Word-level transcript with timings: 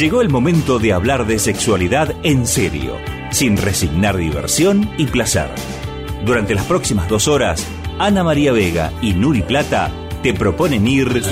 Llegó 0.00 0.22
el 0.22 0.30
momento 0.30 0.78
de 0.78 0.94
hablar 0.94 1.26
de 1.26 1.38
sexualidad 1.38 2.16
en 2.22 2.46
serio, 2.46 2.96
sin 3.30 3.58
resignar 3.58 4.16
diversión 4.16 4.90
y 4.96 5.04
placer. 5.04 5.50
Durante 6.24 6.54
las 6.54 6.64
próximas 6.64 7.06
dos 7.06 7.28
horas, 7.28 7.66
Ana 7.98 8.24
María 8.24 8.50
Vega 8.50 8.94
y 9.02 9.12
Nuri 9.12 9.42
Plata 9.42 9.90
te 10.22 10.32
proponen 10.32 10.88
ir 10.88 11.22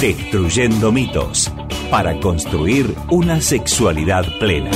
destruyendo 0.00 0.90
mitos 0.90 1.52
para 1.90 2.18
construir 2.18 2.94
una 3.10 3.42
sexualidad 3.42 4.24
plena. 4.38 4.70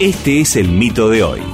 Este 0.00 0.40
es 0.42 0.54
el 0.54 0.68
mito 0.68 1.08
de 1.08 1.24
hoy. 1.24 1.51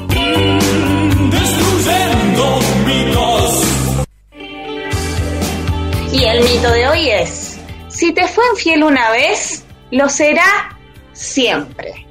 Y 6.13 6.25
el 6.25 6.43
mito 6.43 6.71
de 6.71 6.89
hoy 6.89 7.11
es, 7.11 7.59
si 7.89 8.13
te 8.13 8.27
fue 8.29 8.45
infiel 8.53 8.83
una 8.83 9.11
vez, 9.11 9.65
lo 9.91 10.09
será 10.09 10.77
siempre. 11.13 12.07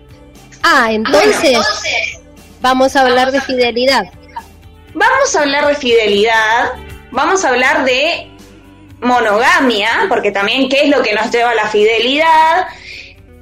Ah, 0.64 0.90
entonces 0.92 1.58
vamos 2.62 2.96
a 2.96 3.02
hablar 3.02 3.32
de 3.32 3.41
fidelidad. 3.41 4.05
Vamos 4.94 5.36
a 5.36 5.41
hablar 5.41 5.68
de 5.68 5.76
fidelidad, 5.76 6.74
vamos 7.12 7.44
a 7.44 7.50
hablar 7.50 7.86
de 7.86 8.32
monogamia, 9.00 10.05
porque 10.10 10.32
también 10.32 10.70
qué 10.70 10.84
es 10.84 10.90
lo 10.90 11.02
que 11.02 11.14
nos 11.14 11.32
lleva 11.32 11.52
a 11.52 11.55
la 11.55 11.68
fidelidad, 11.68 12.68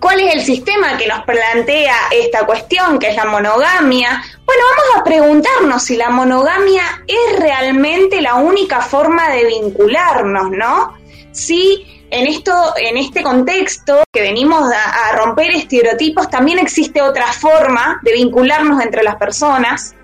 cuál 0.05 0.19
es 0.19 0.35
el 0.35 0.41
sistema 0.41 0.99
que 0.99 1.07
nos 1.07 1.23
plantea 1.23 1.95
esta 2.11 2.45
cuestión, 2.45 2.99
que 2.99 3.07
es 3.07 3.15
la 3.15 3.25
monogamia. 3.25 4.23
Bueno, 4.45 4.61
vamos 4.69 5.01
a 5.01 5.03
preguntarnos 5.03 5.81
si 5.81 5.95
la 5.95 6.11
monogamia 6.11 6.83
es 7.07 7.39
realmente 7.39 8.21
la 8.21 8.35
única 8.35 8.81
forma 8.81 9.31
de 9.31 9.45
vincularnos, 9.45 10.51
¿no? 10.51 10.93
Si 11.31 12.05
en 12.11 12.27
esto, 12.27 12.53
en 12.77 12.97
este 12.97 13.23
contexto 13.23 14.03
que 14.13 14.21
venimos 14.21 14.71
a, 14.71 15.15
romper 15.15 15.49
estereotipos, 15.49 16.29
también 16.29 16.59
existe 16.59 17.01
otra 17.01 17.33
forma 17.33 17.99
de 18.03 18.13
vincularnos 18.13 18.83
entre 18.83 19.01
las 19.01 19.15
personas. 19.15 19.95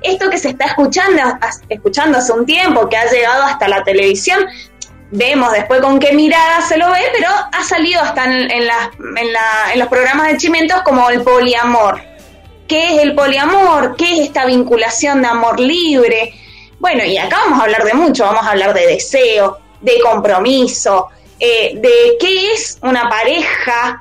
Esto 0.00 0.30
que 0.30 0.38
se 0.38 0.48
está 0.48 0.64
escuchando, 0.64 1.20
escuchando 1.68 2.16
hace 2.16 2.32
un 2.32 2.46
tiempo, 2.46 2.88
que 2.88 2.96
ha 2.96 3.10
llegado 3.10 3.42
hasta 3.42 3.68
la 3.68 3.84
televisión, 3.84 4.40
vemos 5.10 5.52
después 5.52 5.80
con 5.80 5.98
qué 5.98 6.12
mirada 6.12 6.60
se 6.60 6.76
lo 6.76 6.90
ve, 6.90 7.00
pero 7.12 7.28
ha 7.30 7.64
salido 7.64 8.00
hasta 8.00 8.24
en, 8.24 8.50
en, 8.50 8.68
en, 9.16 9.78
los 9.78 9.88
programas 9.88 10.28
de 10.28 10.36
Chimentos 10.36 10.82
como 10.82 11.10
el 11.10 11.22
poliamor. 11.22 12.00
¿Qué 12.68 12.94
es 12.94 13.02
el 13.02 13.14
poliamor? 13.14 13.96
¿Qué 13.96 14.12
es 14.12 14.20
esta 14.20 14.46
vinculación 14.46 15.22
de 15.22 15.28
amor 15.28 15.58
libre? 15.58 16.34
Bueno, 16.78 17.04
y 17.04 17.18
acá 17.18 17.38
vamos 17.44 17.60
a 17.60 17.64
hablar 17.64 17.84
de 17.84 17.94
mucho, 17.94 18.24
vamos 18.24 18.46
a 18.46 18.50
hablar 18.50 18.72
de 18.72 18.86
deseo, 18.86 19.58
de 19.80 20.00
compromiso, 20.00 21.08
eh, 21.38 21.72
de 21.74 22.16
qué 22.20 22.52
es 22.52 22.78
una 22.82 23.08
pareja 23.08 24.00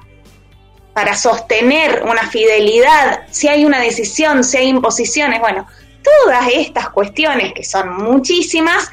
para 0.94 1.16
sostener 1.16 2.04
una 2.04 2.30
fidelidad, 2.30 3.22
si 3.32 3.48
hay 3.48 3.66
una 3.66 3.80
decisión, 3.80 4.44
si 4.44 4.58
hay 4.58 4.68
imposiciones, 4.68 5.40
bueno, 5.40 5.66
todas 6.04 6.48
estas 6.54 6.90
cuestiones 6.90 7.54
que 7.54 7.64
son 7.64 7.96
muchísimas, 7.96 8.92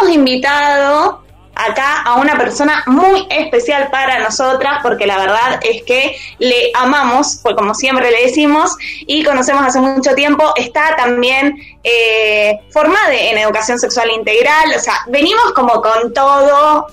hemos 0.00 0.14
invitado 0.14 1.23
acá 1.54 2.02
a 2.02 2.16
una 2.16 2.36
persona 2.36 2.82
muy 2.86 3.26
especial 3.30 3.88
para 3.90 4.18
nosotras, 4.18 4.80
porque 4.82 5.06
la 5.06 5.18
verdad 5.18 5.60
es 5.62 5.82
que 5.82 6.16
le 6.38 6.70
amamos, 6.74 7.40
pues 7.42 7.54
como 7.56 7.74
siempre 7.74 8.10
le 8.10 8.22
decimos, 8.22 8.76
y 8.80 9.24
conocemos 9.24 9.64
hace 9.64 9.80
mucho 9.80 10.14
tiempo, 10.14 10.52
está 10.56 10.96
también 10.96 11.56
eh, 11.82 12.58
formada 12.70 13.14
en 13.14 13.38
educación 13.38 13.78
sexual 13.78 14.10
integral, 14.10 14.72
o 14.76 14.80
sea, 14.80 14.94
venimos 15.08 15.52
como 15.54 15.80
con 15.80 16.12
todo 16.12 16.88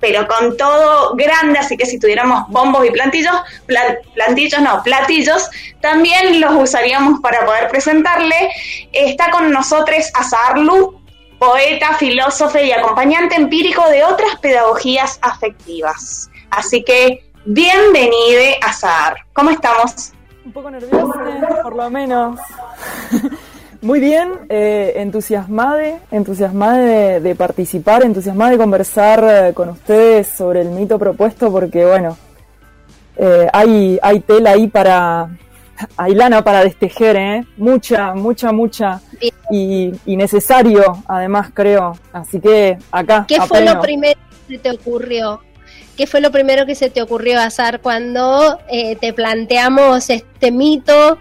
pero 0.00 0.26
con 0.28 0.56
todo 0.56 1.14
grande, 1.14 1.58
así 1.58 1.76
que 1.76 1.86
si 1.86 1.98
tuviéramos 1.98 2.44
bombos 2.48 2.86
y 2.86 2.90
plantillos, 2.90 3.34
plantillos 4.14 4.60
no, 4.60 4.82
platillos, 4.82 5.48
también 5.80 6.40
los 6.40 6.54
usaríamos 6.54 7.20
para 7.20 7.44
poder 7.44 7.68
presentarle. 7.68 8.50
Está 8.92 9.30
con 9.30 9.50
nosotros 9.50 10.10
Azarlu, 10.14 10.95
poeta, 11.38 11.94
filósofo 11.94 12.58
y 12.58 12.72
acompañante 12.72 13.36
empírico 13.36 13.88
de 13.88 14.04
otras 14.04 14.36
pedagogías 14.40 15.18
afectivas. 15.22 16.30
Así 16.50 16.82
que, 16.82 17.24
bienvenide 17.44 18.58
a 18.62 18.72
SAR. 18.72 19.16
¿Cómo 19.32 19.50
estamos? 19.50 20.12
Un 20.44 20.52
poco 20.52 20.70
nerviosa, 20.70 21.62
por 21.62 21.76
lo 21.76 21.90
menos. 21.90 22.40
Muy 23.82 24.00
bien, 24.00 24.32
eh, 24.48 24.94
entusiasmada, 24.96 26.00
entusiasmada 26.10 27.20
de, 27.20 27.34
participar, 27.34 28.04
entusiasmada 28.04 28.52
de 28.52 28.58
conversar 28.58 29.24
eh, 29.24 29.54
con 29.54 29.68
ustedes 29.68 30.28
sobre 30.28 30.62
el 30.62 30.70
mito 30.70 30.98
propuesto, 30.98 31.52
porque 31.52 31.84
bueno, 31.84 32.16
eh, 33.16 33.46
hay, 33.52 33.98
hay 34.02 34.20
tela 34.20 34.52
ahí 34.52 34.66
para, 34.66 35.28
hay 35.96 36.14
lana 36.14 36.42
para 36.42 36.64
destejer, 36.64 37.16
¿eh? 37.16 37.44
Mucha, 37.56 38.14
mucha, 38.14 38.52
mucha. 38.52 39.00
Y, 39.50 39.92
necesario, 40.06 41.02
además, 41.06 41.50
creo. 41.52 41.98
Así 42.12 42.40
que 42.40 42.78
acá. 42.90 43.24
¿Qué 43.28 43.40
fue 43.40 43.62
lo 43.62 43.80
primero 43.80 44.18
que 44.46 44.54
se 44.54 44.58
te 44.58 44.70
ocurrió? 44.70 45.40
¿Qué 45.96 46.06
fue 46.06 46.20
lo 46.20 46.30
primero 46.30 46.66
que 46.66 46.74
se 46.74 46.90
te 46.90 47.00
ocurrió 47.00 47.40
hacer 47.40 47.80
cuando 47.80 48.58
eh, 48.68 48.96
te 48.96 49.12
planteamos 49.12 50.10
este 50.10 50.50
mito 50.50 51.18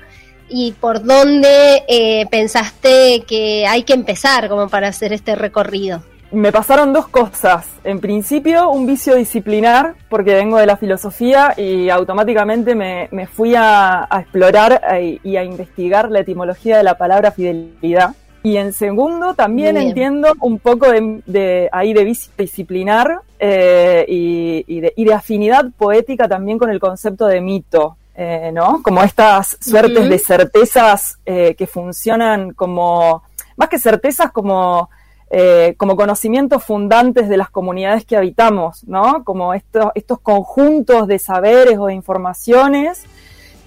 y 0.50 0.74
por 0.74 1.04
dónde 1.04 1.84
eh, 1.88 2.26
pensaste 2.30 3.24
que 3.26 3.66
hay 3.68 3.84
que 3.84 3.94
empezar 3.94 4.50
como 4.50 4.68
para 4.68 4.90
hacer 4.90 5.14
este 5.14 5.36
recorrido? 5.36 6.04
Me 6.32 6.52
pasaron 6.52 6.94
dos 6.94 7.08
cosas. 7.08 7.68
En 7.84 8.00
principio, 8.00 8.70
un 8.70 8.86
vicio 8.86 9.16
disciplinar, 9.16 9.96
porque 10.10 10.34
vengo 10.34 10.58
de 10.58 10.66
la 10.66 10.78
filosofía 10.78 11.54
y 11.58 11.90
automáticamente 11.90 12.76
me, 12.76 13.28
fui 13.28 13.54
a, 13.56 14.08
explorar 14.20 14.82
eh, 14.94 15.20
y 15.24 15.38
a 15.38 15.44
investigar 15.44 16.10
la 16.12 16.20
etimología 16.20 16.78
de 16.78 16.84
la 16.84 16.98
palabra 16.98 17.32
fidelidad. 17.32 18.16
Y 18.44 18.58
en 18.58 18.74
segundo, 18.74 19.34
también 19.34 19.76
entiendo 19.76 20.34
un 20.40 20.60
poco 20.60 20.88
de, 20.92 21.70
ahí 21.72 21.94
de 21.94 22.04
vicio 22.04 22.32
disciplinar 22.38 23.22
eh, 23.40 24.06
y, 24.08 24.82
de, 24.82 25.14
afinidad 25.14 25.66
poética 25.78 26.28
también 26.28 26.60
con 26.60 26.70
el 26.70 26.80
concepto 26.80 27.26
de 27.28 27.42
mito. 27.42 27.98
Eh, 28.18 28.52
¿no? 28.54 28.82
Como 28.82 29.04
estas 29.04 29.58
suertes 29.60 30.08
de 30.08 30.20
certezas 30.20 31.18
que 31.26 31.68
funcionan 31.68 32.54
como, 32.54 33.24
más 33.58 33.68
que 33.68 33.78
certezas, 33.78 34.32
como 34.32 34.90
eh, 35.32 35.74
como 35.78 35.96
conocimientos 35.96 36.64
fundantes 36.64 37.28
de 37.28 37.38
las 37.38 37.50
comunidades 37.50 38.06
que 38.06 38.16
habitamos, 38.16 38.84
¿no? 38.84 39.24
Como 39.24 39.54
estos, 39.54 39.88
estos 39.96 40.20
conjuntos 40.20 41.08
de 41.08 41.18
saberes 41.20 41.78
o 41.80 41.88
de 41.88 41.94
informaciones 41.94 43.04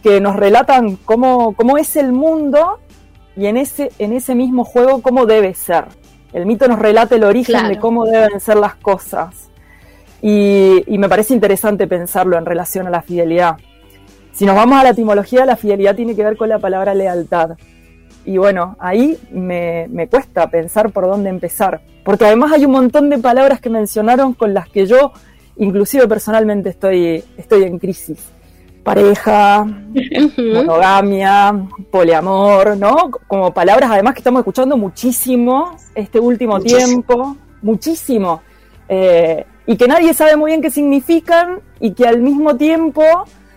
que 0.02 0.20
nos 0.20 0.36
relatan 0.36 0.96
cómo, 0.96 1.54
cómo 1.54 1.76
es 1.76 1.96
el 1.96 2.12
mundo 2.12 2.78
y 3.36 3.46
en 3.46 3.56
ese, 3.56 3.90
en 3.98 4.12
ese 4.12 4.34
mismo 4.34 4.64
juego 4.64 5.02
cómo 5.02 5.26
debe 5.26 5.54
ser. 5.54 5.86
El 6.32 6.46
mito 6.46 6.68
nos 6.68 6.78
relata 6.78 7.16
el 7.16 7.24
origen 7.24 7.68
de 7.68 7.78
cómo 7.78 8.04
deben 8.04 8.38
ser 8.40 8.56
las 8.56 8.76
cosas. 8.76 9.50
Y, 10.20 10.84
y, 10.86 10.98
me 10.98 11.08
parece 11.08 11.32
interesante 11.32 11.86
pensarlo 11.86 12.36
en 12.36 12.44
relación 12.44 12.86
a 12.86 12.90
la 12.90 13.02
fidelidad. 13.02 13.56
Si 14.32 14.44
nos 14.44 14.56
vamos 14.56 14.80
a 14.80 14.84
la 14.84 14.90
etimología, 14.90 15.46
la 15.46 15.56
fidelidad 15.56 15.94
tiene 15.94 16.16
que 16.16 16.24
ver 16.24 16.36
con 16.36 16.48
la 16.48 16.58
palabra 16.58 16.94
lealtad. 16.94 17.56
Y 18.28 18.36
bueno, 18.36 18.76
ahí 18.78 19.16
me, 19.30 20.06
cuesta 20.10 20.50
pensar 20.50 20.92
por 20.92 21.06
dónde 21.06 21.30
empezar, 21.30 21.80
porque 22.04 22.26
además 22.26 22.52
hay 22.52 22.66
un 22.66 22.72
montón 22.72 23.08
de 23.08 23.16
palabras 23.16 23.58
que 23.58 23.70
mencionaron 23.70 24.34
con 24.34 24.52
las 24.52 24.68
que 24.68 24.84
yo, 24.84 25.12
inclusive 25.56 26.06
personalmente, 26.06 26.68
estoy, 26.68 27.24
estoy 27.38 27.62
en 27.62 27.78
crisis. 27.78 28.18
Pareja, 28.82 29.64
monogamia, 30.54 31.68
poliamor, 31.90 32.76
¿no? 32.76 33.10
Como 33.26 33.54
palabras 33.54 33.90
además 33.90 34.12
que 34.12 34.20
estamos 34.20 34.40
escuchando 34.40 34.76
muchísimo 34.76 35.78
este 35.94 36.20
último 36.20 36.60
tiempo, 36.60 37.34
muchísimo. 37.62 38.42
Eh, 38.90 39.46
y 39.64 39.78
que 39.78 39.88
nadie 39.88 40.12
sabe 40.12 40.36
muy 40.36 40.50
bien 40.50 40.60
qué 40.60 40.70
significan 40.70 41.60
y 41.80 41.94
que 41.94 42.06
al 42.06 42.20
mismo 42.20 42.56
tiempo 42.58 43.02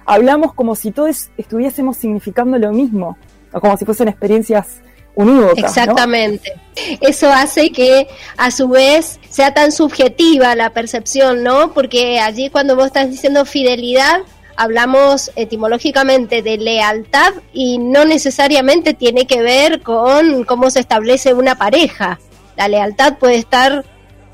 hablamos 0.05 0.53
como 0.53 0.75
si 0.75 0.91
todos 0.91 1.29
estuviésemos 1.35 1.97
significando 1.97 2.57
lo 2.57 2.71
mismo 2.71 3.17
como 3.59 3.77
si 3.77 3.85
fuesen 3.85 4.07
experiencias 4.07 4.81
unívocas. 5.15 5.57
Exactamente. 5.57 6.53
Eso 7.01 7.31
hace 7.31 7.71
que 7.71 8.07
a 8.37 8.51
su 8.51 8.69
vez 8.69 9.19
sea 9.29 9.53
tan 9.53 9.71
subjetiva 9.71 10.55
la 10.55 10.71
percepción, 10.71 11.43
¿no? 11.43 11.73
Porque 11.73 12.19
allí 12.19 12.49
cuando 12.49 12.75
vos 12.75 12.87
estás 12.87 13.09
diciendo 13.09 13.45
fidelidad, 13.45 14.21
hablamos 14.55 15.31
etimológicamente 15.35 16.41
de 16.41 16.57
lealtad 16.57 17.33
y 17.53 17.77
no 17.77 18.05
necesariamente 18.05 18.93
tiene 18.93 19.25
que 19.25 19.41
ver 19.41 19.81
con 19.81 20.43
cómo 20.45 20.69
se 20.69 20.79
establece 20.79 21.33
una 21.33 21.55
pareja. 21.55 22.19
La 22.55 22.67
lealtad 22.67 23.17
puede 23.17 23.35
estar 23.35 23.85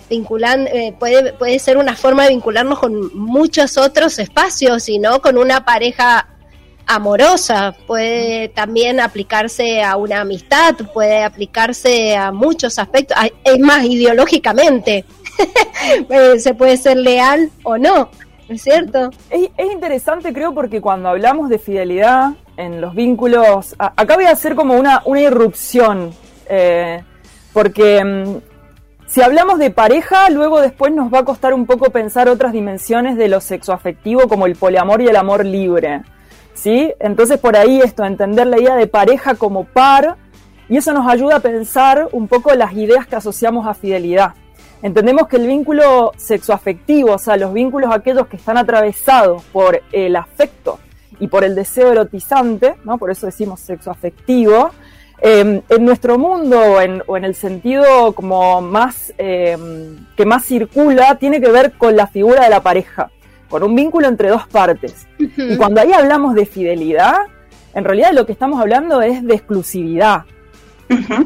vinculando, 0.09 0.69
eh, 0.71 0.93
puede, 0.97 1.33
puede 1.33 1.59
ser 1.59 1.77
una 1.77 1.95
forma 1.95 2.23
de 2.23 2.29
vincularnos 2.29 2.79
con 2.79 3.15
muchos 3.15 3.77
otros 3.77 4.19
espacios 4.19 4.87
y 4.89 4.99
no 4.99 5.21
con 5.21 5.37
una 5.37 5.65
pareja 5.65 6.27
amorosa, 6.87 7.75
puede 7.85 8.49
también 8.49 8.99
aplicarse 8.99 9.83
a 9.83 9.97
una 9.97 10.21
amistad, 10.21 10.75
puede 10.93 11.23
aplicarse 11.23 12.15
a 12.15 12.31
muchos 12.31 12.79
aspectos, 12.79 13.17
es 13.43 13.59
más 13.59 13.83
ideológicamente, 13.83 15.05
eh, 16.09 16.39
se 16.39 16.53
puede 16.53 16.77
ser 16.77 16.97
leal 16.97 17.51
o 17.63 17.77
no, 17.77 18.09
¿es 18.47 18.61
cierto? 18.61 19.09
Es, 19.29 19.49
interesante 19.71 20.33
creo 20.33 20.53
porque 20.53 20.81
cuando 20.81 21.09
hablamos 21.09 21.49
de 21.49 21.59
fidelidad 21.59 22.31
en 22.55 22.81
los 22.81 22.95
vínculos, 22.95 23.75
acá 23.77 24.15
voy 24.15 24.25
a 24.25 24.31
hacer 24.31 24.55
como 24.55 24.73
una, 24.75 25.01
una 25.05 25.21
irrupción, 25.21 26.11
eh, 26.49 27.03
porque 27.53 28.03
mm, 28.03 28.37
si 29.07 29.21
hablamos 29.21 29.59
de 29.59 29.71
pareja, 29.71 30.29
luego 30.29 30.61
después 30.61 30.93
nos 30.93 31.13
va 31.13 31.19
a 31.19 31.25
costar 31.25 31.53
un 31.53 31.65
poco 31.65 31.91
pensar 31.91 32.29
otras 32.29 32.53
dimensiones 32.53 33.17
de 33.17 33.27
lo 33.27 33.41
sexoafectivo 33.41 34.27
como 34.27 34.45
el 34.45 34.55
poliamor 34.55 35.01
y 35.01 35.07
el 35.07 35.15
amor 35.15 35.45
libre. 35.45 36.01
¿Sí? 36.57 36.93
Entonces 36.99 37.39
por 37.39 37.55
ahí 37.55 37.79
esto, 37.79 38.03
entender 38.03 38.47
la 38.47 38.59
idea 38.59 38.75
de 38.75 38.87
pareja 38.87 39.35
como 39.35 39.63
par, 39.63 40.17
y 40.67 40.77
eso 40.77 40.91
nos 40.91 41.07
ayuda 41.07 41.37
a 41.37 41.39
pensar 41.39 42.09
un 42.11 42.27
poco 42.27 42.53
las 42.53 42.73
ideas 42.73 43.07
que 43.07 43.15
asociamos 43.15 43.65
a 43.67 43.73
fidelidad. 43.73 44.33
Entendemos 44.81 45.27
que 45.27 45.37
el 45.37 45.47
vínculo 45.47 46.11
sexoafectivo, 46.17 47.13
o 47.13 47.17
sea, 47.17 47.37
los 47.37 47.53
vínculos 47.53 47.89
aquellos 47.93 48.27
que 48.27 48.35
están 48.35 48.57
atravesados 48.57 49.43
por 49.45 49.81
el 49.91 50.15
afecto 50.15 50.79
y 51.19 51.27
por 51.27 51.43
el 51.43 51.55
deseo 51.55 51.91
erotizante, 51.91 52.75
¿no? 52.83 52.97
Por 52.97 53.09
eso 53.09 53.25
decimos 53.25 53.59
sexoafectivo, 53.61 54.71
eh, 55.19 55.61
en 55.67 55.85
nuestro 55.85 56.19
mundo 56.19 56.59
o 56.59 57.17
en 57.17 57.23
el 57.23 57.33
sentido 57.33 58.13
como 58.13 58.61
más 58.61 59.13
eh, 59.17 59.57
que 60.15 60.25
más 60.25 60.45
circula, 60.45 61.15
tiene 61.15 61.41
que 61.41 61.49
ver 61.49 61.73
con 61.73 61.95
la 61.95 62.05
figura 62.05 62.43
de 62.43 62.49
la 62.49 62.61
pareja 62.61 63.09
con 63.49 63.63
un 63.63 63.75
vínculo 63.75 64.07
entre 64.07 64.29
dos 64.29 64.47
partes. 64.47 65.07
Y 65.17 65.55
cuando 65.57 65.81
ahí 65.81 65.93
hablamos 65.93 66.35
de 66.35 66.45
fidelidad, 66.45 67.15
en 67.73 67.83
realidad 67.83 68.11
lo 68.13 68.25
que 68.25 68.31
estamos 68.31 68.59
hablando 68.59 69.01
es 69.01 69.23
de 69.23 69.35
exclusividad. 69.35 70.23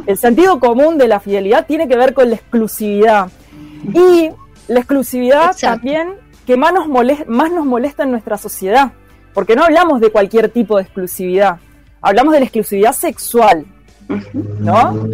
El 0.08 0.18
sentido 0.18 0.60
común 0.60 0.98
de 0.98 1.08
la 1.08 1.20
fidelidad 1.20 1.66
tiene 1.66 1.88
que 1.88 1.96
ver 1.96 2.14
con 2.14 2.30
la 2.30 2.36
exclusividad. 2.36 3.30
Y 3.94 4.30
la 4.68 4.80
exclusividad 4.80 5.56
también 5.60 6.16
que 6.46 6.58
más 6.58 6.74
nos, 6.74 6.88
molesta, 6.88 7.26
más 7.28 7.52
nos 7.52 7.66
molesta 7.66 8.04
en 8.04 8.12
nuestra 8.12 8.38
sociedad, 8.38 8.92
porque 9.34 9.56
no 9.56 9.64
hablamos 9.64 10.02
de 10.02 10.12
cualquier 10.12 10.50
tipo 10.50 10.78
de 10.78 10.84
exclusividad, 10.84 11.60
hablamos 12.02 12.34
de 12.34 12.40
la 12.40 12.46
exclusividad 12.46 12.94
sexual, 12.94 13.66
¿no? 14.34 15.08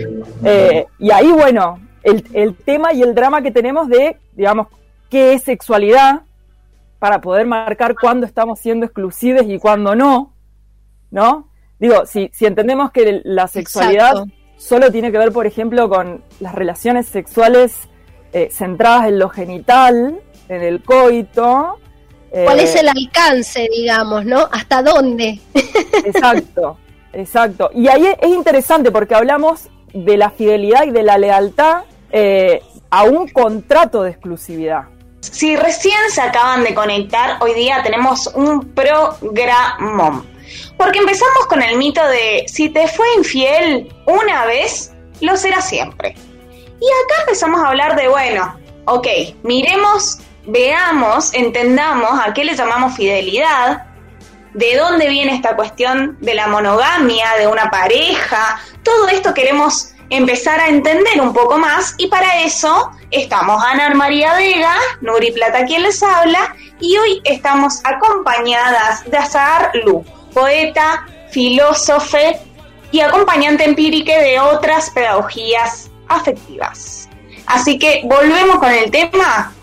Eh, 0.43 0.85
y 0.99 1.11
ahí, 1.11 1.31
bueno, 1.31 1.79
el, 2.03 2.25
el 2.33 2.55
tema 2.55 2.93
y 2.93 3.01
el 3.01 3.13
drama 3.13 3.41
que 3.41 3.51
tenemos 3.51 3.89
de, 3.89 4.17
digamos, 4.35 4.67
qué 5.09 5.33
es 5.33 5.43
sexualidad, 5.43 6.21
para 6.99 7.21
poder 7.21 7.45
marcar 7.45 7.95
cuándo 7.95 8.25
estamos 8.25 8.59
siendo 8.59 8.85
exclusivos 8.85 9.43
y 9.47 9.59
cuándo 9.59 9.95
no, 9.95 10.33
¿no? 11.11 11.49
Digo, 11.79 12.05
si, 12.05 12.29
si 12.33 12.45
entendemos 12.45 12.91
que 12.91 13.21
la 13.23 13.47
sexualidad 13.47 14.13
solo 14.57 14.91
tiene 14.91 15.11
que 15.11 15.17
ver, 15.17 15.31
por 15.31 15.45
ejemplo, 15.45 15.87
con 15.89 16.23
las 16.39 16.55
relaciones 16.55 17.07
sexuales 17.07 17.87
eh, 18.33 18.49
centradas 18.51 19.07
en 19.07 19.19
lo 19.19 19.29
genital, 19.29 20.19
en 20.49 20.61
el 20.61 20.83
coito. 20.83 21.79
¿Cuál 22.29 22.59
es 22.59 22.75
eh, 22.75 22.79
el 22.79 22.89
alcance, 22.89 23.69
digamos, 23.71 24.25
no? 24.25 24.47
¿Hasta 24.51 24.81
dónde? 24.81 25.39
Exacto, 26.05 26.77
exacto. 27.13 27.69
Y 27.73 27.87
ahí 27.87 28.05
es 28.19 28.29
interesante 28.29 28.91
porque 28.91 29.15
hablamos 29.15 29.69
de 29.93 30.17
la 30.17 30.29
fidelidad 30.29 30.85
y 30.85 30.91
de 30.91 31.03
la 31.03 31.17
lealtad 31.17 31.83
eh, 32.11 32.61
a 32.89 33.03
un 33.03 33.27
contrato 33.29 34.03
de 34.03 34.11
exclusividad. 34.11 34.83
Si 35.31 35.55
recién 35.55 35.99
se 36.09 36.21
acaban 36.21 36.63
de 36.63 36.73
conectar, 36.73 37.37
hoy 37.41 37.53
día 37.53 37.81
tenemos 37.83 38.27
un 38.27 38.73
programón. 38.73 40.25
Porque 40.77 40.99
empezamos 40.99 41.47
con 41.47 41.61
el 41.61 41.77
mito 41.77 42.05
de 42.07 42.45
si 42.47 42.69
te 42.69 42.87
fue 42.87 43.07
infiel 43.17 43.93
una 44.05 44.45
vez, 44.45 44.93
lo 45.21 45.35
será 45.35 45.61
siempre. 45.61 46.15
Y 46.79 46.85
acá 46.85 47.21
empezamos 47.21 47.61
a 47.61 47.69
hablar 47.69 47.95
de, 47.95 48.07
bueno, 48.07 48.57
ok, 48.85 49.07
miremos, 49.43 50.19
veamos, 50.45 51.33
entendamos 51.33 52.19
a 52.25 52.33
qué 52.33 52.45
le 52.45 52.55
llamamos 52.55 52.95
fidelidad, 52.95 53.85
de 54.53 54.75
dónde 54.75 55.09
viene 55.09 55.35
esta 55.35 55.55
cuestión 55.55 56.17
de 56.21 56.33
la 56.33 56.47
monogamia, 56.47 57.33
de 57.37 57.47
una 57.47 57.69
pareja, 57.69 58.59
todo 58.83 59.07
esto 59.07 59.33
queremos 59.33 59.91
empezar 60.09 60.59
a 60.59 60.67
entender 60.67 61.19
un 61.21 61.33
poco 61.33 61.57
más 61.57 61.95
y 61.97 62.07
para 62.07 62.41
eso 62.43 62.91
estamos 63.11 63.61
Ana 63.63 63.93
María 63.93 64.35
Vega, 64.35 64.73
Nuri 65.01 65.31
Plata 65.31 65.65
quien 65.65 65.83
les 65.83 66.01
habla 66.01 66.55
y 66.79 66.97
hoy 66.97 67.21
estamos 67.23 67.81
acompañadas 67.83 69.03
de 69.09 69.17
Azahar 69.17 69.71
Lu, 69.85 70.05
poeta, 70.33 71.05
filósofe 71.31 72.39
y 72.91 73.01
acompañante 73.01 73.65
empírica 73.65 74.17
de 74.19 74.39
otras 74.39 74.89
pedagogías 74.91 75.89
afectivas. 76.07 77.09
Así 77.45 77.79
que 77.79 78.01
volvemos 78.05 78.59
con 78.59 78.71
el 78.71 78.91
tema 78.91 79.53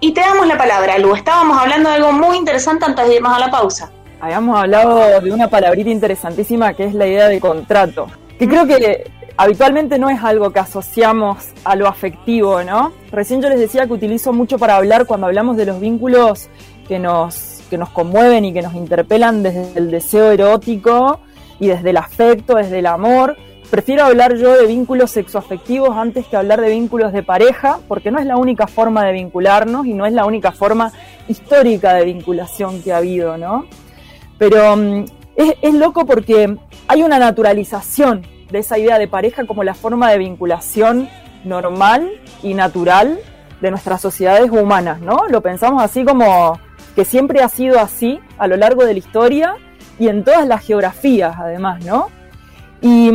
y 0.00 0.12
te 0.12 0.20
damos 0.20 0.46
la 0.46 0.56
palabra, 0.56 0.98
Lu. 0.98 1.14
Estábamos 1.14 1.58
hablando 1.58 1.88
de 1.88 1.96
algo 1.96 2.12
muy 2.12 2.36
interesante 2.36 2.84
antes 2.84 3.08
de 3.08 3.16
irnos 3.16 3.32
a 3.32 3.38
la 3.38 3.50
pausa. 3.50 3.90
Habíamos 4.20 4.58
hablado 4.58 5.20
de 5.20 5.32
una 5.32 5.48
palabrita 5.48 5.90
interesantísima 5.90 6.74
que 6.74 6.84
es 6.84 6.94
la 6.94 7.06
idea 7.06 7.28
de 7.28 7.40
contrato, 7.40 8.08
que 8.38 8.48
creo 8.48 8.66
que 8.66 9.10
habitualmente 9.36 9.98
no 9.98 10.10
es 10.10 10.22
algo 10.22 10.50
que 10.50 10.58
asociamos 10.58 11.48
a 11.64 11.76
lo 11.76 11.88
afectivo, 11.88 12.62
¿no? 12.62 12.92
Recién 13.10 13.40
yo 13.40 13.48
les 13.48 13.60
decía 13.60 13.86
que 13.86 13.92
utilizo 13.92 14.32
mucho 14.32 14.58
para 14.58 14.76
hablar 14.76 15.06
cuando 15.06 15.26
hablamos 15.26 15.56
de 15.56 15.66
los 15.66 15.80
vínculos 15.80 16.48
que 16.86 16.98
nos, 16.98 17.62
que 17.70 17.78
nos 17.78 17.90
conmueven 17.90 18.44
y 18.44 18.52
que 18.52 18.62
nos 18.62 18.74
interpelan 18.74 19.42
desde 19.42 19.78
el 19.78 19.90
deseo 19.90 20.32
erótico 20.32 21.20
y 21.60 21.68
desde 21.68 21.90
el 21.90 21.96
afecto, 21.96 22.56
desde 22.56 22.80
el 22.80 22.86
amor. 22.86 23.36
Prefiero 23.70 24.04
hablar 24.04 24.36
yo 24.36 24.56
de 24.56 24.66
vínculos 24.66 25.10
sexoafectivos 25.10 25.96
antes 25.96 26.26
que 26.26 26.36
hablar 26.36 26.60
de 26.60 26.70
vínculos 26.70 27.12
de 27.12 27.22
pareja, 27.22 27.80
porque 27.86 28.10
no 28.10 28.18
es 28.18 28.26
la 28.26 28.36
única 28.36 28.66
forma 28.66 29.04
de 29.04 29.12
vincularnos 29.12 29.86
y 29.86 29.94
no 29.94 30.06
es 30.06 30.12
la 30.12 30.24
única 30.24 30.52
forma 30.52 30.90
histórica 31.28 31.92
de 31.94 32.06
vinculación 32.06 32.82
que 32.82 32.92
ha 32.92 32.96
habido, 32.96 33.36
¿no? 33.36 33.66
Pero 34.38 34.76
mm, 34.76 35.04
es, 35.36 35.54
es 35.60 35.74
loco 35.74 36.06
porque 36.06 36.56
hay 36.88 37.02
una 37.02 37.18
naturalización 37.18 38.26
de 38.50 38.58
esa 38.58 38.78
idea 38.78 38.98
de 38.98 39.06
pareja 39.06 39.46
como 39.46 39.62
la 39.62 39.74
forma 39.74 40.10
de 40.10 40.18
vinculación 40.18 41.08
normal 41.44 42.10
y 42.42 42.54
natural 42.54 43.20
de 43.60 43.70
nuestras 43.70 44.00
sociedades 44.00 44.50
humanas, 44.50 45.00
¿no? 45.00 45.28
Lo 45.28 45.42
pensamos 45.42 45.82
así 45.82 46.04
como 46.04 46.58
que 46.96 47.04
siempre 47.04 47.42
ha 47.42 47.48
sido 47.48 47.78
así 47.78 48.18
a 48.38 48.46
lo 48.46 48.56
largo 48.56 48.84
de 48.86 48.94
la 48.94 48.98
historia 48.98 49.56
y 49.98 50.08
en 50.08 50.24
todas 50.24 50.46
las 50.46 50.64
geografías, 50.64 51.36
además, 51.38 51.84
¿no? 51.84 52.08
Y, 52.80 53.10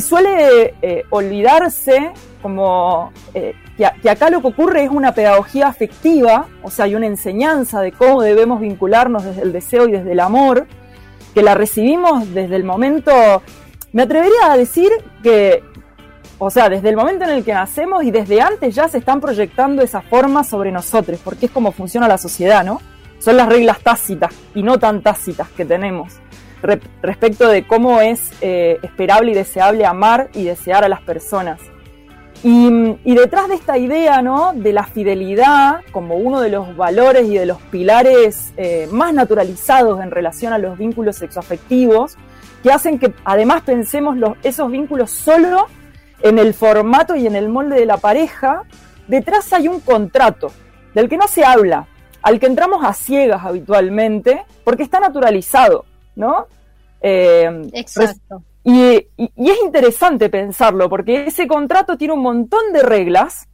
suele 0.00 0.74
eh, 0.82 1.04
olvidarse 1.10 2.12
como 2.42 3.10
eh, 3.34 3.54
que, 3.76 3.88
que, 4.02 4.10
acá 4.10 4.30
lo 4.30 4.42
que 4.42 4.48
ocurre 4.48 4.84
es 4.84 4.90
una 4.90 5.12
pedagogía 5.12 5.66
afectiva, 5.66 6.46
o 6.62 6.70
sea, 6.70 6.84
hay 6.84 6.94
una 6.94 7.06
enseñanza 7.06 7.80
de 7.80 7.90
cómo 7.90 8.22
debemos 8.22 8.60
vincularnos 8.60 9.24
desde 9.24 9.42
el 9.42 9.52
deseo 9.52 9.88
y 9.88 9.92
desde 9.92 10.12
el 10.12 10.20
amor, 10.20 10.66
que 11.34 11.42
la 11.42 11.54
recibimos 11.54 12.32
desde 12.32 12.56
el 12.56 12.64
momento 12.64 13.12
me 13.92 14.02
atrevería 14.02 14.52
a 14.52 14.56
decir 14.56 14.90
que, 15.22 15.62
o 16.38 16.50
sea, 16.50 16.68
desde 16.68 16.88
el 16.88 16.96
momento 16.96 17.24
en 17.24 17.30
el 17.30 17.44
que 17.44 17.54
nacemos 17.54 18.04
y 18.04 18.10
desde 18.10 18.40
antes 18.40 18.74
ya 18.74 18.88
se 18.88 18.98
están 18.98 19.20
proyectando 19.20 19.82
esa 19.82 20.02
forma 20.02 20.44
sobre 20.44 20.72
nosotros, 20.72 21.20
porque 21.24 21.46
es 21.46 21.52
como 21.52 21.72
funciona 21.72 22.08
la 22.08 22.18
sociedad, 22.18 22.64
¿no? 22.64 22.80
Son 23.18 23.36
las 23.36 23.48
reglas 23.48 23.80
tácitas 23.80 24.32
y 24.54 24.62
no 24.62 24.78
tan 24.78 25.02
tácitas 25.02 25.48
que 25.50 25.64
tenemos 25.64 26.20
respecto 27.02 27.48
de 27.48 27.66
cómo 27.66 28.00
es 28.00 28.32
eh, 28.40 28.78
esperable 28.82 29.32
y 29.32 29.34
deseable 29.34 29.86
amar 29.86 30.28
y 30.34 30.44
desear 30.44 30.84
a 30.84 30.88
las 30.88 31.00
personas. 31.00 31.60
Y, 32.44 33.14
detrás 33.14 33.48
de 33.48 33.56
esta 33.56 33.78
idea 33.78 34.22
¿no? 34.22 34.52
de 34.54 34.72
la 34.72 34.84
fidelidad 34.84 35.80
como 35.90 36.16
uno 36.16 36.40
de 36.40 36.50
los 36.50 36.76
valores 36.76 37.26
y 37.26 37.36
de 37.36 37.46
los 37.46 37.60
pilares 37.62 38.52
eh, 38.56 38.88
más 38.92 39.12
naturalizados 39.12 40.00
en 40.00 40.10
relación 40.10 40.52
a 40.52 40.58
los 40.58 40.78
vínculos 40.78 41.16
sexoafectivos, 41.16 42.16
que 42.62 42.70
hacen 42.70 42.98
que 42.98 43.12
además 43.24 43.62
pensemos 43.62 44.16
los, 44.16 44.36
esos 44.42 44.70
vínculos 44.70 45.10
solo 45.10 45.66
en 46.22 46.38
el 46.38 46.54
formato 46.54 47.16
y 47.16 47.26
en 47.26 47.36
el 47.36 47.48
molde 47.48 47.76
de 47.76 47.86
la 47.86 47.96
pareja, 47.96 48.62
detrás 49.06 49.52
hay 49.52 49.68
un 49.68 49.80
contrato 49.80 50.52
del 50.94 51.08
que 51.08 51.16
no 51.16 51.28
se 51.28 51.44
habla, 51.44 51.86
al 52.22 52.40
que 52.40 52.46
entramos 52.46 52.84
a 52.84 52.92
ciegas 52.92 53.44
habitualmente, 53.44 54.44
porque 54.64 54.82
está 54.82 55.00
naturalizado, 55.00 55.84
¿no? 56.16 56.46
Eh, 57.00 57.68
Exacto. 57.72 58.42
Y, 58.64 59.08
es 59.16 59.62
interesante 59.64 60.28
pensarlo, 60.28 60.88
porque 60.88 61.26
ese 61.26 61.46
contrato 61.46 61.96
tiene 61.96 62.14
un 62.14 62.22
montón 62.22 62.72
de 62.72 62.82
reglas 62.82 63.48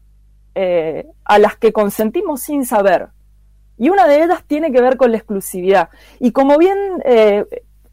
eh, 0.55 1.07
a 1.25 1.39
las 1.39 1.57
que 1.57 1.73
consentimos 1.73 2.41
sin 2.41 2.65
saber. 2.65 3.09
Y 3.77 3.91
una 3.91 4.07
de 4.07 4.23
ellas 4.23 4.45
tiene 4.47 4.73
que 4.73 4.81
ver 4.81 4.97
con 4.97 5.11
la 5.11 5.19
exclusividad. 5.19 5.89
Y 6.21 6.33
como 6.33 6.59
bien 6.59 6.79
eh, 7.05 7.45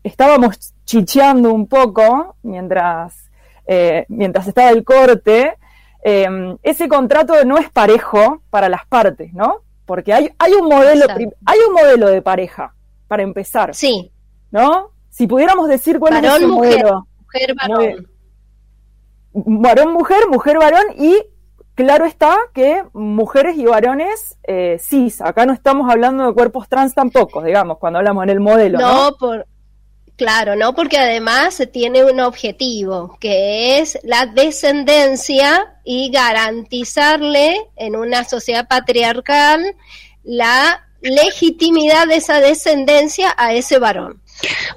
estábamos 0.03 0.73
chicheando 0.85 1.53
un 1.53 1.67
poco 1.67 2.35
mientras, 2.43 3.29
eh, 3.65 4.05
mientras 4.09 4.47
estaba 4.47 4.69
el 4.69 4.83
corte, 4.83 5.55
ese 6.03 6.87
contrato 6.87 7.45
no 7.45 7.59
es 7.59 7.69
parejo 7.69 8.41
para 8.49 8.67
las 8.69 8.87
partes, 8.87 9.33
¿no? 9.35 9.57
Porque 9.85 10.13
hay, 10.13 10.31
hay, 10.39 10.53
un 10.53 10.67
modelo, 10.67 11.05
hay 11.45 11.59
un 11.67 11.73
modelo 11.75 12.07
de 12.07 12.23
pareja, 12.23 12.73
para 13.07 13.21
empezar. 13.21 13.75
Sí. 13.75 14.11
¿No? 14.49 14.91
Si 15.11 15.27
pudiéramos 15.27 15.67
decir 15.67 15.99
cuál 15.99 16.15
es 16.15 16.23
ese 16.23 16.47
mujer, 16.47 16.83
modelo. 16.83 17.07
Mujer, 17.19 17.55
varón. 17.55 18.07
Varón, 19.33 19.93
mujer, 19.93 20.27
mujer, 20.29 20.57
varón 20.57 20.85
y 20.97 21.15
claro 21.75 22.05
está 22.05 22.37
que 22.53 22.83
mujeres 22.93 23.57
y 23.57 23.65
varones 23.65 24.37
eh, 24.43 24.77
cis. 24.79 25.21
Acá 25.21 25.45
no 25.45 25.53
estamos 25.53 25.89
hablando 25.91 26.25
de 26.25 26.33
cuerpos 26.33 26.67
trans 26.67 26.95
tampoco, 26.95 27.43
digamos, 27.43 27.77
cuando 27.77 27.99
hablamos 27.99 28.23
en 28.23 28.29
el 28.29 28.39
modelo. 28.39 28.79
No, 28.79 29.15
por, 29.19 29.45
claro, 30.15 30.55
no, 30.55 30.73
porque 30.73 30.97
además 30.97 31.55
se 31.55 31.67
tiene 31.67 32.05
un 32.05 32.21
objetivo, 32.21 33.17
que 33.19 33.79
es 33.79 33.99
la 34.03 34.25
descendencia 34.25 35.77
y 35.83 36.09
garantizarle 36.09 37.69
en 37.75 37.97
una 37.97 38.23
sociedad 38.23 38.67
patriarcal 38.67 39.75
la 40.23 40.87
legitimidad 41.01 42.07
de 42.07 42.15
esa 42.15 42.39
descendencia 42.39 43.33
a 43.37 43.53
ese 43.53 43.79
varón. 43.79 44.21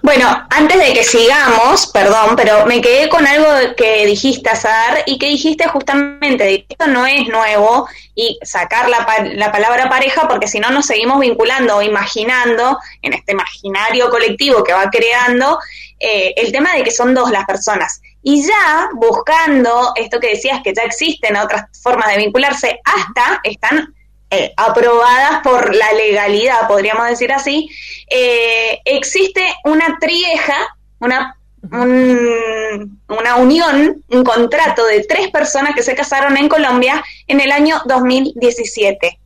Bueno, 0.03 0.47
antes 0.51 0.79
de 0.79 0.93
que 0.93 1.05
sigamos, 1.05 1.87
perdón, 1.89 2.37
pero 2.37 2.67
me 2.67 2.81
quedé 2.81 3.09
con 3.09 3.27
algo 3.27 3.75
que 3.77 4.07
dijiste, 4.07 4.51
Azar, 4.51 5.03
y 5.07 5.19
que 5.19 5.27
dijiste 5.27 5.67
justamente, 5.69 6.67
esto 6.69 6.87
no 6.87 7.07
es 7.07 7.27
nuevo, 7.29 7.89
y 8.15 8.39
sacar 8.43 8.89
la, 8.89 9.07
la 9.35 9.51
palabra 9.51 9.89
pareja, 9.89 10.29
porque 10.29 10.49
si 10.49 10.61
no 10.61 10.71
nos 10.71 10.87
seguimos 10.87 11.21
vinculando 11.21 11.77
o 11.77 11.83
imaginando, 11.83 12.79
en 13.03 13.13
este 13.15 13.33
imaginario 13.33 14.11
colectivo 14.11 14.63
que 14.63 14.73
va 14.73 14.91
creando, 14.91 15.59
eh, 15.99 16.35
el 16.37 16.53
tema 16.53 16.75
de 16.75 16.85
que 16.85 16.91
son 16.91 17.15
dos 17.15 17.31
las 17.31 17.45
personas. 17.45 18.01
Y 18.23 18.47
ya 18.47 18.89
buscando 18.95 19.93
esto 19.97 20.21
que 20.21 20.31
decías, 20.31 20.61
que 20.63 20.75
ya 20.75 20.83
existen 20.83 21.37
otras 21.37 21.67
formas 21.83 22.09
de 22.09 22.19
vincularse, 22.19 22.81
hasta 22.85 23.41
están 23.45 23.95
eh, 24.35 24.53
aprobadas 24.57 25.41
por 25.43 25.75
la 25.75 25.93
legalidad, 25.93 26.67
podríamos 26.67 27.09
decir 27.09 27.33
así, 27.33 27.71
eh, 28.11 28.81
existe 28.85 29.43
una 29.65 29.99
trieja, 30.01 30.57
una, 30.99 31.37
una 31.71 33.37
unión, 33.37 34.05
un 34.09 34.25
contrato 34.25 34.85
de 34.87 35.05
tres 35.05 35.29
personas 35.31 35.75
que 35.75 35.83
se 35.83 35.95
casaron 35.95 36.37
en 36.37 36.49
Colombia 36.49 37.05
en 37.29 37.41
el 37.41 37.53
año 37.53 37.81
2017. 37.87 39.19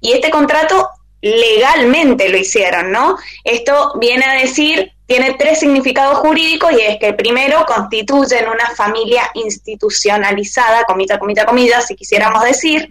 Y 0.00 0.12
este 0.12 0.30
contrato 0.30 0.88
legalmente 1.20 2.28
lo 2.28 2.36
hicieron, 2.36 2.90
¿no? 2.90 3.16
Esto 3.44 3.92
viene 4.00 4.24
a 4.24 4.34
decir, 4.34 4.92
tiene 5.06 5.34
tres 5.38 5.60
significados 5.60 6.18
jurídicos 6.18 6.72
y 6.72 6.80
es 6.80 6.98
que 6.98 7.12
primero 7.12 7.64
constituyen 7.66 8.48
una 8.48 8.70
familia 8.76 9.30
institucionalizada, 9.34 10.84
comita, 10.84 11.18
comita, 11.18 11.46
comida, 11.46 11.80
si 11.80 11.96
quisiéramos 11.96 12.42
decir, 12.44 12.88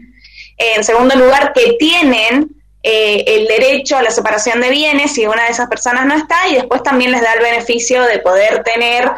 en 0.58 0.84
segundo 0.84 1.16
lugar, 1.16 1.54
que 1.54 1.74
tienen 1.74 2.50
eh, 2.84 3.24
el 3.28 3.48
derecho 3.48 3.98
a 3.98 4.04
la 4.04 4.12
separación 4.12 4.62
de 4.62 4.70
bienes 4.70 5.14
si 5.14 5.26
una 5.26 5.44
de 5.44 5.52
esas 5.52 5.68
personas 5.68 6.06
no 6.06 6.16
está, 6.16 6.48
y 6.48 6.56
después 6.56 6.84
también 6.84 7.12
les 7.12 7.22
da 7.22 7.34
el 7.34 7.42
beneficio 7.42 8.04
de 8.04 8.20
poder 8.20 8.64
tener 8.64 9.12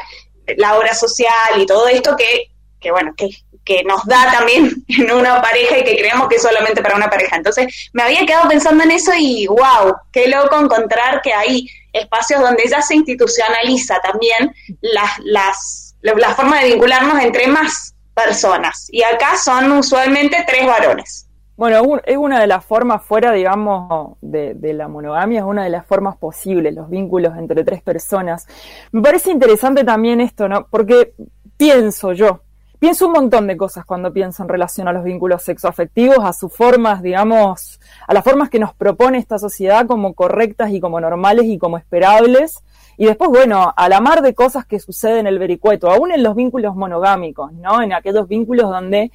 la 0.57 0.77
obra 0.77 0.93
social 0.93 1.59
y 1.59 1.65
todo 1.65 1.87
esto 1.87 2.15
que, 2.15 2.49
que 2.79 2.91
bueno, 2.91 3.13
que, 3.15 3.29
que 3.63 3.83
nos 3.83 4.05
da 4.05 4.31
también 4.31 4.83
en 4.87 5.11
una 5.11 5.41
pareja 5.41 5.77
y 5.77 5.83
que 5.83 5.97
creemos 5.97 6.27
que 6.27 6.37
es 6.37 6.41
solamente 6.41 6.81
para 6.81 6.95
una 6.95 7.09
pareja. 7.09 7.35
Entonces, 7.35 7.89
me 7.93 8.03
había 8.03 8.25
quedado 8.25 8.49
pensando 8.49 8.83
en 8.83 8.91
eso 8.91 9.11
y 9.17 9.45
wow, 9.47 9.95
qué 10.11 10.27
loco 10.27 10.59
encontrar 10.59 11.21
que 11.21 11.33
hay 11.33 11.69
espacios 11.93 12.41
donde 12.41 12.63
ya 12.67 12.81
se 12.81 12.95
institucionaliza 12.95 13.99
también 13.99 14.53
las, 14.81 15.11
las, 15.23 15.95
la 16.01 16.35
forma 16.35 16.59
de 16.59 16.71
vincularnos 16.71 17.21
entre 17.21 17.47
más 17.47 17.93
personas. 18.15 18.87
Y 18.89 19.03
acá 19.03 19.37
son 19.37 19.71
usualmente 19.71 20.43
tres 20.47 20.65
varones. 20.65 21.28
Bueno, 21.59 21.99
es 22.05 22.15
una 22.15 22.39
de 22.39 22.47
las 22.47 22.63
formas 22.63 23.03
fuera, 23.03 23.33
digamos, 23.33 24.15
de, 24.21 24.55
la 24.73 24.87
monogamia, 24.87 25.39
es 25.41 25.45
una 25.45 25.65
de 25.65 25.69
las 25.69 25.85
formas 25.85 26.15
posibles, 26.15 26.73
los 26.73 26.89
vínculos 26.89 27.37
entre 27.37 27.65
tres 27.65 27.81
personas. 27.81 28.47
Me 28.93 29.01
parece 29.01 29.29
interesante 29.29 29.83
también 29.83 30.21
esto, 30.21 30.47
¿no? 30.47 30.67
Porque 30.69 31.15
pienso 31.57 32.13
yo, 32.13 32.43
pienso 32.79 33.07
un 33.07 33.11
montón 33.11 33.45
de 33.47 33.57
cosas 33.57 33.83
cuando 33.83 34.13
pienso 34.13 34.41
en 34.41 34.47
relación 34.47 34.87
a 34.87 34.93
los 34.93 35.03
vínculos 35.03 35.43
sexoafectivos, 35.43 36.19
a 36.23 36.31
sus 36.31 36.55
formas, 36.55 37.01
digamos, 37.01 37.81
a 38.07 38.13
las 38.13 38.23
formas 38.23 38.49
que 38.49 38.59
nos 38.59 38.73
propone 38.73 39.17
esta 39.17 39.37
sociedad 39.37 39.85
como 39.85 40.13
correctas 40.13 40.71
y 40.71 40.79
como 40.79 41.01
normales 41.01 41.43
y 41.43 41.57
como 41.57 41.77
esperables. 41.77 42.63
Y 42.95 43.05
después, 43.05 43.29
bueno, 43.31 43.73
a 43.75 43.89
la 43.89 43.99
mar 43.99 44.21
de 44.21 44.33
cosas 44.33 44.65
que 44.65 44.79
suceden 44.79 45.19
en 45.19 45.27
el 45.27 45.39
vericueto, 45.39 45.91
aún 45.91 46.13
en 46.13 46.23
los 46.23 46.37
vínculos 46.37 46.77
monogámicos, 46.77 47.51
¿no? 47.51 47.81
En 47.81 47.91
aquellos 47.91 48.29
vínculos 48.29 48.69
donde 48.69 49.11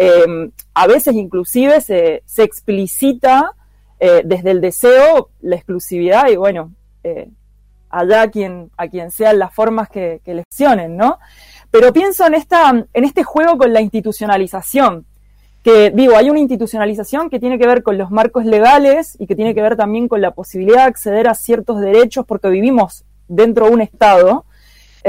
Em, 0.00 0.52
a 0.74 0.86
veces 0.86 1.12
inclusive 1.16 1.80
se, 1.80 2.22
se 2.24 2.44
explicita 2.44 3.50
eh, 3.98 4.22
desde 4.24 4.52
el 4.52 4.60
deseo 4.60 5.30
la 5.40 5.56
exclusividad 5.56 6.28
y 6.28 6.36
bueno, 6.36 6.72
eh, 7.02 7.28
allá 7.90 8.30
quien, 8.30 8.70
a 8.76 8.86
quien 8.86 9.10
sean 9.10 9.40
las 9.40 9.52
formas 9.52 9.88
que, 9.88 10.20
que 10.24 10.34
leccionen, 10.34 10.96
¿no? 10.96 11.18
Pero 11.72 11.92
pienso 11.92 12.24
en, 12.28 12.34
esta, 12.34 12.70
en 12.70 13.04
este 13.04 13.24
juego 13.24 13.58
con 13.58 13.72
la 13.72 13.80
institucionalización, 13.80 15.04
que 15.64 15.90
digo, 15.90 16.16
hay 16.16 16.30
una 16.30 16.38
institucionalización 16.38 17.28
que 17.28 17.40
tiene 17.40 17.58
que 17.58 17.66
ver 17.66 17.82
con 17.82 17.98
los 17.98 18.12
marcos 18.12 18.44
legales 18.44 19.16
y 19.18 19.26
que 19.26 19.34
tiene 19.34 19.52
que 19.52 19.62
ver 19.62 19.74
también 19.74 20.06
con 20.06 20.20
la 20.20 20.30
posibilidad 20.30 20.84
de 20.84 20.90
acceder 20.90 21.26
a 21.26 21.34
ciertos 21.34 21.80
derechos 21.80 22.24
porque 22.24 22.50
vivimos 22.50 23.04
dentro 23.26 23.66
de 23.66 23.72
un 23.72 23.80
Estado 23.80 24.44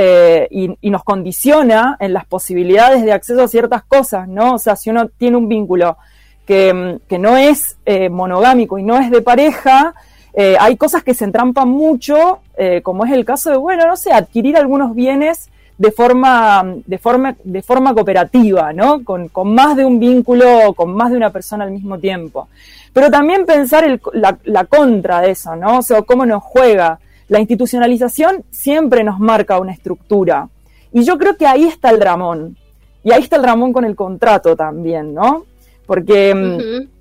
eh, 0.01 0.47
y, 0.49 0.89
nos 0.89 1.03
condiciona 1.03 1.97
en 1.99 2.13
las 2.13 2.25
posibilidades 2.25 3.03
de 3.03 3.11
acceso 3.11 3.43
a 3.43 3.49
ciertas 3.49 3.83
cosas, 3.83 4.29
¿no? 4.29 4.53
O 4.53 4.57
sea, 4.57 4.77
si 4.77 4.89
uno 4.89 5.09
tiene 5.09 5.35
un 5.35 5.49
vínculo 5.49 5.97
que, 6.45 6.73
mm, 6.73 7.21
no 7.21 7.35
es 7.35 7.75
eh, 7.85 8.07
monogámico 8.07 8.77
y 8.77 8.83
no 8.83 8.97
es 8.97 9.11
de 9.11 9.21
pareja, 9.21 9.93
eh, 10.33 10.55
hay 10.57 10.77
cosas 10.77 11.03
que 11.03 11.13
se 11.13 11.25
entrampan 11.25 11.67
mucho, 11.67 12.39
como 12.81 13.03
es 13.03 13.11
el 13.11 13.25
caso 13.25 13.49
de, 13.49 13.57
bueno, 13.57 13.85
no 13.87 13.97
sé, 13.97 14.13
adquirir 14.13 14.55
algunos 14.55 14.95
bienes 14.95 15.49
de 15.77 15.91
forma, 15.91 16.75
de 16.85 16.97
forma, 16.97 17.35
de 17.43 17.61
forma 17.61 17.93
cooperativa, 17.93 18.71
¿no? 18.71 19.03
Con, 19.03 19.29
más 19.45 19.75
de 19.75 19.83
un 19.83 19.99
vínculo, 19.99 20.73
con 20.75 20.93
más 20.93 21.11
de 21.11 21.17
una 21.17 21.29
persona 21.29 21.65
al 21.65 21.71
mismo 21.71 21.99
tiempo. 21.99 22.47
Pero 22.93 23.11
también 23.11 23.45
pensar 23.45 23.99
la, 24.13 24.37
la, 24.45 24.63
contra 24.63 25.19
de 25.19 25.31
eso, 25.31 25.57
¿no? 25.57 25.79
O 25.79 25.81
sea, 25.81 26.01
cómo 26.03 26.25
nos 26.25 26.41
juega 26.41 26.99
la 27.29 27.39
institucionalización 27.39 28.43
siempre 28.49 29.03
nos 29.03 29.19
marca 29.19 29.59
una 29.59 29.71
estructura. 29.71 30.49
Y 30.91 31.03
yo 31.03 31.17
creo 31.17 31.37
que 31.37 31.47
ahí 31.47 31.63
está 31.63 31.91
el 31.91 31.99
dramón. 31.99 32.57
Y 33.03 33.13
ahí 33.13 33.21
está 33.21 33.37
el 33.37 33.43
dramón 33.43 33.71
con 33.71 33.85
el 33.85 33.95
contrato 33.95 34.55
también, 34.55 35.13
¿no? 35.13 35.45
Porque... 35.85 36.35
Mm, 36.35 36.99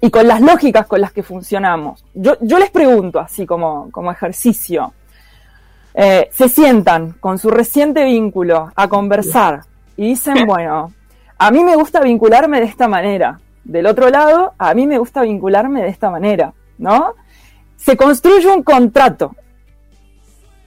y 0.00 0.10
con 0.10 0.28
las 0.28 0.42
lógicas 0.42 0.86
con 0.86 1.00
las 1.00 1.12
que 1.12 1.22
funcionamos. 1.22 2.04
Yo, 2.12 2.36
yo 2.42 2.58
les 2.58 2.70
pregunto, 2.70 3.18
así 3.18 3.46
como, 3.46 3.90
como 3.90 4.12
ejercicio, 4.12 4.92
eh, 5.94 6.28
se 6.30 6.48
sientan 6.50 7.12
con 7.20 7.38
su 7.38 7.50
reciente 7.50 8.04
vínculo 8.04 8.70
a 8.76 8.88
conversar 8.88 9.62
y 9.96 10.08
dicen, 10.08 10.34
bueno, 10.46 10.92
a 11.38 11.50
mí 11.50 11.64
me 11.64 11.74
gusta 11.74 12.00
vincularme 12.00 12.60
de 12.60 12.66
esta 12.66 12.86
manera. 12.86 13.40
Del 13.64 13.86
otro 13.86 14.10
lado, 14.10 14.52
a 14.58 14.74
mí 14.74 14.86
me 14.86 14.98
gusta 14.98 15.22
vincularme 15.22 15.82
de 15.82 15.88
esta 15.88 16.10
manera, 16.10 16.52
¿no? 16.76 17.14
Se 17.76 17.96
construye 17.96 18.48
un 18.48 18.62
contrato 18.62 19.34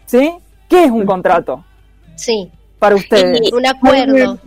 ¿Sí? 0.08 0.34
¿Qué 0.68 0.86
es 0.86 0.92
un 0.92 1.06
contrato? 1.06 1.64
Sí. 2.16 2.50
Para 2.80 2.96
ustedes. 2.96 3.52
un 3.52 3.66
acuerdo. 3.66 4.40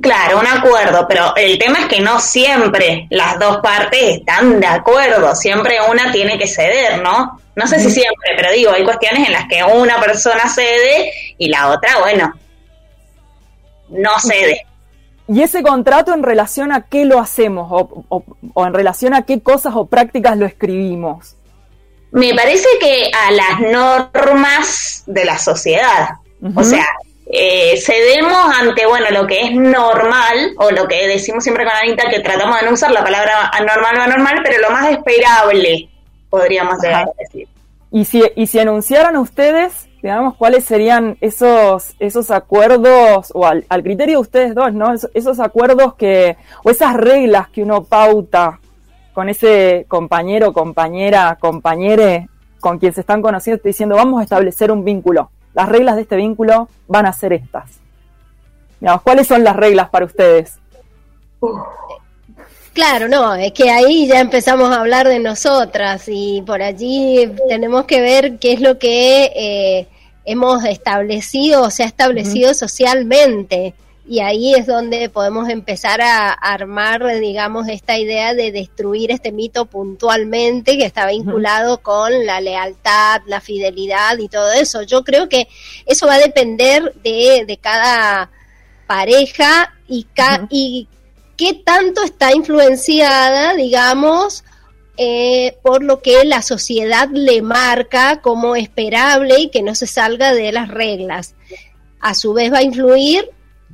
claro, 0.00 0.38
un 0.38 0.46
acuerdo, 0.46 1.06
pero 1.08 1.34
el 1.36 1.58
tema 1.58 1.80
es 1.80 1.86
que 1.86 2.00
no 2.00 2.20
siempre 2.20 3.06
las 3.10 3.38
dos 3.38 3.58
partes 3.58 4.18
están 4.18 4.60
de 4.60 4.66
acuerdo, 4.66 5.34
siempre 5.34 5.78
una 5.90 6.12
tiene 6.12 6.38
que 6.38 6.46
ceder, 6.46 7.02
¿no? 7.02 7.40
No 7.56 7.66
sé 7.66 7.80
si 7.80 7.90
siempre, 7.90 8.32
pero 8.36 8.52
digo, 8.52 8.70
hay 8.70 8.84
cuestiones 8.84 9.26
en 9.26 9.32
las 9.32 9.46
que 9.48 9.64
una 9.64 9.98
persona 9.98 10.48
cede 10.48 11.10
y 11.38 11.48
la 11.48 11.70
otra, 11.70 11.98
bueno, 12.00 12.34
no 13.88 14.10
cede. 14.20 14.66
¿Y 15.26 15.42
ese 15.42 15.62
contrato 15.62 16.12
en 16.12 16.22
relación 16.22 16.72
a 16.72 16.82
qué 16.82 17.06
lo 17.06 17.18
hacemos 17.18 17.68
o, 17.70 18.24
o 18.52 18.66
en 18.66 18.74
relación 18.74 19.14
a 19.14 19.22
qué 19.22 19.40
cosas 19.40 19.72
o 19.74 19.86
prácticas 19.86 20.36
lo 20.36 20.44
escribimos? 20.44 21.36
Me 22.12 22.34
parece 22.34 22.68
que 22.80 23.10
a 23.12 23.30
las 23.30 23.60
normas 23.60 25.04
de 25.06 25.24
la 25.24 25.38
sociedad. 25.38 26.10
O 26.54 26.64
sea, 26.64 26.86
eh, 27.32 27.80
cedemos 27.80 28.36
ante, 28.58 28.86
bueno, 28.86 29.06
lo 29.10 29.26
que 29.26 29.40
es 29.40 29.52
normal, 29.52 30.54
o 30.58 30.70
lo 30.72 30.88
que 30.88 31.06
decimos 31.06 31.44
siempre 31.44 31.64
con 31.64 31.74
Anita, 31.74 32.10
que 32.10 32.20
tratamos 32.20 32.60
de 32.60 32.66
no 32.66 32.72
usar 32.72 32.90
la 32.90 33.04
palabra 33.04 33.50
anormal 33.52 33.98
o 33.98 34.02
anormal, 34.02 34.40
pero 34.42 34.60
lo 34.60 34.70
más 34.70 34.90
esperable, 34.90 35.88
podríamos 36.28 36.78
decir. 36.80 37.46
Y 37.92 38.04
si, 38.04 38.22
y 38.34 38.46
si 38.46 38.58
anunciaran 38.58 39.16
ustedes, 39.16 39.88
digamos, 40.02 40.36
cuáles 40.36 40.64
serían 40.64 41.18
esos, 41.20 41.94
esos 42.00 42.30
acuerdos, 42.32 43.30
o 43.34 43.46
al, 43.46 43.64
criterio 43.82 44.16
de 44.16 44.22
ustedes 44.22 44.54
dos, 44.54 44.72
¿no? 44.72 44.94
esos 45.14 45.38
acuerdos 45.38 45.94
que, 45.94 46.36
o 46.64 46.70
esas 46.70 46.94
reglas 46.94 47.48
que 47.48 47.62
uno 47.62 47.84
pauta 47.84 48.58
con 49.12 49.28
ese 49.28 49.84
compañero, 49.88 50.52
compañera, 50.52 51.36
compañere 51.40 52.28
con 52.60 52.78
quien 52.78 52.92
se 52.92 53.00
están 53.00 53.22
conociendo, 53.22 53.62
diciendo, 53.64 53.96
vamos 53.96 54.20
a 54.20 54.24
establecer 54.24 54.70
un 54.70 54.84
vínculo. 54.84 55.30
Las 55.54 55.68
reglas 55.68 55.96
de 55.96 56.02
este 56.02 56.16
vínculo 56.16 56.68
van 56.86 57.06
a 57.06 57.12
ser 57.12 57.32
estas. 57.32 57.80
¿cuáles 59.02 59.26
son 59.26 59.44
las 59.44 59.56
reglas 59.56 59.90
para 59.90 60.06
ustedes? 60.06 60.58
Claro, 62.72 63.08
no, 63.08 63.34
es 63.34 63.52
que 63.52 63.70
ahí 63.70 64.06
ya 64.06 64.20
empezamos 64.20 64.70
a 64.70 64.80
hablar 64.80 65.08
de 65.08 65.18
nosotras 65.18 66.04
y 66.06 66.42
por 66.46 66.62
allí 66.62 67.30
tenemos 67.48 67.84
que 67.84 68.00
ver 68.00 68.38
qué 68.38 68.52
es 68.52 68.60
lo 68.60 68.78
que 68.78 69.24
eh, 69.34 69.88
hemos 70.24 70.64
establecido 70.64 71.64
o 71.64 71.70
se 71.70 71.82
ha 71.82 71.86
establecido 71.86 72.54
socialmente. 72.54 73.74
Y 74.10 74.18
ahí 74.18 74.54
es 74.56 74.66
donde 74.66 75.08
podemos 75.08 75.48
empezar 75.48 76.00
a 76.00 76.32
armar, 76.32 77.06
digamos, 77.20 77.68
esta 77.68 77.96
idea 77.96 78.34
de 78.34 78.50
destruir 78.50 79.12
este 79.12 79.30
mito 79.30 79.66
puntualmente 79.66 80.76
que 80.76 80.84
está 80.84 81.06
vinculado 81.06 81.78
con 81.80 82.26
la 82.26 82.40
lealtad, 82.40 83.20
la 83.26 83.40
fidelidad 83.40 84.18
y 84.18 84.26
todo 84.28 84.50
eso. 84.50 84.82
Yo 84.82 85.04
creo 85.04 85.28
que 85.28 85.46
eso 85.86 86.08
va 86.08 86.14
a 86.14 86.18
depender 86.18 86.92
de, 87.04 87.44
de 87.46 87.56
cada 87.58 88.32
pareja 88.88 89.76
y, 89.86 90.08
y 90.48 90.88
qué 91.36 91.54
tanto 91.54 92.02
está 92.02 92.34
influenciada, 92.34 93.54
digamos, 93.54 94.42
eh, 94.96 95.56
por 95.62 95.84
lo 95.84 96.02
que 96.02 96.24
la 96.24 96.42
sociedad 96.42 97.08
le 97.12 97.42
marca 97.42 98.20
como 98.20 98.56
esperable 98.56 99.38
y 99.38 99.50
que 99.50 99.62
no 99.62 99.76
se 99.76 99.86
salga 99.86 100.34
de 100.34 100.50
las 100.50 100.66
reglas. 100.66 101.36
A 102.00 102.14
su 102.14 102.32
vez 102.32 102.52
va 102.52 102.58
a 102.58 102.64
influir 102.64 103.30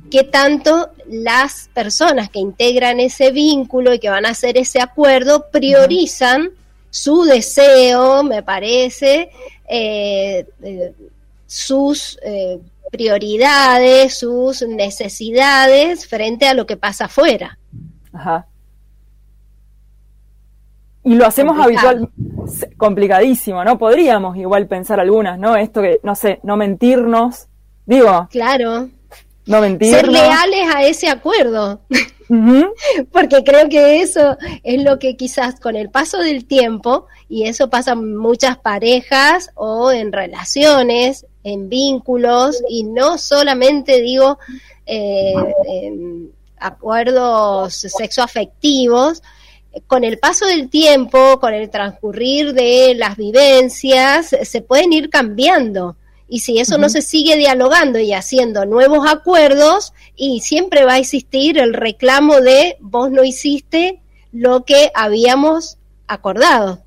qué 0.09 0.23
tanto 0.23 0.89
las 1.07 1.69
personas 1.73 2.29
que 2.29 2.39
integran 2.39 2.99
ese 2.99 3.31
vínculo 3.31 3.93
y 3.93 3.99
que 3.99 4.09
van 4.09 4.25
a 4.25 4.29
hacer 4.29 4.57
ese 4.57 4.81
acuerdo 4.81 5.49
priorizan 5.51 6.49
su 6.89 7.23
deseo, 7.23 8.23
me 8.23 8.43
parece, 8.43 9.29
eh, 9.69 10.45
eh, 10.63 10.93
sus 11.45 12.17
prioridades, 12.91 14.17
sus 14.17 14.61
necesidades 14.61 16.07
frente 16.07 16.47
a 16.47 16.53
lo 16.53 16.65
que 16.65 16.77
pasa 16.77 17.05
afuera. 17.05 17.57
Ajá. 18.13 18.47
Y 21.07 21.15
lo 21.15 21.25
hacemos 21.25 21.57
habitual, 21.57 22.09
complicadísimo, 22.75 23.63
¿no? 23.63 23.77
Podríamos 23.77 24.35
igual 24.35 24.67
pensar 24.67 24.99
algunas, 24.99 25.39
¿no? 25.39 25.55
Esto 25.55 25.81
que, 25.81 26.01
no 26.03 26.15
sé, 26.15 26.41
no 26.43 26.57
mentirnos, 26.57 27.47
digo. 27.85 28.27
Claro. 28.29 28.89
No 29.47 29.61
mentirnos. 29.61 29.99
Ser 29.99 30.09
leales 30.09 30.75
a 30.75 30.83
ese 30.83 31.09
acuerdo. 31.09 31.81
Porque 33.11 33.43
creo 33.43 33.69
que 33.69 34.01
eso 34.01 34.37
es 34.63 34.83
lo 34.83 34.99
que 34.99 35.15
quizás 35.15 35.59
con 35.59 35.75
el 35.75 35.89
paso 35.89 36.19
del 36.19 36.45
tiempo, 36.45 37.07
y 37.29 37.47
eso 37.47 37.69
pasa 37.69 37.93
en 37.93 38.17
muchas 38.17 38.57
parejas 38.57 39.49
o 39.55 39.91
en 39.91 40.11
relaciones, 40.11 41.25
en 41.43 41.69
vínculos, 41.69 42.61
y 42.69 42.83
no 42.83 43.17
solamente 43.17 44.01
digo 44.01 44.37
eh, 44.85 45.33
en 45.67 46.31
acuerdos 46.59 47.73
sexoafectivos, 47.73 49.21
con 49.85 50.03
el 50.03 50.17
paso 50.17 50.45
del 50.45 50.69
tiempo, 50.69 51.39
con 51.39 51.53
el 51.53 51.69
transcurrir 51.69 52.53
de 52.53 52.93
las 52.95 53.15
vivencias, 53.15 54.35
se 54.41 54.61
pueden 54.61 54.91
ir 54.91 55.09
cambiando. 55.09 55.95
Y 56.27 56.39
si 56.39 56.59
eso 56.59 56.77
no 56.77 56.89
se 56.89 57.01
sigue 57.01 57.37
dialogando 57.37 57.99
y 57.99 58.13
haciendo 58.13 58.65
nuevos 58.65 59.07
acuerdos, 59.07 59.93
y 60.15 60.41
siempre 60.41 60.83
va 60.85 60.93
a 60.93 60.97
existir 60.97 61.57
el 61.57 61.73
reclamo 61.73 62.41
de 62.41 62.77
vos 62.79 63.11
no 63.11 63.23
hiciste 63.23 64.01
lo 64.31 64.65
que 64.65 64.91
habíamos 64.93 65.77
acordado. 66.07 66.83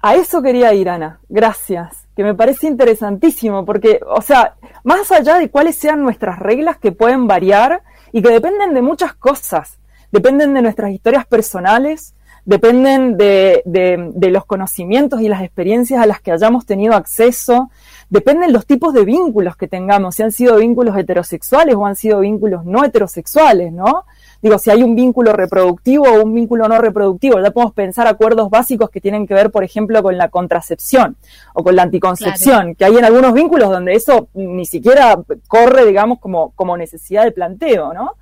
A 0.00 0.14
eso 0.14 0.42
quería 0.42 0.72
ir, 0.74 0.88
Ana. 0.88 1.20
Gracias. 1.28 2.06
Que 2.16 2.24
me 2.24 2.34
parece 2.34 2.66
interesantísimo, 2.66 3.64
porque, 3.64 4.00
o 4.06 4.20
sea, 4.20 4.56
más 4.84 5.10
allá 5.10 5.38
de 5.38 5.50
cuáles 5.50 5.76
sean 5.76 6.02
nuestras 6.02 6.38
reglas 6.38 6.76
que 6.76 6.92
pueden 6.92 7.26
variar 7.26 7.82
y 8.12 8.20
que 8.20 8.28
dependen 8.28 8.74
de 8.74 8.82
muchas 8.82 9.14
cosas, 9.14 9.78
dependen 10.10 10.52
de 10.54 10.62
nuestras 10.62 10.90
historias 10.90 11.26
personales, 11.26 12.14
dependen 12.44 13.16
de, 13.16 13.62
de, 13.64 14.30
los 14.30 14.44
conocimientos 14.44 15.20
y 15.20 15.28
las 15.28 15.42
experiencias 15.42 16.02
a 16.02 16.06
las 16.06 16.20
que 16.20 16.32
hayamos 16.32 16.66
tenido 16.66 16.94
acceso, 16.94 17.70
dependen 18.12 18.52
los 18.52 18.66
tipos 18.66 18.92
de 18.92 19.06
vínculos 19.06 19.56
que 19.56 19.68
tengamos, 19.68 20.16
si 20.16 20.22
han 20.22 20.32
sido 20.32 20.56
vínculos 20.56 20.94
heterosexuales 20.98 21.74
o 21.76 21.86
han 21.86 21.96
sido 21.96 22.20
vínculos 22.20 22.66
no 22.66 22.84
heterosexuales, 22.84 23.72
¿no? 23.72 24.04
Digo, 24.42 24.58
si 24.58 24.70
hay 24.70 24.82
un 24.82 24.94
vínculo 24.94 25.32
reproductivo 25.32 26.04
o 26.04 26.22
un 26.22 26.34
vínculo 26.34 26.68
no 26.68 26.76
reproductivo, 26.78 27.40
ya 27.40 27.52
podemos 27.52 27.72
pensar 27.72 28.06
acuerdos 28.06 28.50
básicos 28.50 28.90
que 28.90 29.00
tienen 29.00 29.26
que 29.26 29.32
ver, 29.32 29.50
por 29.50 29.64
ejemplo, 29.64 30.02
con 30.02 30.18
la 30.18 30.28
contracepción 30.28 31.16
o 31.54 31.64
con 31.64 31.74
la 31.74 31.84
anticoncepción, 31.84 32.74
que 32.74 32.84
hay 32.84 32.98
en 32.98 33.06
algunos 33.06 33.32
vínculos 33.32 33.70
donde 33.70 33.94
eso 33.94 34.28
ni 34.34 34.66
siquiera 34.66 35.18
corre, 35.48 35.86
digamos, 35.86 36.18
como, 36.18 36.50
como 36.50 36.76
necesidad 36.76 37.24
de 37.24 37.32
planteo, 37.32 37.94
¿no? 37.94 38.16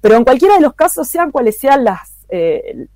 Pero 0.00 0.16
en 0.16 0.24
cualquiera 0.24 0.56
de 0.56 0.62
los 0.62 0.74
casos, 0.74 1.06
sean 1.06 1.30
cuales 1.30 1.60
sean 1.60 1.84
las 1.84 2.26
eh, 2.28 2.88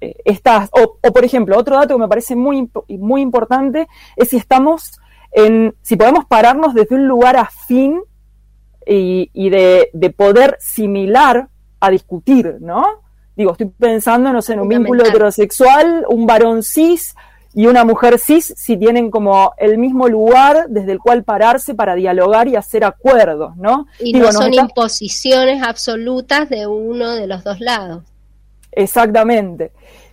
eh, 0.00 0.14
estas, 0.24 0.70
o, 0.72 0.96
por 1.12 1.24
ejemplo, 1.24 1.58
otro 1.58 1.74
dato 1.74 1.96
que 1.96 2.00
me 2.00 2.08
parece 2.08 2.36
muy, 2.36 2.70
muy 2.88 3.20
importante 3.20 3.88
es 4.14 4.28
si 4.28 4.36
estamos 4.36 5.00
en, 5.32 5.74
si 5.82 5.96
podemos 5.96 6.24
pararnos 6.26 6.74
desde 6.74 6.94
un 6.94 7.06
lugar 7.06 7.36
afín 7.36 8.00
y, 8.86 9.30
y 9.32 9.50
de, 9.50 9.90
de, 9.92 10.10
poder 10.10 10.56
similar 10.60 11.48
a 11.80 11.90
discutir, 11.90 12.56
¿no? 12.60 12.86
Digo, 13.36 13.52
estoy 13.52 13.66
pensando, 13.66 14.32
no 14.32 14.42
sé, 14.42 14.54
en 14.54 14.60
un 14.60 14.68
vínculo 14.68 15.04
heterosexual, 15.04 16.04
un 16.08 16.26
varón 16.26 16.62
cis 16.62 17.14
y 17.54 17.66
una 17.66 17.84
mujer 17.84 18.18
cis 18.18 18.52
si 18.56 18.76
tienen 18.76 19.10
como 19.10 19.52
el 19.58 19.78
mismo 19.78 20.08
lugar 20.08 20.66
desde 20.68 20.92
el 20.92 20.98
cual 20.98 21.24
pararse 21.24 21.74
para 21.74 21.94
dialogar 21.94 22.48
y 22.48 22.56
hacer 22.56 22.84
acuerdos, 22.84 23.56
¿no? 23.56 23.86
Y 24.00 24.12
no 24.12 24.32
son 24.32 24.54
imposiciones 24.54 25.62
absolutas 25.62 26.48
de 26.48 26.66
uno 26.66 27.14
de 27.14 27.26
los 27.26 27.44
dos 27.44 27.60
lados. 27.60 28.04
Exactamente. 28.72 29.72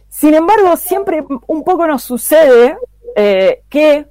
Sin 0.09 0.33
embargo, 0.33 0.77
siempre 0.77 1.23
un 1.47 1.63
poco 1.63 1.87
nos 1.87 2.03
sucede 2.03 2.77
eh, 3.15 3.63
que 3.69 4.07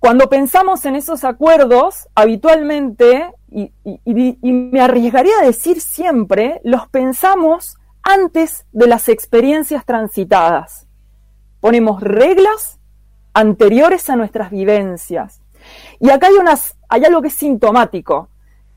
cuando 0.00 0.28
pensamos 0.28 0.84
en 0.84 0.96
esos 0.96 1.22
acuerdos, 1.22 2.08
habitualmente, 2.14 3.30
y, 3.48 3.70
me 4.04 4.80
arriesgaría 4.80 5.38
a 5.40 5.46
decir 5.46 5.80
siempre, 5.80 6.60
los 6.64 6.88
pensamos 6.88 7.76
antes 8.02 8.66
de 8.72 8.88
las 8.88 9.08
experiencias 9.08 9.84
transitadas 9.84 10.88
ponemos 11.60 12.00
reglas 12.00 12.78
anteriores 13.34 14.10
a 14.10 14.16
nuestras 14.16 14.50
vivencias. 14.50 15.40
Y 16.00 16.10
acá 16.10 16.28
hay, 16.28 16.34
unas, 16.34 16.76
hay 16.88 17.04
algo 17.04 17.22
que 17.22 17.28
es 17.28 17.34
sintomático 17.34 18.28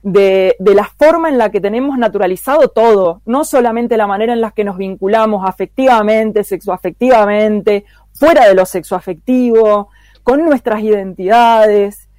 de, 0.03 0.55
la 0.59 0.85
forma 0.85 1.29
en 1.29 1.37
la 1.37 1.49
que 1.49 1.61
tenemos 1.61 1.97
naturalizado 1.97 2.67
todo, 2.67 3.21
no 3.25 3.45
solamente 3.45 3.97
la 3.97 4.05
manera 4.05 4.33
en 4.33 4.41
la 4.41 4.51
que 4.51 4.65
nos 4.65 4.77
vinculamos 4.77 5.47
afectivamente, 5.47 6.43
sexoafectivamente, 6.43 7.85
fuera 8.11 8.47
de 8.47 8.53
lo 8.53 8.65
sexoafectivo, 8.65 9.89
con 10.23 10.43
nuestras 10.43 10.81
identidades, 10.81 12.09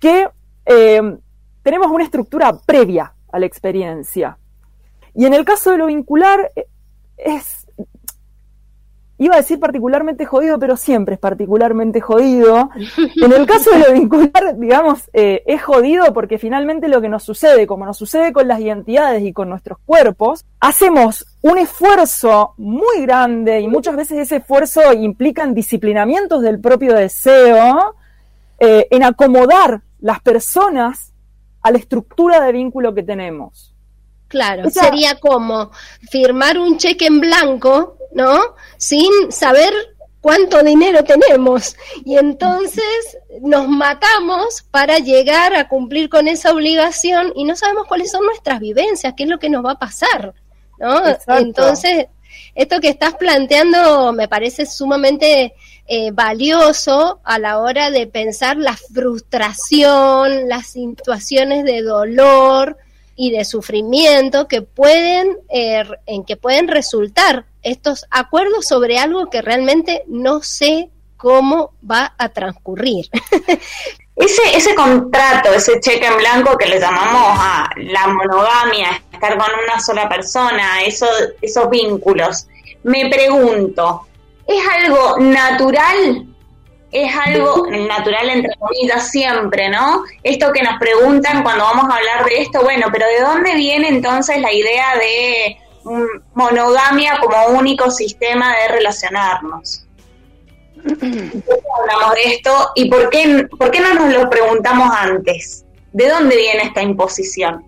que 0.00 0.28
eh, 0.66 1.18
tenemos 1.62 1.88
una 1.88 2.04
estructura 2.04 2.58
previa 2.64 3.14
a 3.32 3.38
la 3.38 3.46
experiencia. 3.46 4.38
Y 5.14 5.24
en 5.24 5.34
el 5.34 5.44
caso 5.44 5.70
de 5.72 5.78
lo 5.78 5.86
vincular, 5.86 6.52
eh, 6.54 6.66
es 7.16 7.65
iba 9.26 9.34
a 9.34 9.38
decir 9.38 9.60
particularmente 9.60 10.24
jodido, 10.24 10.58
pero 10.58 10.76
siempre 10.76 11.14
es 11.14 11.20
particularmente 11.20 12.00
jodido. 12.00 12.70
En 13.16 13.32
el 13.32 13.46
caso 13.46 13.70
de 13.70 13.78
lo 13.78 13.92
vincular, 13.92 14.56
digamos, 14.56 15.10
eh, 15.12 15.42
es 15.46 15.62
jodido 15.62 16.12
porque 16.12 16.38
finalmente 16.38 16.88
lo 16.88 17.00
que 17.00 17.08
nos 17.08 17.22
sucede, 17.22 17.66
como 17.66 17.84
nos 17.84 17.96
sucede 17.96 18.32
con 18.32 18.46
las 18.46 18.60
identidades 18.60 19.22
y 19.22 19.32
con 19.32 19.48
nuestros 19.48 19.78
cuerpos, 19.84 20.44
hacemos 20.60 21.26
un 21.42 21.58
esfuerzo 21.58 22.54
muy 22.56 23.02
grande 23.02 23.60
y 23.60 23.68
muchas 23.68 23.96
veces 23.96 24.18
ese 24.18 24.36
esfuerzo 24.36 24.92
implica 24.92 25.46
disciplinamientos 25.46 26.42
del 26.42 26.60
propio 26.60 26.94
deseo 26.94 27.94
eh, 28.58 28.86
en 28.90 29.02
acomodar 29.04 29.82
las 30.00 30.20
personas 30.20 31.12
a 31.62 31.70
la 31.70 31.78
estructura 31.78 32.40
de 32.40 32.52
vínculo 32.52 32.94
que 32.94 33.02
tenemos. 33.02 33.74
Claro, 34.28 34.68
sería 34.70 35.18
como 35.20 35.70
firmar 36.10 36.58
un 36.58 36.78
cheque 36.78 37.06
en 37.06 37.20
blanco, 37.20 37.95
¿no? 38.16 38.40
Sin 38.78 39.30
saber 39.30 39.74
cuánto 40.22 40.62
dinero 40.62 41.04
tenemos. 41.04 41.76
Y 42.04 42.16
entonces 42.16 43.18
nos 43.42 43.68
matamos 43.68 44.64
para 44.70 44.98
llegar 44.98 45.54
a 45.54 45.68
cumplir 45.68 46.08
con 46.08 46.26
esa 46.26 46.50
obligación 46.50 47.32
y 47.36 47.44
no 47.44 47.54
sabemos 47.54 47.86
cuáles 47.86 48.10
son 48.10 48.24
nuestras 48.24 48.58
vivencias, 48.58 49.12
qué 49.14 49.24
es 49.24 49.28
lo 49.28 49.38
que 49.38 49.50
nos 49.50 49.64
va 49.64 49.72
a 49.72 49.78
pasar, 49.78 50.32
¿no? 50.78 51.02
Entonces, 51.28 52.06
esto 52.54 52.80
que 52.80 52.88
estás 52.88 53.14
planteando 53.16 54.14
me 54.14 54.28
parece 54.28 54.64
sumamente 54.64 55.52
eh, 55.86 56.10
valioso 56.10 57.20
a 57.22 57.38
la 57.38 57.58
hora 57.60 57.90
de 57.90 58.06
pensar 58.06 58.56
la 58.56 58.78
frustración, 58.78 60.48
las 60.48 60.68
situaciones 60.68 61.64
de 61.64 61.82
dolor, 61.82 62.78
y 63.16 63.30
de 63.30 63.44
sufrimiento 63.44 64.46
que 64.46 64.62
pueden, 64.62 65.38
eh, 65.48 65.84
en 66.06 66.24
que 66.24 66.36
pueden 66.36 66.68
resultar 66.68 67.46
estos 67.62 68.06
acuerdos 68.10 68.66
sobre 68.66 68.98
algo 68.98 69.30
que 69.30 69.42
realmente 69.42 70.04
no 70.06 70.42
sé 70.42 70.90
cómo 71.16 71.72
va 71.88 72.14
a 72.18 72.28
transcurrir. 72.28 73.06
Ese, 74.16 74.56
ese 74.56 74.74
contrato, 74.74 75.52
ese 75.52 75.78
cheque 75.78 76.06
en 76.06 76.16
blanco 76.16 76.56
que 76.56 76.64
le 76.64 76.80
llamamos 76.80 77.38
a 77.38 77.68
la 77.76 78.06
monogamia, 78.06 79.02
estar 79.12 79.36
con 79.36 79.46
una 79.62 79.78
sola 79.78 80.08
persona, 80.08 80.80
eso, 80.86 81.06
esos 81.42 81.68
vínculos, 81.68 82.46
me 82.82 83.10
pregunto, 83.10 84.06
¿es 84.46 84.66
algo 84.66 85.18
natural 85.18 86.26
es 86.92 87.14
algo 87.14 87.66
natural 87.66 88.30
entre 88.30 88.54
comillas 88.56 89.10
siempre, 89.10 89.68
¿no? 89.68 90.04
Esto 90.22 90.52
que 90.52 90.62
nos 90.62 90.78
preguntan 90.78 91.42
cuando 91.42 91.64
vamos 91.64 91.86
a 91.90 91.96
hablar 91.96 92.24
de 92.24 92.42
esto, 92.42 92.62
bueno, 92.62 92.86
pero 92.92 93.06
¿de 93.06 93.20
dónde 93.20 93.54
viene 93.54 93.88
entonces 93.88 94.40
la 94.40 94.52
idea 94.52 94.96
de 94.96 95.58
monogamia 96.34 97.18
como 97.20 97.58
único 97.58 97.90
sistema 97.90 98.54
de 98.56 98.68
relacionarnos? 98.68 99.82
hablamos 100.86 102.14
de 102.14 102.34
esto 102.34 102.70
y 102.76 102.88
por 102.88 103.10
qué, 103.10 103.48
por 103.58 103.72
qué 103.72 103.80
no 103.80 103.94
nos 103.94 104.12
lo 104.12 104.30
preguntamos 104.30 104.88
antes? 104.96 105.64
¿De 105.92 106.08
dónde 106.08 106.36
viene 106.36 106.62
esta 106.62 106.82
imposición? 106.82 107.64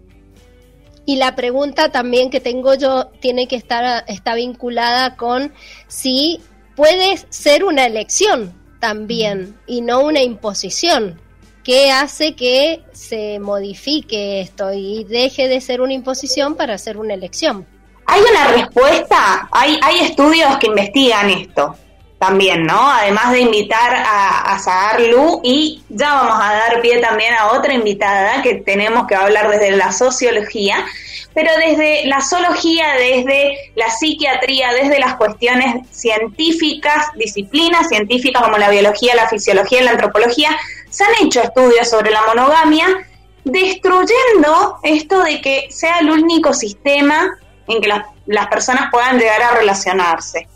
Y 1.04 1.16
la 1.16 1.35
pregunta 1.35 1.90
también 1.90 2.31
que 2.31 2.38
tengo 2.38 2.74
yo 2.74 3.07
tiene 3.20 3.48
que 3.48 3.57
estar 3.57 4.04
está 4.07 4.35
vinculada 4.35 5.16
con 5.16 5.52
si 5.88 6.40
puede 6.76 7.18
ser 7.31 7.64
una 7.64 7.87
elección 7.87 8.54
también 8.78 9.58
y 9.66 9.80
no 9.80 10.00
una 10.00 10.22
imposición. 10.22 11.20
¿Qué 11.64 11.90
hace 11.90 12.34
que 12.34 12.82
se 12.92 13.38
modifique 13.38 14.40
esto 14.40 14.72
y 14.72 15.04
deje 15.04 15.48
de 15.48 15.60
ser 15.60 15.80
una 15.80 15.92
imposición 15.92 16.54
para 16.54 16.78
ser 16.78 16.96
una 16.96 17.14
elección? 17.14 17.66
Hay 18.06 18.22
una 18.22 18.48
respuesta, 18.52 19.48
hay, 19.52 19.78
hay 19.82 19.98
estudios 20.00 20.56
que 20.58 20.68
investigan 20.68 21.28
esto 21.28 21.76
también, 22.18 22.64
¿no? 22.64 22.90
Además 22.90 23.32
de 23.32 23.40
invitar 23.40 23.94
a, 23.94 24.56
a 24.56 24.98
Lu 24.98 25.40
y 25.44 25.82
ya 25.88 26.14
vamos 26.14 26.38
a 26.40 26.52
dar 26.54 26.80
pie 26.80 26.98
también 26.98 27.34
a 27.34 27.52
otra 27.52 27.72
invitada 27.72 28.42
que 28.42 28.56
tenemos 28.56 29.06
que 29.06 29.14
hablar 29.14 29.50
desde 29.50 29.70
la 29.72 29.92
sociología, 29.92 30.84
pero 31.34 31.50
desde 31.56 32.06
la 32.06 32.20
zoología, 32.20 32.94
desde 32.94 33.72
la 33.76 33.90
psiquiatría, 33.90 34.72
desde 34.72 34.98
las 34.98 35.16
cuestiones 35.16 35.86
científicas, 35.90 37.06
disciplinas 37.14 37.88
científicas 37.88 38.42
como 38.42 38.58
la 38.58 38.70
biología, 38.70 39.14
la 39.14 39.28
fisiología 39.28 39.80
y 39.80 39.84
la 39.84 39.92
antropología, 39.92 40.50
se 40.90 41.04
han 41.04 41.26
hecho 41.26 41.42
estudios 41.42 41.88
sobre 41.88 42.10
la 42.10 42.22
monogamia, 42.26 42.86
destruyendo 43.44 44.78
esto 44.82 45.22
de 45.22 45.40
que 45.40 45.68
sea 45.70 45.98
el 46.00 46.10
único 46.10 46.52
sistema 46.52 47.38
en 47.68 47.80
que 47.80 47.88
las, 47.88 48.04
las 48.26 48.48
personas 48.48 48.90
puedan 48.90 49.18
llegar 49.18 49.42
a 49.42 49.52
relacionarse. 49.52 50.48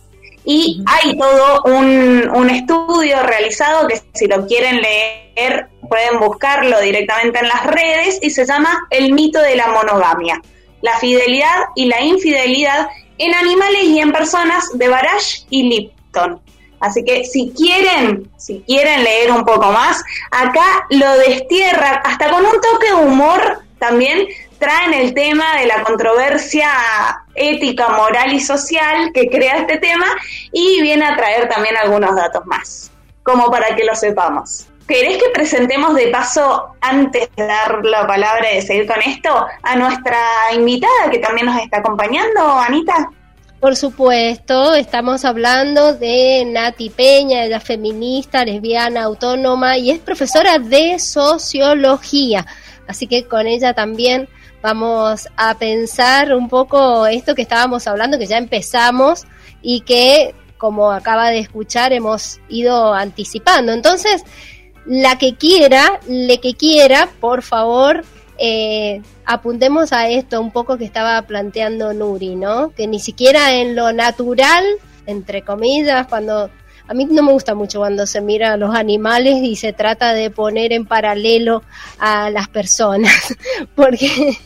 Y 0.45 0.83
hay 0.87 1.17
todo 1.17 1.63
un, 1.65 2.51
estudio 2.51 3.23
realizado 3.23 3.87
que 3.87 4.03
si 4.13 4.27
lo 4.27 4.47
quieren 4.47 4.81
leer 4.83 5.69
pueden 5.89 6.19
buscarlo 6.19 6.81
directamente 6.81 7.39
en 7.39 7.49
las 7.49 7.65
redes 7.67 8.19
y 8.21 8.31
se 8.31 8.45
llama 8.45 8.87
El 8.91 9.13
mito 9.13 9.41
de 9.41 9.57
la 9.57 9.69
monogamia, 9.69 10.41
la 10.83 10.99
fidelidad 10.99 11.57
y 11.75 11.87
la 11.87 12.01
infidelidad 12.03 12.89
en 13.19 13.35
animales 13.35 13.85
y 13.85 14.01
en 14.01 14.13
personas 14.13 14.77
de 14.77 14.89
Barash 14.89 15.45
y 15.51 15.63
Lipton. 15.69 16.41
Así 16.81 17.05
que 17.05 17.25
si 17.25 17.53
quieren, 17.57 18.29
si 18.37 18.61
quieren 18.67 19.05
leer 19.05 19.31
un 19.31 19.45
poco 19.45 19.71
más, 19.71 20.03
acá 20.33 20.87
lo 20.91 21.17
destierra 21.19 22.03
hasta 22.05 22.29
con 22.29 22.45
un 22.45 22.61
toque 22.61 22.89
de 22.89 22.95
humor 22.95 23.63
también 23.79 24.27
traen 24.59 24.95
el 24.95 25.13
tema 25.13 25.57
de 25.57 25.67
la 25.67 25.83
controversia 25.83 26.71
ética, 27.35 27.89
moral 27.89 28.33
y 28.33 28.41
social 28.41 29.11
que 29.13 29.29
crea 29.29 29.59
este 29.59 29.79
tema 29.79 30.07
y 30.53 30.81
viene 30.83 31.05
a 31.05 31.17
traer 31.17 31.49
también 31.49 31.77
algunos 31.77 32.15
datos 32.15 32.47
más, 32.47 32.93
como 33.25 33.51
para 33.51 33.75
que 33.75 33.85
lo 33.85 33.95
sepamos. 33.97 34.67
¿Querés 34.93 35.17
que 35.17 35.31
presentemos 35.31 35.95
de 35.95 36.09
paso, 36.09 36.77
antes 36.83 37.27
de 37.35 37.47
dar 37.47 37.83
la 37.83 38.07
palabra 38.07 38.53
y 38.53 38.57
de 38.57 38.61
seguir 38.61 38.87
con 38.87 39.01
esto, 39.01 39.47
a 39.63 39.75
nuestra 39.75 40.19
invitada 40.55 41.11
que 41.11 41.19
también 41.19 41.47
nos 41.47 41.57
está 41.63 41.79
acompañando, 41.79 42.47
Anita? 42.59 43.09
Por 43.59 43.75
supuesto, 43.75 44.75
estamos 44.75 45.25
hablando 45.25 45.95
de 45.95 46.45
Nati 46.45 46.91
Peña, 46.91 47.43
ella 47.43 47.57
es 47.57 47.65
feminista, 47.65 48.45
lesbiana, 48.45 49.05
autónoma 49.05 49.79
y 49.79 49.93
es 49.93 49.99
profesora 49.99 50.59
de 50.59 50.99
sociología. 50.99 52.45
Así 52.87 53.07
que 53.07 53.25
con 53.27 53.47
ella 53.47 53.73
también 53.73 54.29
vamos 54.61 55.27
a 55.39 55.55
pensar 55.55 56.35
un 56.35 56.51
poco 56.51 57.07
esto 57.07 57.35
que 57.35 57.41
estábamos 57.41 57.87
hablando, 57.87 58.19
que 58.19 58.27
ya 58.27 58.37
empezamos 58.37 59.25
y 59.63 59.81
que, 59.81 60.35
como 60.59 60.93
acaba 60.93 61.31
de 61.31 61.39
escuchar, 61.39 61.95
hemos 61.95 62.41
ido 62.51 62.93
anticipando. 62.93 63.73
Entonces, 63.73 64.23
la 64.87 65.19
que 65.19 65.37
quiera, 65.37 66.01
le 66.09 66.41
que 66.41 66.55
quiera, 66.55 67.09
por 67.21 67.43
favor, 67.43 68.05
eh, 68.39 69.01
apuntemos 69.25 69.93
a 69.93 70.09
esto 70.09 70.41
un 70.41 70.51
poco 70.51 70.77
que 70.77 70.85
estaba 70.85 71.21
planteando 71.23 71.93
Nuri, 71.93 72.35
¿no? 72.35 72.71
Que 72.71 72.87
ni 72.87 72.99
siquiera 72.99 73.55
en 73.55 73.77
lo 73.77 73.93
natural, 73.93 74.65
entre 75.07 75.43
comillas, 75.43 76.07
cuando 76.07 76.51
a 76.89 76.95
mí 76.95 77.05
no 77.05 77.23
me 77.23 77.33
gusta 77.33 77.55
mucho 77.55 77.79
cuando 77.79 78.07
se 78.07 78.21
mira 78.21 78.53
a 78.53 78.57
los 78.57 78.75
animales 78.75 79.37
y 79.43 79.57
se 79.57 79.73
trata 79.73 80.13
de 80.13 80.31
poner 80.31 80.73
en 80.73 80.87
paralelo 80.87 81.63
a 81.99 82.31
las 82.31 82.49
personas, 82.49 83.37
porque, 83.75 84.37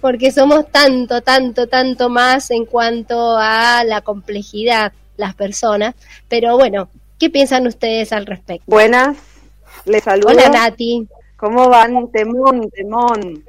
porque 0.00 0.30
somos 0.30 0.70
tanto, 0.70 1.20
tanto, 1.20 1.66
tanto 1.66 2.08
más 2.08 2.50
en 2.50 2.64
cuanto 2.64 3.36
a 3.36 3.82
la 3.84 4.00
complejidad 4.00 4.92
las 5.16 5.34
personas. 5.34 5.94
Pero 6.28 6.56
bueno, 6.56 6.88
¿qué 7.18 7.28
piensan 7.30 7.66
ustedes 7.66 8.12
al 8.12 8.26
respecto? 8.26 8.64
Buenas, 8.66 9.16
les 9.88 10.04
saludo. 10.04 10.28
Hola 10.28 10.48
Nati. 10.48 11.08
¿Cómo 11.36 11.68
van? 11.68 12.10
Temón, 12.10 12.70
temón. 12.70 13.44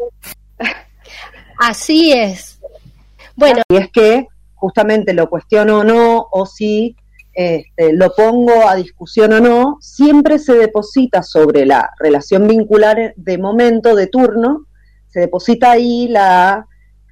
Así 1.59 2.13
es. 2.13 2.59
Bueno. 3.35 3.61
Y 3.69 3.77
es 3.77 3.89
que 3.91 4.27
justamente 4.55 5.13
lo 5.13 5.29
cuestiono 5.29 5.79
o 5.79 5.83
no, 5.83 6.27
o 6.31 6.45
si 6.45 6.95
este, 7.33 7.93
lo 7.93 8.13
pongo 8.13 8.67
a 8.67 8.75
discusión 8.75 9.33
o 9.33 9.39
no, 9.39 9.77
siempre 9.79 10.39
se 10.39 10.53
deposita 10.53 11.23
sobre 11.23 11.65
la 11.65 11.91
relación 11.99 12.47
vincular 12.47 13.13
de 13.15 13.37
momento, 13.37 13.95
de 13.95 14.07
turno, 14.07 14.65
se 15.07 15.21
deposita 15.21 15.71
ahí 15.71 16.07
la, 16.09 16.67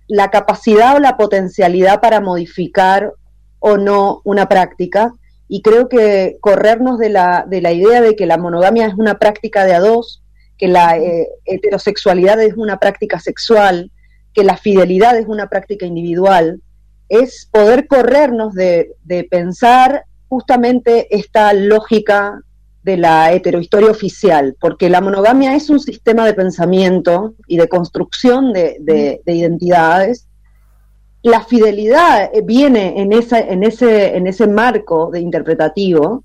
la 0.08 0.30
capacidad 0.30 0.96
o 0.96 1.00
la 1.00 1.18
potencialidad 1.18 2.02
para 2.02 2.20
modificar 2.20 3.14
o 3.60 3.78
no 3.78 4.22
una 4.24 4.48
práctica. 4.48 5.14
Y 5.48 5.62
creo 5.62 5.88
que 5.88 6.38
corrernos 6.42 7.00
de 7.00 7.10
la, 7.10 7.46
de 7.48 7.62
la 7.62 7.72
idea 7.72 8.02
de 8.02 8.16
que 8.16 8.26
la 8.26 8.38
monogamia 8.38 8.88
es 8.88 8.96
una 8.96 9.18
práctica 9.18 9.66
de 9.66 9.74
a 9.74 9.80
dos, 9.80 10.24
que 10.58 10.68
la 10.68 10.98
eh, 10.98 11.28
heterosexualidad 11.46 12.42
es 12.42 12.56
una 12.58 12.80
práctica 12.80 13.20
sexual, 13.20 13.92
que 14.34 14.44
la 14.44 14.58
fidelidad 14.58 15.18
es 15.18 15.28
una 15.28 15.48
práctica 15.48 15.86
individual, 15.86 16.62
es 17.10 17.48
poder 17.52 17.88
corrernos 17.88 18.54
de, 18.54 18.92
de 19.04 19.24
pensar 19.24 20.04
justamente 20.28 21.08
esta 21.16 21.54
lógica 21.54 22.42
de 22.88 22.96
la 22.96 23.34
heterohistoria 23.34 23.92
oficial, 23.92 24.56
porque 24.62 24.90
la 24.90 25.02
monogamia 25.02 25.56
es 25.56 25.70
un 25.70 25.82
sistema 25.82 26.26
de 26.26 26.34
pensamiento 26.34 27.36
y 27.46 27.58
de 27.58 27.68
construcción 27.68 28.54
de, 28.54 29.22
identidades. 29.26 30.26
La 31.28 31.42
fidelidad 31.44 32.32
viene 32.46 33.02
en, 33.02 33.12
en, 33.12 33.64
ese, 33.64 34.16
en 34.16 34.28
ese 34.28 34.48
marco 34.48 35.12
de 35.12 35.20
interpretativo. 35.20 36.24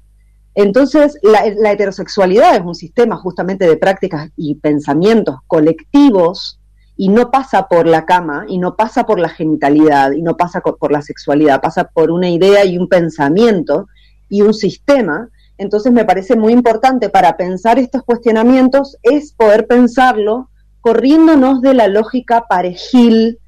Entonces, 0.54 1.18
la, 1.22 1.42
la 1.56 1.72
heterosexualidad 1.72 2.54
es 2.54 2.62
un 2.62 2.76
sistema 2.76 3.16
justamente 3.16 3.66
de 3.66 3.76
prácticas 3.76 4.30
y 4.36 4.54
pensamientos 4.54 5.38
colectivos 5.48 6.60
y 6.96 7.08
no 7.08 7.32
pasa 7.32 7.66
por 7.66 7.88
la 7.88 8.06
cama 8.06 8.44
y 8.46 8.58
no 8.58 8.76
pasa 8.76 9.04
por 9.04 9.18
la 9.18 9.28
genitalidad 9.28 10.12
y 10.12 10.22
no 10.22 10.36
pasa 10.36 10.60
por 10.60 10.92
la 10.92 11.02
sexualidad, 11.02 11.60
pasa 11.60 11.82
por 11.82 12.12
una 12.12 12.30
idea 12.30 12.64
y 12.64 12.78
un 12.78 12.86
pensamiento 12.86 13.88
y 14.28 14.42
un 14.42 14.54
sistema. 14.54 15.30
Entonces 15.58 15.92
me 15.92 16.04
parece 16.04 16.36
muy 16.36 16.52
importante 16.52 17.08
para 17.08 17.36
pensar 17.36 17.80
estos 17.80 18.04
cuestionamientos 18.04 18.98
es 19.02 19.32
poder 19.32 19.66
pensarlo 19.66 20.48
corriéndonos 20.80 21.60
de 21.60 21.74
la 21.74 21.88
lógica 21.88 22.44
parejil 22.48 23.40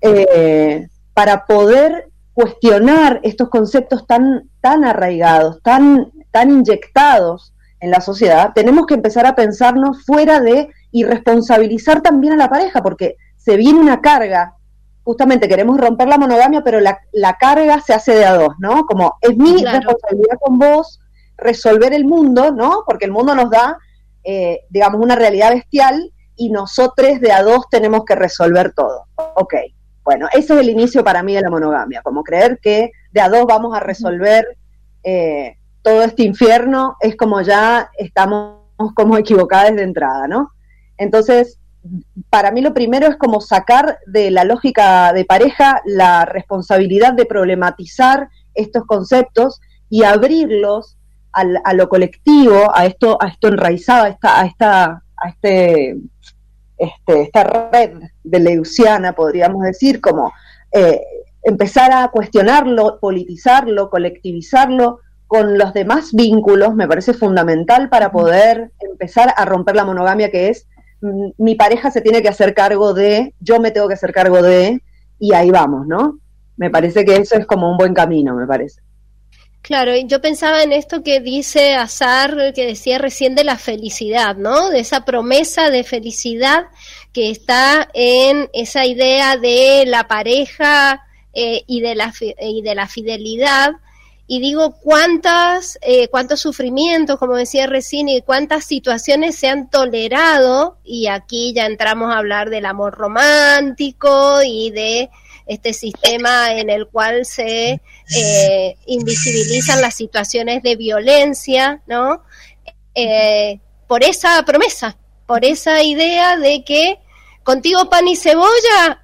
eh, 0.00 0.88
para 1.14 1.44
poder 1.44 2.08
cuestionar 2.34 3.20
estos 3.22 3.48
conceptos 3.48 4.06
tan, 4.06 4.48
tan 4.60 4.84
arraigados, 4.84 5.62
tan, 5.62 6.10
tan 6.30 6.50
inyectados 6.50 7.52
en 7.80 7.90
la 7.90 8.00
sociedad, 8.00 8.52
tenemos 8.54 8.86
que 8.86 8.94
empezar 8.94 9.26
a 9.26 9.34
pensarnos 9.34 10.04
fuera 10.04 10.40
de 10.40 10.70
y 10.90 11.04
responsabilizar 11.04 12.00
también 12.02 12.34
a 12.34 12.36
la 12.36 12.48
pareja, 12.48 12.82
porque 12.82 13.16
se 13.36 13.56
viene 13.56 13.80
una 13.80 14.00
carga, 14.00 14.54
justamente 15.04 15.48
queremos 15.48 15.78
romper 15.78 16.08
la 16.08 16.18
monogamia, 16.18 16.62
pero 16.62 16.80
la, 16.80 17.36
carga 17.38 17.80
se 17.80 17.92
hace 17.92 18.14
de 18.14 18.24
a 18.24 18.34
dos, 18.34 18.54
¿no? 18.58 18.84
Como 18.84 19.16
es 19.20 19.36
mi 19.36 19.64
responsabilidad 19.64 20.38
con 20.40 20.58
vos 20.58 21.00
resolver 21.36 21.92
el 21.92 22.04
mundo, 22.04 22.52
¿no? 22.52 22.84
Porque 22.86 23.06
el 23.06 23.10
mundo 23.10 23.34
nos 23.34 23.50
da, 23.50 23.78
eh, 24.22 24.60
digamos, 24.70 25.00
una 25.00 25.16
realidad 25.16 25.50
bestial 25.50 26.12
y 26.36 26.50
nosotros 26.50 27.20
de 27.20 27.32
a 27.32 27.42
dos 27.42 27.68
tenemos 27.70 28.04
que 28.04 28.14
resolver 28.14 28.72
todo. 28.72 29.06
Ok, 29.36 29.54
bueno, 30.04 30.28
ese 30.32 30.54
es 30.54 30.60
el 30.60 30.70
inicio 30.70 31.04
para 31.04 31.22
mí 31.22 31.34
de 31.34 31.42
la 31.42 31.50
monogamia, 31.50 32.02
como 32.02 32.22
creer 32.22 32.58
que 32.60 32.90
de 33.12 33.20
a 33.20 33.28
dos 33.28 33.46
vamos 33.46 33.76
a 33.76 33.80
resolver 33.80 34.56
eh, 35.04 35.56
todo 35.82 36.02
este 36.02 36.22
infierno, 36.24 36.96
es 37.00 37.16
como 37.16 37.40
ya 37.40 37.90
estamos 37.98 38.62
como 38.94 39.16
equivocadas 39.16 39.74
de 39.76 39.82
entrada, 39.82 40.26
¿no? 40.26 40.50
Entonces, 40.96 41.58
para 42.30 42.50
mí 42.50 42.60
lo 42.60 42.74
primero 42.74 43.08
es 43.08 43.16
como 43.16 43.40
sacar 43.40 43.98
de 44.06 44.30
la 44.30 44.44
lógica 44.44 45.12
de 45.12 45.24
pareja 45.24 45.82
la 45.84 46.24
responsabilidad 46.24 47.12
de 47.12 47.26
problematizar 47.26 48.28
estos 48.54 48.84
conceptos 48.86 49.60
y 49.88 50.04
abrirlos 50.04 50.96
a 51.32 51.72
lo 51.72 51.88
colectivo, 51.88 52.70
a 52.74 52.84
esto, 52.84 53.16
a 53.18 53.28
esto 53.28 53.48
enraizado, 53.48 54.04
a 54.04 54.08
esta, 54.08 54.40
a 54.40 54.44
esta, 54.44 55.01
a 55.22 55.28
este, 55.28 55.96
este, 56.78 57.22
esta 57.22 57.44
red 57.44 57.92
de 58.24 58.40
leuciana, 58.40 59.12
podríamos 59.12 59.62
decir, 59.62 60.00
como 60.00 60.32
eh, 60.72 61.00
empezar 61.42 61.92
a 61.92 62.08
cuestionarlo, 62.08 62.98
politizarlo, 63.00 63.90
colectivizarlo 63.90 65.00
con 65.26 65.58
los 65.58 65.72
demás 65.72 66.12
vínculos, 66.12 66.74
me 66.74 66.86
parece 66.86 67.14
fundamental 67.14 67.88
para 67.88 68.12
poder 68.12 68.70
empezar 68.80 69.32
a 69.36 69.44
romper 69.44 69.76
la 69.76 69.84
monogamia 69.84 70.30
que 70.30 70.50
es 70.50 70.66
mm, 71.00 71.30
mi 71.38 71.54
pareja 71.54 71.90
se 71.90 72.00
tiene 72.00 72.20
que 72.20 72.28
hacer 72.28 72.52
cargo 72.54 72.94
de, 72.94 73.34
yo 73.40 73.58
me 73.60 73.70
tengo 73.70 73.88
que 73.88 73.94
hacer 73.94 74.12
cargo 74.12 74.42
de, 74.42 74.82
y 75.18 75.32
ahí 75.32 75.50
vamos, 75.50 75.86
¿no? 75.86 76.18
Me 76.56 76.68
parece 76.68 77.04
que 77.04 77.16
eso 77.16 77.36
es 77.36 77.46
como 77.46 77.70
un 77.70 77.78
buen 77.78 77.94
camino, 77.94 78.34
me 78.34 78.46
parece. 78.46 78.82
Claro, 79.72 79.96
yo 80.04 80.20
pensaba 80.20 80.62
en 80.62 80.70
esto 80.70 81.02
que 81.02 81.20
dice 81.20 81.74
Azar, 81.76 82.52
que 82.54 82.66
decía 82.66 82.98
recién 82.98 83.34
de 83.34 83.42
la 83.42 83.56
felicidad, 83.56 84.36
¿no? 84.36 84.68
De 84.68 84.80
esa 84.80 85.06
promesa 85.06 85.70
de 85.70 85.82
felicidad 85.82 86.66
que 87.14 87.30
está 87.30 87.88
en 87.94 88.50
esa 88.52 88.84
idea 88.84 89.38
de 89.38 89.84
la 89.86 90.06
pareja 90.08 91.06
eh, 91.32 91.64
y, 91.66 91.80
de 91.80 91.94
la, 91.94 92.12
y 92.38 92.60
de 92.60 92.74
la 92.74 92.86
fidelidad. 92.86 93.70
Y 94.26 94.40
digo, 94.40 94.74
cuántas, 94.82 95.78
eh, 95.80 96.08
cuántos 96.08 96.40
sufrimientos, 96.40 97.18
como 97.18 97.36
decía 97.36 97.66
recién, 97.66 98.10
y 98.10 98.20
cuántas 98.20 98.66
situaciones 98.66 99.36
se 99.36 99.48
han 99.48 99.70
tolerado, 99.70 100.76
y 100.84 101.06
aquí 101.06 101.54
ya 101.54 101.64
entramos 101.64 102.12
a 102.12 102.18
hablar 102.18 102.50
del 102.50 102.66
amor 102.66 102.92
romántico 102.92 104.42
y 104.42 104.70
de 104.70 105.08
este 105.46 105.72
sistema 105.72 106.52
en 106.52 106.70
el 106.70 106.86
cual 106.86 107.24
se 107.26 107.80
eh, 108.16 108.76
invisibilizan 108.86 109.80
las 109.80 109.94
situaciones 109.94 110.62
de 110.62 110.76
violencia, 110.76 111.82
¿no? 111.86 112.22
Eh, 112.94 113.60
por 113.86 114.04
esa 114.04 114.42
promesa, 114.44 114.96
por 115.26 115.44
esa 115.44 115.82
idea 115.82 116.36
de 116.36 116.64
que 116.64 116.98
contigo 117.42 117.88
pan 117.90 118.08
y 118.08 118.16
cebolla 118.16 119.00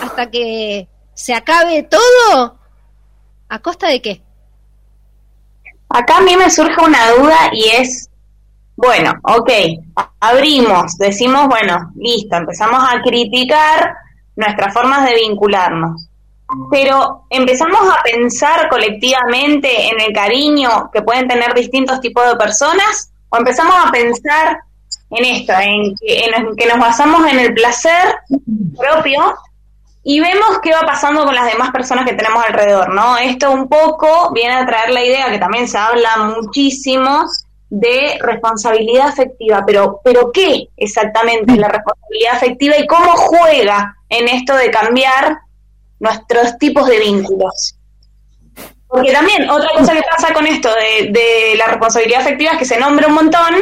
hasta 0.00 0.30
que 0.30 0.88
se 1.14 1.34
acabe 1.34 1.82
todo, 1.84 2.58
¿a 3.48 3.58
costa 3.60 3.88
de 3.88 4.02
qué? 4.02 4.22
Acá 5.88 6.18
a 6.18 6.20
mí 6.20 6.36
me 6.36 6.50
surge 6.50 6.78
una 6.82 7.10
duda 7.12 7.50
y 7.52 7.68
es, 7.68 8.10
bueno, 8.76 9.12
ok, 9.22 9.50
abrimos, 10.20 10.96
decimos, 10.98 11.46
bueno, 11.48 11.92
listo, 11.96 12.36
empezamos 12.36 12.82
a 12.82 13.00
criticar 13.02 13.94
nuestras 14.36 14.72
formas 14.72 15.08
de 15.08 15.14
vincularnos. 15.14 16.08
Pero 16.70 17.24
empezamos 17.30 17.80
a 17.90 18.02
pensar 18.04 18.68
colectivamente 18.68 19.88
en 19.88 20.00
el 20.00 20.12
cariño 20.12 20.90
que 20.92 21.02
pueden 21.02 21.26
tener 21.26 21.54
distintos 21.54 22.00
tipos 22.00 22.24
de 22.28 22.36
personas 22.36 23.10
o 23.30 23.36
empezamos 23.36 23.74
a 23.84 23.90
pensar 23.90 24.60
en 25.10 25.24
esto, 25.24 25.52
en 25.60 25.94
que, 26.56 26.66
nos 26.66 26.78
basamos 26.78 27.28
en 27.30 27.40
el 27.40 27.54
placer 27.54 28.16
propio 28.76 29.34
y 30.04 30.20
vemos 30.20 30.60
qué 30.62 30.72
va 30.72 30.82
pasando 30.82 31.24
con 31.24 31.34
las 31.34 31.50
demás 31.50 31.70
personas 31.70 32.04
que 32.04 32.14
tenemos 32.14 32.44
alrededor, 32.44 32.94
¿no? 32.94 33.18
Esto 33.18 33.50
un 33.50 33.68
poco 33.68 34.30
viene 34.32 34.54
a 34.54 34.66
traer 34.66 34.90
la 34.90 35.04
idea 35.04 35.30
que 35.30 35.38
también 35.38 35.66
se 35.66 35.78
habla 35.78 36.34
muchísimo 36.36 37.26
de 37.68 38.18
responsabilidad 38.20 39.08
afectiva, 39.08 39.64
pero, 39.66 40.00
pero 40.04 40.30
¿qué 40.30 40.68
exactamente 40.76 41.52
es 41.52 41.58
la 41.58 41.68
responsabilidad 41.68 42.34
afectiva 42.34 42.76
y 42.78 42.86
cómo 42.86 43.10
juega 43.16 43.95
en 44.08 44.28
esto 44.28 44.56
de 44.56 44.70
cambiar 44.70 45.38
nuestros 45.98 46.58
tipos 46.58 46.86
de 46.86 46.98
vínculos? 46.98 47.76
Porque 48.88 49.12
también 49.12 49.50
otra 49.50 49.70
cosa 49.76 49.94
que 49.94 50.02
pasa 50.02 50.32
con 50.32 50.46
esto 50.46 50.70
de, 51.10 51.54
la 51.56 51.66
responsabilidad 51.66 52.20
afectiva 52.20 52.52
es 52.52 52.58
que 52.58 52.64
se 52.64 52.78
nombra 52.78 53.08
un 53.08 53.14
montón, 53.14 53.54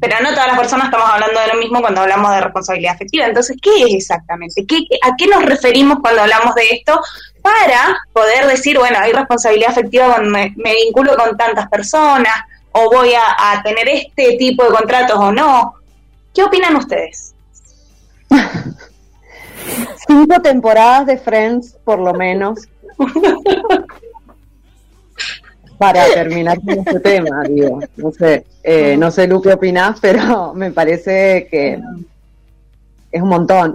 pero 0.00 0.16
no 0.20 0.30
todas 0.30 0.48
las 0.48 0.58
personas 0.58 0.86
estamos 0.86 1.08
hablando 1.08 1.38
de 1.38 1.46
lo 1.48 1.54
mismo 1.54 1.80
cuando 1.80 2.00
hablamos 2.00 2.32
de 2.32 2.40
responsabilidad 2.40 2.94
afectiva. 2.94 3.26
Entonces, 3.26 3.56
¿qué 3.60 3.84
es 3.84 3.94
exactamente? 3.94 4.66
¿Qué, 4.66 4.78
¿A 5.02 5.14
qué 5.16 5.26
nos 5.26 5.44
referimos 5.44 5.98
cuando 6.00 6.22
hablamos 6.22 6.54
de 6.54 6.68
esto? 6.70 7.00
Para 7.42 7.98
poder 8.12 8.46
decir, 8.46 8.78
bueno, 8.78 8.98
hay 9.00 9.12
responsabilidad 9.12 9.70
afectiva 9.70 10.06
cuando 10.06 10.30
me, 10.30 10.54
me 10.56 10.74
vinculo 10.74 11.16
con 11.16 11.36
tantas 11.36 11.68
personas, 11.68 12.44
o 12.72 12.90
voy 12.90 13.12
a, 13.14 13.62
tener 13.62 13.88
este 13.88 14.36
tipo 14.36 14.64
de 14.64 14.70
contratos 14.70 15.18
o 15.18 15.30
no. 15.30 15.74
¿Qué 16.34 16.42
opinan 16.42 16.76
ustedes? 16.76 17.34
Cinco 20.06 20.40
temporadas 20.40 21.06
de 21.06 21.18
Friends, 21.18 21.76
por 21.84 21.98
lo 21.98 22.12
menos. 22.14 22.68
para 25.78 26.04
terminar 26.06 26.60
con 26.60 26.78
este 26.78 27.00
tema, 27.00 27.42
digo. 27.48 27.80
No 27.96 28.12
sé, 28.12 28.44
eh, 28.62 28.96
no 28.96 29.10
sé, 29.10 29.26
Lu, 29.26 29.42
qué 29.42 29.54
opinás, 29.54 29.98
pero 30.00 30.54
me 30.54 30.70
parece 30.70 31.48
que 31.50 31.80
es 33.10 33.22
un 33.22 33.28
montón. 33.28 33.74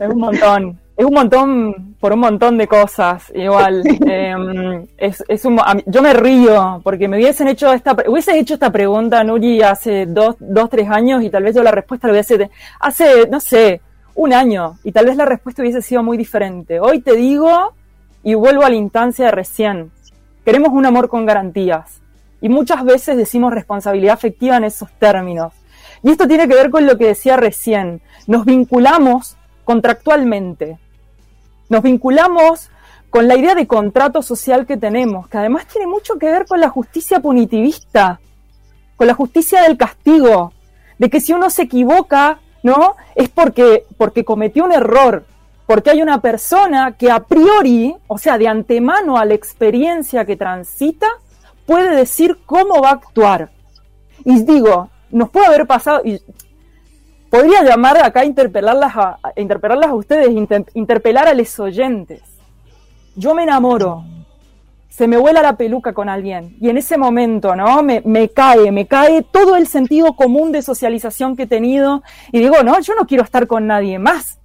Es 0.00 0.08
un 0.08 0.18
montón 0.18 0.78
es 0.96 1.04
un 1.06 1.14
montón, 1.14 1.96
por 2.00 2.12
un 2.12 2.20
montón 2.20 2.58
de 2.58 2.68
cosas, 2.68 3.32
igual. 3.34 3.82
Em, 4.06 4.86
es, 4.98 5.24
es 5.26 5.44
un, 5.44 5.58
yo 5.86 6.02
me 6.02 6.12
río 6.12 6.80
porque 6.84 7.08
me 7.08 7.16
hubiesen 7.16 7.48
hecho 7.48 7.72
esta, 7.72 7.96
hubieses 8.06 8.34
hecho 8.34 8.54
esta 8.54 8.70
pregunta, 8.70 9.24
Nuri, 9.24 9.62
hace 9.62 10.06
dos, 10.06 10.36
dos, 10.38 10.68
tres 10.70 10.88
años 10.88 11.22
y 11.22 11.30
tal 11.30 11.44
vez 11.44 11.54
yo 11.54 11.62
la 11.62 11.70
respuesta 11.70 12.08
la 12.08 12.12
hubiese, 12.12 12.50
hace, 12.80 13.28
no 13.30 13.40
sé, 13.40 13.80
un 14.14 14.32
año 14.32 14.78
y 14.84 14.92
tal 14.92 15.06
vez 15.06 15.16
la 15.16 15.24
respuesta 15.24 15.62
hubiese 15.62 15.82
sido 15.82 16.02
muy 16.02 16.16
diferente. 16.16 16.80
Hoy 16.80 17.00
te 17.00 17.14
digo 17.16 17.74
y 18.22 18.34
vuelvo 18.34 18.64
a 18.64 18.70
la 18.70 18.76
instancia 18.76 19.26
de 19.26 19.30
recién. 19.30 19.90
Queremos 20.44 20.70
un 20.72 20.86
amor 20.86 21.08
con 21.08 21.26
garantías 21.26 22.00
y 22.40 22.48
muchas 22.48 22.84
veces 22.84 23.16
decimos 23.16 23.52
responsabilidad 23.52 24.14
afectiva 24.14 24.56
en 24.56 24.64
esos 24.64 24.90
términos. 24.98 25.52
Y 26.02 26.10
esto 26.10 26.26
tiene 26.26 26.48
que 26.48 26.54
ver 26.54 26.70
con 26.70 26.86
lo 26.86 26.98
que 26.98 27.06
decía 27.06 27.36
recién. 27.36 28.00
Nos 28.26 28.44
vinculamos 28.44 29.36
contractualmente. 29.64 30.78
Nos 31.68 31.82
vinculamos 31.82 32.70
con 33.10 33.28
la 33.28 33.36
idea 33.36 33.54
de 33.54 33.66
contrato 33.66 34.22
social 34.22 34.66
que 34.66 34.76
tenemos, 34.76 35.28
que 35.28 35.38
además 35.38 35.66
tiene 35.66 35.86
mucho 35.86 36.18
que 36.18 36.30
ver 36.30 36.46
con 36.46 36.60
la 36.60 36.68
justicia 36.68 37.20
punitivista, 37.20 38.20
con 38.96 39.06
la 39.06 39.14
justicia 39.14 39.62
del 39.62 39.76
castigo, 39.76 40.52
de 40.98 41.10
que 41.10 41.20
si 41.20 41.32
uno 41.32 41.50
se 41.50 41.62
equivoca, 41.62 42.40
¿no? 42.62 42.96
Es 43.14 43.28
porque, 43.28 43.84
porque 43.96 44.24
cometió 44.24 44.64
un 44.64 44.72
error, 44.72 45.24
porque 45.66 45.90
hay 45.90 46.02
una 46.02 46.20
persona 46.20 46.92
que 46.96 47.10
a 47.10 47.20
priori, 47.20 47.94
o 48.06 48.18
sea, 48.18 48.38
de 48.38 48.48
antemano 48.48 49.16
a 49.16 49.24
la 49.24 49.34
experiencia 49.34 50.24
que 50.24 50.36
transita, 50.36 51.06
puede 51.66 51.94
decir 51.96 52.38
cómo 52.46 52.80
va 52.82 52.90
a 52.90 52.94
actuar. 52.94 53.50
Y 54.24 54.42
digo, 54.42 54.90
nos 55.10 55.30
puede 55.30 55.46
haber 55.46 55.66
pasado, 55.66 56.02
y 56.04 56.20
podría 57.30 57.62
llamar 57.62 58.04
acá 58.04 58.20
a 58.20 58.24
interpelarlas 58.24 58.92
a, 58.96 59.18
interpelarlas 59.36 59.90
a 59.90 59.94
ustedes, 59.94 60.28
interpelar 60.74 61.28
a 61.28 61.34
los 61.34 61.58
oyentes. 61.58 62.20
Yo 63.14 63.34
me 63.34 63.42
enamoro, 63.42 64.04
se 64.92 65.08
me 65.08 65.16
vuela 65.16 65.40
la 65.40 65.56
peluca 65.56 65.94
con 65.94 66.10
alguien 66.10 66.54
y 66.60 66.68
en 66.68 66.76
ese 66.76 66.98
momento, 66.98 67.56
¿no? 67.56 67.82
Me, 67.82 68.02
me, 68.04 68.28
cae, 68.28 68.70
me 68.70 68.86
cae 68.86 69.22
todo 69.22 69.56
el 69.56 69.66
sentido 69.66 70.14
común 70.14 70.52
de 70.52 70.60
socialización 70.60 71.34
que 71.34 71.44
he 71.44 71.46
tenido 71.46 72.02
y 72.30 72.40
digo, 72.40 72.62
no, 72.62 72.78
yo 72.78 72.94
no 72.94 73.06
quiero 73.06 73.24
estar 73.24 73.46
con 73.46 73.66
nadie 73.66 73.98
más, 73.98 74.38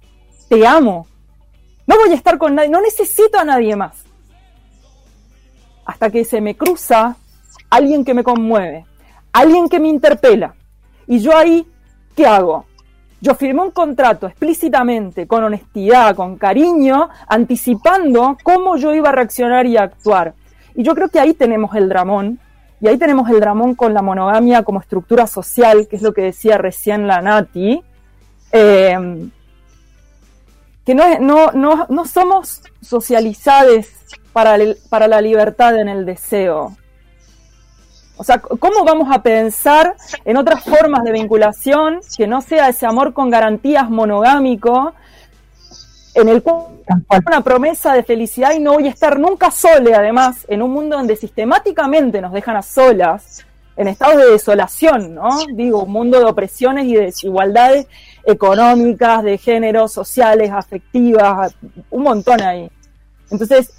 te 0.48 0.66
amo, 0.66 1.06
no 1.86 1.96
voy 1.96 2.12
a 2.12 2.14
estar 2.14 2.38
con 2.38 2.54
nadie, 2.54 2.70
no 2.70 2.80
necesito 2.80 3.38
a 3.38 3.44
nadie 3.44 3.76
más. 3.76 4.04
Hasta 5.84 6.08
que 6.08 6.24
se 6.24 6.40
me 6.40 6.56
cruza 6.56 7.16
alguien 7.68 8.02
que 8.02 8.14
me 8.14 8.24
conmueve, 8.24 8.86
alguien 9.34 9.68
que 9.68 9.78
me 9.78 9.88
interpela 9.88 10.54
y 11.06 11.18
yo 11.18 11.36
ahí, 11.36 11.66
¿qué 12.16 12.24
hago? 12.24 12.64
Yo 13.20 13.34
firmé 13.34 13.62
un 13.62 13.72
contrato 13.72 14.26
explícitamente, 14.28 15.26
con 15.26 15.42
honestidad, 15.42 16.14
con 16.14 16.36
cariño, 16.36 17.08
anticipando 17.26 18.38
cómo 18.42 18.76
yo 18.76 18.94
iba 18.94 19.08
a 19.08 19.12
reaccionar 19.12 19.66
y 19.66 19.76
actuar. 19.76 20.34
Y 20.74 20.84
yo 20.84 20.94
creo 20.94 21.08
que 21.08 21.18
ahí 21.18 21.34
tenemos 21.34 21.74
el 21.74 21.88
dramón, 21.88 22.38
y 22.80 22.86
ahí 22.86 22.96
tenemos 22.96 23.28
el 23.28 23.40
dramón 23.40 23.74
con 23.74 23.92
la 23.92 24.02
monogamia 24.02 24.62
como 24.62 24.80
estructura 24.80 25.26
social, 25.26 25.88
que 25.88 25.96
es 25.96 26.02
lo 26.02 26.12
que 26.12 26.22
decía 26.22 26.58
recién 26.58 27.08
la 27.08 27.20
Nati, 27.20 27.82
eh, 28.52 29.28
que 30.86 30.94
no, 30.94 31.18
no, 31.18 31.52
no, 31.52 31.86
no 31.88 32.04
somos 32.06 32.62
socializados 32.80 33.86
para, 34.32 34.56
para 34.88 35.08
la 35.08 35.20
libertad 35.20 35.78
en 35.78 35.88
el 35.88 36.06
deseo. 36.06 36.76
O 38.18 38.24
sea, 38.24 38.40
¿cómo 38.40 38.84
vamos 38.84 39.08
a 39.10 39.22
pensar 39.22 39.94
en 40.24 40.36
otras 40.36 40.64
formas 40.64 41.04
de 41.04 41.12
vinculación 41.12 42.00
que 42.16 42.26
no 42.26 42.40
sea 42.40 42.68
ese 42.68 42.84
amor 42.84 43.12
con 43.12 43.30
garantías 43.30 43.88
monogámico, 43.88 44.92
en 46.14 46.28
el 46.28 46.42
cual 46.42 46.64
una 47.26 47.42
promesa 47.42 47.92
de 47.92 48.02
felicidad 48.02 48.52
y 48.54 48.58
no 48.58 48.72
voy 48.74 48.88
a 48.88 48.90
estar 48.90 49.20
nunca 49.20 49.52
sola, 49.52 49.98
además, 49.98 50.44
en 50.48 50.62
un 50.62 50.72
mundo 50.72 50.96
donde 50.96 51.14
sistemáticamente 51.14 52.20
nos 52.20 52.32
dejan 52.32 52.56
a 52.56 52.62
solas, 52.62 53.44
en 53.76 53.86
estado 53.86 54.18
de 54.18 54.32
desolación, 54.32 55.14
¿no? 55.14 55.28
Digo, 55.52 55.84
un 55.84 55.92
mundo 55.92 56.18
de 56.18 56.24
opresiones 56.24 56.86
y 56.86 56.94
de 56.96 57.02
desigualdades 57.02 57.86
económicas, 58.24 59.22
de 59.22 59.38
género, 59.38 59.86
sociales, 59.86 60.50
afectivas, 60.50 61.54
un 61.90 62.02
montón 62.02 62.42
ahí. 62.42 62.68
Entonces, 63.30 63.72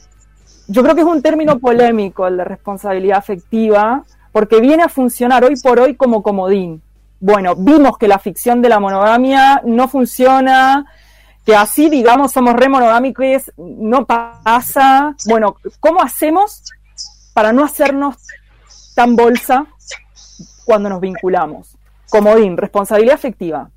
yo 0.68 0.82
creo 0.82 0.96
que 0.96 1.02
es 1.02 1.08
un 1.08 1.22
término 1.22 1.60
polémico 1.60 2.28
el 2.28 2.38
de 2.38 2.46
responsabilidad 2.46 3.18
afectiva, 3.18 4.06
porque 4.40 4.62
viene 4.62 4.84
a 4.84 4.88
funcionar 4.88 5.44
hoy 5.44 5.58
por 5.62 5.82
hoy 5.82 5.98
como 5.98 6.24
comodín. 6.24 6.82
Bueno, 7.20 7.58
vimos 7.58 7.98
que 7.98 8.08
la 8.08 8.20
ficción 8.20 8.62
de 8.62 8.70
la 8.70 8.80
monogamia 8.80 9.62
no 9.66 9.90
funciona, 9.90 10.86
que 11.46 11.58
así, 11.58 11.90
digamos, 11.90 12.32
somos 12.32 12.54
re 12.54 12.70
monogámicos, 12.70 13.52
no 13.58 14.06
pasa. 14.06 15.14
Bueno, 15.28 15.58
¿cómo 15.82 16.02
hacemos 16.02 16.64
para 17.34 17.52
no 17.52 17.66
hacernos 17.66 18.16
tan 18.96 19.18
bolsa 19.18 19.66
cuando 20.64 20.88
nos 20.88 21.02
vinculamos? 21.02 21.76
Comodín, 22.10 22.56
responsabilidad 22.56 23.16
afectiva. 23.16 23.70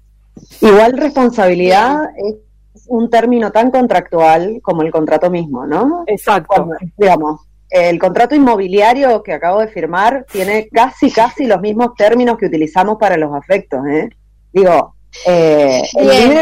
Igual 0.61 0.96
responsabilidad 0.96 2.05
es 2.18 2.85
un 2.87 3.11
término 3.11 3.51
tan 3.51 3.72
contractual 3.72 4.61
como 4.62 4.83
el 4.83 4.92
contrato 4.92 5.29
mismo, 5.29 5.66
¿no? 5.66 6.05
Exacto. 6.07 6.68
digamos, 6.96 7.40
el 7.72 7.98
contrato 7.98 8.35
inmobiliario 8.35 9.22
que 9.22 9.32
acabo 9.32 9.61
de 9.61 9.68
firmar 9.68 10.26
tiene 10.30 10.68
casi, 10.68 11.11
casi 11.11 11.46
los 11.46 11.61
mismos 11.61 11.94
términos 11.96 12.37
que 12.37 12.46
utilizamos 12.46 12.98
para 13.00 13.16
los 13.16 13.35
afectos, 13.35 13.80
¿eh? 13.87 14.11
Digo, 14.52 14.94
eh, 15.26 15.82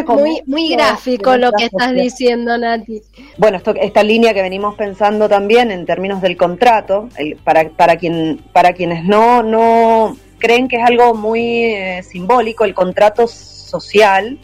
muy, 0.06 0.42
muy 0.46 0.70
gráfico 0.70 1.36
lo 1.36 1.52
que 1.52 1.66
estás 1.66 1.92
diciendo, 1.94 2.58
Nati. 2.58 3.02
Bueno, 3.36 3.58
esto, 3.58 3.74
esta 3.80 4.02
línea 4.02 4.34
que 4.34 4.42
venimos 4.42 4.74
pensando 4.74 5.28
también 5.28 5.70
en 5.70 5.86
términos 5.86 6.20
del 6.20 6.36
contrato, 6.36 7.08
para, 7.44 7.68
para, 7.70 7.96
quien, 7.96 8.40
para 8.52 8.72
quienes 8.72 9.04
no, 9.04 9.42
no 9.44 10.16
creen 10.38 10.66
que 10.66 10.76
es 10.76 10.84
algo 10.84 11.14
muy 11.14 11.64
eh, 11.64 12.02
simbólico, 12.02 12.64
el 12.64 12.74
contrato 12.74 13.28
social, 13.28 14.38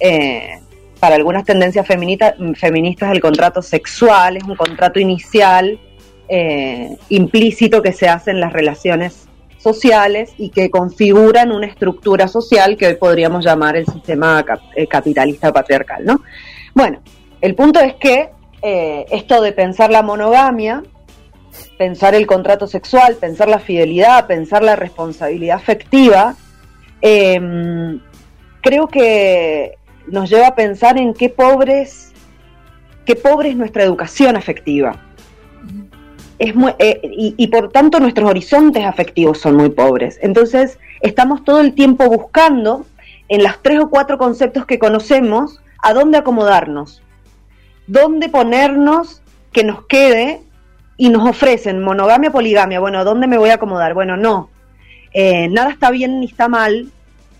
eh, 0.00 0.60
para 1.00 1.16
algunas 1.16 1.44
tendencias 1.44 1.86
feministas, 1.86 2.34
feministas 2.56 3.12
el 3.12 3.20
contrato 3.20 3.60
sexual 3.62 4.36
es 4.36 4.44
un 4.44 4.56
contrato 4.56 4.98
inicial 4.98 5.78
eh, 6.28 6.96
implícito 7.08 7.80
que 7.80 7.92
se 7.92 8.06
hace 8.06 8.30
en 8.30 8.40
las 8.40 8.52
relaciones 8.52 9.28
sociales 9.56 10.34
y 10.36 10.50
que 10.50 10.70
configuran 10.70 11.52
una 11.52 11.66
estructura 11.66 12.28
social 12.28 12.76
que 12.76 12.86
hoy 12.86 12.94
podríamos 12.96 13.44
llamar 13.44 13.76
el 13.76 13.86
sistema 13.86 14.44
eh, 14.76 14.86
capitalista 14.86 15.52
patriarcal, 15.52 16.04
¿no? 16.04 16.20
Bueno, 16.74 17.00
el 17.40 17.54
punto 17.54 17.80
es 17.80 17.94
que 17.94 18.30
eh, 18.60 19.06
esto 19.10 19.40
de 19.40 19.52
pensar 19.52 19.90
la 19.90 20.02
monogamia, 20.02 20.82
pensar 21.78 22.14
el 22.14 22.26
contrato 22.26 22.66
sexual, 22.66 23.16
pensar 23.16 23.48
la 23.48 23.58
fidelidad, 23.58 24.26
pensar 24.26 24.62
la 24.62 24.76
responsabilidad 24.76 25.56
afectiva, 25.56 26.36
em, 27.00 28.00
creo 28.60 28.86
que 28.86 29.76
nos 30.06 30.28
lleva 30.28 30.48
a 30.48 30.54
pensar 30.54 30.98
en 30.98 31.14
qué 31.14 31.30
pobres, 31.30 32.12
qué 33.06 33.16
pobre 33.16 33.48
es 33.48 33.56
nuestra 33.56 33.82
educación 33.82 34.36
afectiva 34.36 35.07
es 36.38 36.54
eh, 36.78 37.00
y, 37.02 37.46
por 37.48 37.70
tanto 37.70 37.98
nuestros 38.00 38.30
horizontes 38.30 38.84
afectivos 38.84 39.38
son 39.38 39.56
muy 39.56 39.70
pobres. 39.70 40.18
Entonces, 40.22 40.78
estamos 41.00 41.44
todo 41.44 41.60
el 41.60 41.74
tiempo 41.74 42.08
buscando 42.08 42.86
en 43.28 43.42
los 43.42 43.60
tres 43.62 43.80
o 43.80 43.90
cuatro 43.90 44.18
conceptos 44.18 44.64
que 44.64 44.78
conocemos 44.78 45.60
a 45.82 45.92
dónde 45.92 46.18
acomodarnos, 46.18 47.02
dónde 47.86 48.28
ponernos 48.28 49.22
que 49.52 49.64
nos 49.64 49.84
quede 49.86 50.40
y 50.96 51.08
nos 51.10 51.28
ofrecen 51.28 51.82
monogamia, 51.82 52.30
poligamia. 52.30 52.80
Bueno, 52.80 52.98
¿a 52.98 53.04
dónde 53.04 53.26
me 53.26 53.38
voy 53.38 53.50
a 53.50 53.54
acomodar? 53.54 53.94
Bueno, 53.94 54.16
no. 54.16 54.50
Eh, 55.12 55.48
nada 55.48 55.70
está 55.70 55.90
bien 55.90 56.20
ni 56.20 56.26
está 56.26 56.48
mal, 56.48 56.88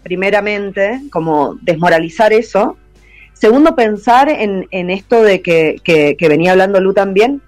primeramente, 0.03 1.03
como 1.11 1.55
desmoralizar 1.63 2.33
eso. 2.33 2.77
Segundo, 3.33 3.77
pensar 3.77 4.29
en, 4.29 4.67
en 4.73 4.91
esto 4.91 5.23
de 5.23 5.43
que, 5.43 5.77
que, 5.85 6.17
que 6.17 6.29
venía 6.29 6.53
hablando 6.53 6.81
Lu 6.81 6.93
también, 6.93 7.41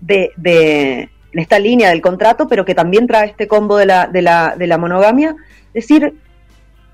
de, 0.00 0.32
de 0.36 1.08
esta 1.32 1.58
línea 1.58 1.90
del 1.90 2.00
contrato, 2.00 2.48
pero 2.48 2.64
que 2.64 2.74
también 2.74 3.06
trae 3.06 3.28
este 3.28 3.46
combo 3.46 3.76
de 3.76 3.86
la, 3.86 4.06
de 4.06 4.22
la, 4.22 4.54
de 4.56 4.66
la 4.66 4.78
monogamia, 4.78 5.36
decir, 5.74 6.14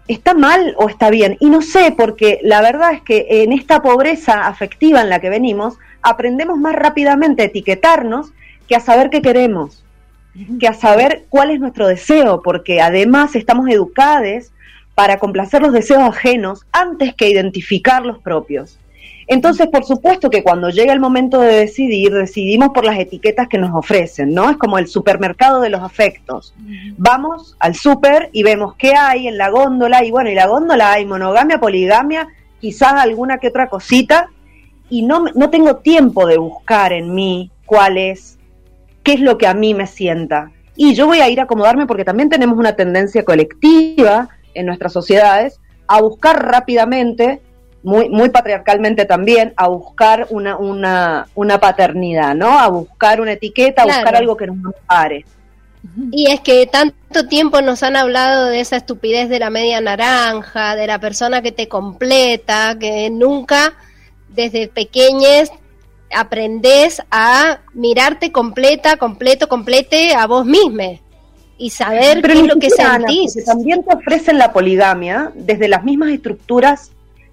¿está 0.08 0.34
mal 0.34 0.74
o 0.78 0.88
está 0.88 1.10
bien? 1.10 1.36
Y 1.40 1.50
no 1.50 1.62
sé, 1.62 1.94
porque 1.96 2.40
la 2.42 2.60
verdad 2.60 2.92
es 2.92 3.02
que 3.02 3.26
en 3.28 3.52
esta 3.52 3.82
pobreza 3.82 4.46
afectiva 4.46 5.00
en 5.00 5.08
la 5.08 5.20
que 5.20 5.30
venimos, 5.30 5.78
aprendemos 6.02 6.58
más 6.58 6.74
rápidamente 6.74 7.42
a 7.42 7.46
etiquetarnos 7.46 8.32
que 8.68 8.76
a 8.76 8.80
saber 8.80 9.10
qué 9.10 9.22
queremos, 9.22 9.84
que 10.58 10.66
a 10.66 10.74
saber 10.74 11.24
cuál 11.28 11.50
es 11.50 11.60
nuestro 11.60 11.86
deseo, 11.86 12.42
porque 12.42 12.80
además 12.80 13.36
estamos 13.36 13.68
educados 13.68 14.50
para 14.94 15.18
complacer 15.18 15.62
los 15.62 15.72
deseos 15.72 16.02
ajenos 16.02 16.66
antes 16.72 17.14
que 17.14 17.30
identificar 17.30 18.04
los 18.04 18.18
propios. 18.18 18.78
Entonces, 19.32 19.68
por 19.68 19.84
supuesto 19.84 20.28
que 20.28 20.42
cuando 20.42 20.68
llega 20.68 20.92
el 20.92 21.00
momento 21.00 21.40
de 21.40 21.54
decidir, 21.54 22.12
decidimos 22.12 22.68
por 22.74 22.84
las 22.84 22.98
etiquetas 22.98 23.48
que 23.48 23.56
nos 23.56 23.74
ofrecen, 23.74 24.34
¿no? 24.34 24.50
Es 24.50 24.58
como 24.58 24.76
el 24.76 24.88
supermercado 24.88 25.62
de 25.62 25.70
los 25.70 25.80
afectos. 25.80 26.54
Vamos 26.98 27.56
al 27.58 27.74
super 27.74 28.28
y 28.32 28.42
vemos 28.42 28.74
qué 28.76 28.94
hay 28.94 29.28
en 29.28 29.38
la 29.38 29.48
góndola, 29.48 30.04
y 30.04 30.10
bueno, 30.10 30.28
y 30.28 30.34
la 30.34 30.46
góndola 30.46 30.92
hay 30.92 31.06
monogamia, 31.06 31.58
poligamia, 31.58 32.28
quizás 32.60 32.92
alguna 32.92 33.38
que 33.38 33.48
otra 33.48 33.70
cosita, 33.70 34.28
y 34.90 35.00
no, 35.00 35.24
no 35.34 35.48
tengo 35.48 35.76
tiempo 35.76 36.26
de 36.26 36.36
buscar 36.36 36.92
en 36.92 37.14
mí 37.14 37.50
cuál 37.64 37.96
es, 37.96 38.38
qué 39.02 39.14
es 39.14 39.20
lo 39.20 39.38
que 39.38 39.46
a 39.46 39.54
mí 39.54 39.72
me 39.72 39.86
sienta. 39.86 40.50
Y 40.76 40.94
yo 40.94 41.06
voy 41.06 41.20
a 41.20 41.30
ir 41.30 41.40
a 41.40 41.44
acomodarme 41.44 41.86
porque 41.86 42.04
también 42.04 42.28
tenemos 42.28 42.58
una 42.58 42.76
tendencia 42.76 43.24
colectiva 43.24 44.28
en 44.52 44.66
nuestras 44.66 44.92
sociedades 44.92 45.58
a 45.86 46.02
buscar 46.02 46.46
rápidamente 46.46 47.40
muy, 47.82 48.08
muy 48.08 48.28
patriarcalmente 48.30 49.04
también, 49.04 49.52
a 49.56 49.68
buscar 49.68 50.26
una, 50.30 50.56
una, 50.56 51.26
una 51.34 51.58
paternidad, 51.58 52.34
¿no? 52.34 52.58
A 52.58 52.68
buscar 52.68 53.20
una 53.20 53.32
etiqueta, 53.32 53.82
a 53.82 53.86
buscar 53.86 54.16
algo 54.16 54.36
que 54.36 54.46
nos 54.46 54.74
pare. 54.86 55.24
Y 56.12 56.30
es 56.30 56.40
que 56.40 56.66
tanto 56.66 57.26
tiempo 57.26 57.60
nos 57.60 57.82
han 57.82 57.96
hablado 57.96 58.46
de 58.46 58.60
esa 58.60 58.76
estupidez 58.76 59.28
de 59.28 59.40
la 59.40 59.50
media 59.50 59.80
naranja, 59.80 60.76
de 60.76 60.86
la 60.86 61.00
persona 61.00 61.42
que 61.42 61.50
te 61.50 61.66
completa, 61.66 62.76
que 62.78 63.10
nunca 63.10 63.74
desde 64.28 64.68
pequeñes 64.68 65.50
aprendes 66.14 67.02
a 67.10 67.60
mirarte 67.74 68.30
completa, 68.30 68.96
completo, 68.96 69.48
complete 69.48 70.14
a 70.14 70.26
vos 70.26 70.46
misma 70.46 71.00
y 71.58 71.70
saber 71.70 72.22
qué 72.22 72.32
es 72.32 72.46
lo 72.46 72.56
que 72.56 72.70
sentís. 72.70 73.44
también 73.44 73.84
te 73.84 73.94
ofrecen 73.94 74.38
la 74.38 74.52
poligamia 74.52 75.32
desde 75.34 75.68
las 75.68 75.84
mismas 75.84 76.10
estructuras 76.10 76.92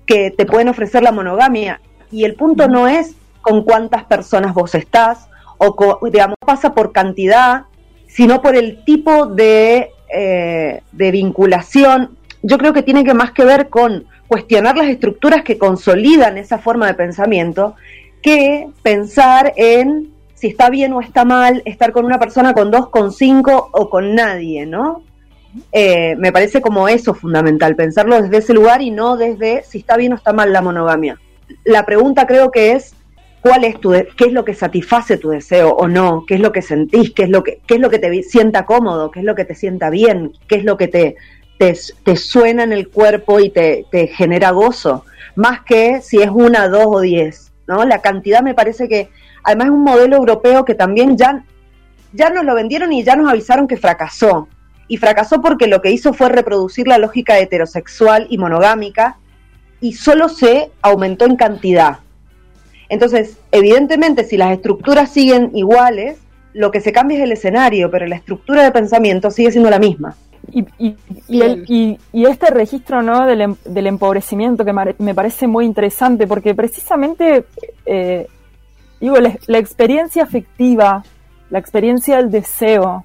que 0.10 0.32
te 0.32 0.48
pueden 0.48 0.70
ofrecer 0.70 1.04
la 1.04 1.12
monogamia. 1.12 1.82
Y 2.10 2.24
el 2.26 2.34
punto 2.34 2.68
no 2.68 2.88
es 2.88 3.14
con 3.42 3.64
cuántas 3.64 4.06
personas 4.06 4.56
vos 4.56 4.74
estás, 4.74 5.30
o 5.60 6.00
digamos, 6.10 6.36
pasa 6.44 6.74
por 6.74 6.92
cantidad, 6.92 7.66
sino 8.08 8.42
por 8.42 8.56
el 8.56 8.84
tipo 8.86 9.28
de, 9.28 9.92
eh, 10.12 10.82
de 10.92 11.12
vinculación. 11.12 12.18
Yo 12.42 12.58
creo 12.58 12.74
que 12.74 12.82
tiene 12.82 13.04
que 13.04 13.14
más 13.14 13.34
que 13.34 13.46
ver 13.46 13.70
con 13.70 14.06
cuestionar 14.28 14.76
las 14.76 14.88
estructuras 14.88 15.44
que 15.44 15.60
consolidan 15.60 16.40
esa 16.40 16.58
forma 16.58 16.88
de 16.88 16.96
pensamiento 16.96 17.76
que 18.24 18.68
pensar 18.82 19.54
en 19.58 20.10
si 20.34 20.48
está 20.48 20.72
bien 20.72 20.92
o 20.94 21.02
está 21.02 21.24
mal 21.24 21.62
estar 21.66 21.92
con 21.92 22.06
una 22.06 22.18
persona, 22.18 22.54
con 22.54 22.72
dos, 22.72 22.90
con 22.90 23.12
cinco 23.12 23.70
o 23.74 23.92
con 23.92 24.16
nadie, 24.16 24.66
¿no? 24.66 25.04
Eh, 25.72 26.16
me 26.18 26.32
parece 26.32 26.62
como 26.62 26.88
eso 26.88 27.14
fundamental, 27.14 27.76
pensarlo 27.76 28.22
desde 28.22 28.38
ese 28.38 28.54
lugar 28.54 28.82
y 28.82 28.92
no 28.92 29.18
desde 29.18 29.64
si 29.64 29.80
está 29.80 29.98
bien 29.98 30.14
o 30.14 30.16
está 30.16 30.34
mal 30.34 30.54
la 30.54 30.62
monogamia. 30.62 31.20
La 31.64 31.86
pregunta 31.86 32.28
creo 32.28 32.52
que 32.52 32.74
es 32.74 32.94
cuál 33.42 33.64
es 33.64 33.80
tu 33.80 33.92
qué 33.92 34.26
es 34.26 34.34
lo 34.34 34.46
que 34.46 34.54
satisface 34.54 35.18
tu 35.18 35.30
deseo 35.30 35.70
o 35.72 35.88
no, 35.88 36.26
qué 36.28 36.36
es 36.36 36.40
lo 36.40 36.52
que 36.52 36.62
sentís, 36.62 37.12
qué 37.12 37.24
es 37.24 37.30
lo 37.30 37.44
que 37.44 37.62
qué 37.66 37.76
es 37.76 37.80
lo 37.80 37.90
que 37.90 38.00
te 38.00 38.22
sienta 38.24 38.66
cómodo, 38.66 39.10
qué 39.10 39.22
es 39.22 39.26
lo 39.26 39.36
que 39.36 39.46
te 39.46 39.56
sienta 39.56 39.90
bien, 39.90 40.34
qué 40.48 40.56
es 40.56 40.64
lo 40.64 40.78
que 40.78 40.88
te 40.88 41.16
te, 41.58 42.16
suena 42.16 42.64
en 42.64 42.72
el 42.72 42.88
cuerpo 42.88 43.42
y 43.42 43.50
te, 43.50 43.86
genera 44.16 44.52
gozo, 44.52 45.04
más 45.36 45.62
que 45.62 46.02
si 46.02 46.22
es 46.22 46.30
una, 46.30 46.70
dos 46.70 46.86
o 46.88 47.02
diez, 47.02 47.52
¿no? 47.68 47.84
La 47.84 48.02
cantidad 48.02 48.42
me 48.42 48.54
parece 48.54 48.88
que 48.88 49.10
además 49.44 49.66
es 49.68 49.74
un 49.74 49.84
modelo 49.84 50.16
europeo 50.16 50.64
que 50.64 50.76
también 50.76 51.18
ya 51.18 51.44
ya 52.12 52.30
nos 52.30 52.44
lo 52.44 52.56
vendieron 52.56 52.92
y 52.92 53.04
ya 53.04 53.16
nos 53.16 53.30
avisaron 53.30 53.68
que 53.68 53.78
fracasó 53.78 54.48
y 54.90 54.98
fracasó 54.98 55.42
porque 55.42 55.68
lo 55.68 55.82
que 55.82 55.92
hizo 55.92 56.12
fue 56.14 56.28
reproducir 56.28 56.88
la 56.88 56.98
lógica 56.98 57.40
heterosexual 57.40 58.28
y 58.30 58.38
monogámica 58.38 59.18
y 59.80 59.94
solo 59.94 60.28
se 60.28 60.72
aumentó 60.82 61.26
en 61.26 61.38
cantidad. 61.38 62.00
Entonces, 62.90 63.38
evidentemente, 63.52 64.26
si 64.26 64.36
las 64.36 64.52
estructuras 64.52 65.14
siguen 65.14 65.52
iguales, 65.54 66.18
lo 66.54 66.72
que 66.72 66.82
se 66.82 66.92
cambia 66.92 67.20
es 67.20 67.24
el 67.24 67.32
escenario, 67.32 67.90
pero 67.90 68.06
la 68.08 68.16
estructura 68.18 68.64
de 68.64 68.72
pensamiento 68.72 69.32
sigue 69.32 69.52
siendo 69.52 69.70
la 69.70 69.80
misma. 69.80 70.18
Y, 70.52 70.66
y, 70.80 72.00
y, 72.12 72.26
este 72.26 72.48
registro 72.48 73.04
¿no? 73.04 73.28
del, 73.28 73.42
em, 73.42 73.56
del 73.66 73.86
empobrecimiento 73.86 74.66
que 74.66 74.74
me 74.74 75.14
parece 75.14 75.46
muy 75.46 75.66
interesante, 75.66 76.26
porque 76.26 76.56
precisamente 76.56 77.46
eh, 77.86 78.26
digo, 79.00 79.18
la 79.20 79.58
experiencia 79.58 80.24
afectiva, 80.24 81.04
la 81.50 81.60
experiencia 81.60 82.18
del 82.18 82.32
deseo, 82.32 83.04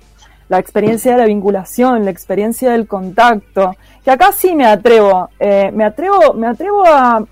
la 0.49 0.59
experiencia 0.59 1.13
de 1.13 1.19
la 1.19 1.27
vinculación, 1.27 2.05
la 2.05 2.11
experiencia 2.11 2.73
del 2.73 2.87
contacto, 2.87 3.77
que 4.05 4.11
acá 4.11 4.33
sí 4.33 4.55
me 4.55 4.67
atrevo, 4.67 5.31
eh, 5.39 5.71
me 5.73 5.85
atrevo, 5.85 6.35
me 6.35 6.47
atrevo 6.47 6.85
a, 6.87 7.25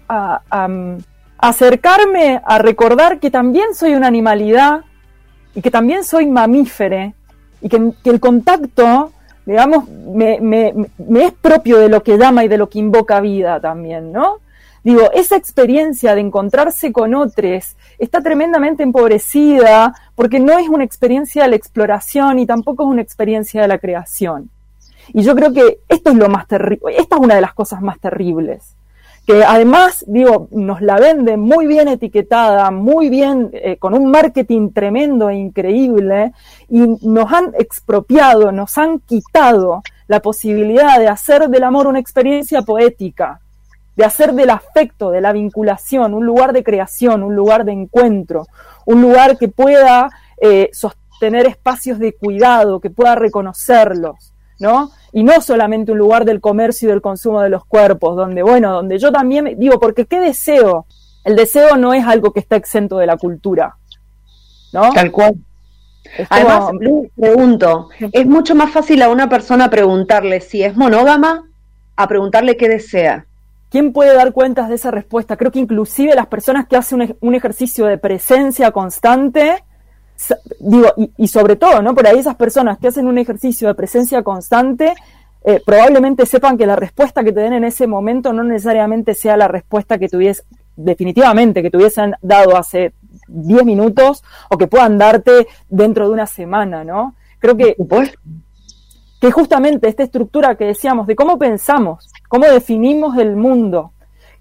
acercarme 1.39 2.41
a 2.45 2.59
recordar 2.59 3.19
que 3.19 3.31
también 3.31 3.75
soy 3.75 3.95
una 3.95 4.07
animalidad 4.07 4.83
y 5.55 5.61
que 5.61 5.71
también 5.71 6.05
soy 6.05 6.27
mamífere 6.27 7.15
y 7.61 7.69
que, 7.69 7.93
el 8.05 8.21
contacto, 8.21 9.13
digamos, 9.45 9.89
me, 9.89 10.41
me, 10.41 10.73
es 11.25 11.33
propio 11.33 11.79
de 11.79 11.89
lo 11.89 12.03
que 12.03 12.17
llama 12.17 12.45
y 12.45 12.49
de 12.49 12.59
lo 12.59 12.69
que 12.69 12.79
invoca 12.79 13.21
vida 13.21 13.61
también, 13.61 14.13
¿no? 14.13 14.39
Digo, 14.85 15.11
esa 15.13 15.37
experiencia 15.37 16.15
de 16.15 16.21
encontrarse 16.21 16.93
con 16.93 17.15
otros 17.15 17.77
está 17.99 18.21
tremendamente 18.21 18.83
empobrecida 18.83 19.95
porque 20.15 20.41
no 20.41 20.59
es 20.59 20.69
una 20.69 20.85
experiencia 20.85 21.45
de 21.45 21.51
la 21.51 21.57
exploración 21.57 22.39
y 22.39 22.47
tampoco 22.47 22.83
es 22.83 22.89
una 22.89 23.03
experiencia 23.03 23.63
de 23.63 23.69
la 23.69 23.79
creación. 23.79 24.51
Y 25.13 25.23
yo 25.23 25.35
creo 25.35 25.53
que 25.53 25.81
esto 25.89 26.11
es 26.11 26.17
lo 26.17 26.29
más 26.29 26.47
terrible, 26.47 26.97
esta 26.97 27.17
es 27.17 27.23
una 27.23 27.35
de 27.37 27.41
las 27.41 27.55
cosas 27.55 27.81
más 27.81 27.99
terribles 28.01 28.75
que 29.27 29.45
además, 29.45 30.05
digo, 30.09 30.49
nos 30.51 30.81
la 30.81 30.97
venden 30.97 31.41
muy 31.41 31.67
bien 31.67 31.87
etiquetada, 31.89 32.71
muy 32.71 33.09
bien, 33.09 33.51
eh, 33.53 33.77
con 33.77 33.95
un 33.95 34.11
marketing 34.11 34.71
tremendo 34.73 35.31
e 35.31 35.37
increíble, 35.37 36.33
y 36.69 36.81
nos 37.03 37.33
han 37.33 37.53
expropiado, 37.57 38.51
nos 38.51 38.77
han 38.79 38.99
quitado 38.99 39.83
la 40.09 40.21
posibilidad 40.21 40.99
de 40.99 41.09
hacer 41.09 41.49
del 41.49 41.63
amor 41.63 41.87
una 41.87 42.01
experiencia 42.01 42.63
poética, 42.63 43.41
de 43.97 44.05
hacer 44.05 44.33
del 44.33 44.51
afecto, 44.51 45.11
de 45.11 45.21
la 45.21 45.33
vinculación, 45.33 46.15
un 46.15 46.27
lugar 46.27 46.53
de 46.53 46.65
creación, 46.65 47.23
un 47.23 47.37
lugar 47.37 47.65
de 47.65 47.73
encuentro, 47.73 48.47
un 48.87 49.03
lugar 49.03 49.39
que 49.39 49.49
pueda 49.49 50.11
eh, 50.41 50.71
sostener 50.73 51.47
espacios 51.47 51.99
de 51.99 52.15
cuidado, 52.15 52.81
que 52.81 52.91
pueda 52.91 53.15
reconocerlos, 53.15 54.33
¿no? 54.59 54.91
y 55.13 55.23
no 55.23 55.41
solamente 55.41 55.93
un 55.93 55.99
lugar 55.99 56.25
del 56.25 56.41
comercio 56.41 56.89
y 56.89 56.91
del 56.91 57.03
consumo 57.03 57.43
de 57.43 57.51
los 57.51 57.65
cuerpos, 57.67 58.17
donde, 58.17 58.43
bueno, 58.43 58.73
donde 58.73 58.99
yo 58.99 59.13
también 59.13 59.55
digo, 59.59 59.79
porque 59.79 60.07
¿qué 60.07 60.19
deseo? 60.19 60.87
El 61.23 61.37
deseo 61.37 61.77
no 61.77 61.93
es 61.93 62.05
algo 62.07 62.33
que 62.33 62.41
está 62.41 62.57
exento 62.57 62.97
de 62.97 63.07
la 63.07 63.19
cultura, 63.19 63.77
¿no? 64.73 64.91
Tal 64.93 65.13
cual. 65.13 65.35
Además, 66.31 66.73
pregunto, 67.15 67.91
es 68.11 68.27
mucho 68.27 68.55
más 68.55 68.73
fácil 68.73 69.03
a 69.03 69.11
una 69.11 69.29
persona 69.29 69.71
preguntarle 69.71 70.41
si 70.41 70.63
es 70.63 70.77
monógama 70.77 71.45
a 71.95 72.09
preguntarle 72.09 72.57
qué 72.57 72.69
desea. 72.69 73.27
¿Quién 73.73 73.93
puede 73.93 74.15
dar 74.15 74.33
cuentas 74.33 74.69
de 74.69 74.75
esa 74.75 74.91
respuesta? 74.91 75.37
Creo 75.37 75.51
que 75.51 75.59
inclusive 75.59 76.15
las 76.15 76.27
personas 76.27 76.67
que 76.69 76.77
hacen 76.77 77.17
un 77.21 77.35
ejercicio 77.35 77.87
de 77.87 77.97
presencia 77.97 78.71
constante 78.71 79.65
digo, 80.61 80.89
y, 81.17 81.29
sobre 81.29 81.57
todo, 81.57 81.83
¿no? 81.83 81.95
Por 81.95 82.07
ahí 82.07 82.19
esas 82.19 82.37
personas 82.37 82.79
que 82.79 82.89
hacen 82.89 83.07
un 83.07 83.19
ejercicio 83.19 83.69
de 83.69 83.75
presencia 83.75 84.23
constante, 84.23 84.93
eh, 85.45 85.61
probablemente 85.65 86.27
sepan 86.27 86.57
que 86.57 86.67
la 86.67 86.77
respuesta 86.77 87.25
que 87.25 87.33
te 87.33 87.41
den 87.41 87.55
en 87.55 87.65
ese 87.65 87.87
momento 87.87 88.33
no 88.33 88.45
necesariamente 88.45 89.15
sea 89.15 89.37
la 89.37 89.49
respuesta 89.49 89.99
que 89.99 90.09
tuvies, 90.09 90.45
definitivamente, 90.77 91.63
que 91.63 91.71
te 91.71 91.77
hubiesen 91.77 92.15
dado 92.23 92.57
hace 92.57 92.93
10 93.29 93.65
minutos 93.65 94.23
o 94.51 94.59
que 94.59 94.67
puedan 94.67 94.99
darte 94.99 95.47
dentro 95.69 96.07
de 96.07 96.13
una 96.13 96.27
semana, 96.27 96.85
¿no? 96.85 97.15
Creo 97.39 97.57
que, 97.57 97.75
que 99.23 99.31
justamente 99.31 99.87
esta 99.87 100.03
estructura 100.03 100.57
que 100.57 100.65
decíamos 100.65 101.07
de 101.07 101.15
cómo 101.15 101.39
pensamos, 101.39 102.11
cómo 102.27 102.45
definimos 102.47 103.17
el 103.19 103.37
mundo, 103.37 103.93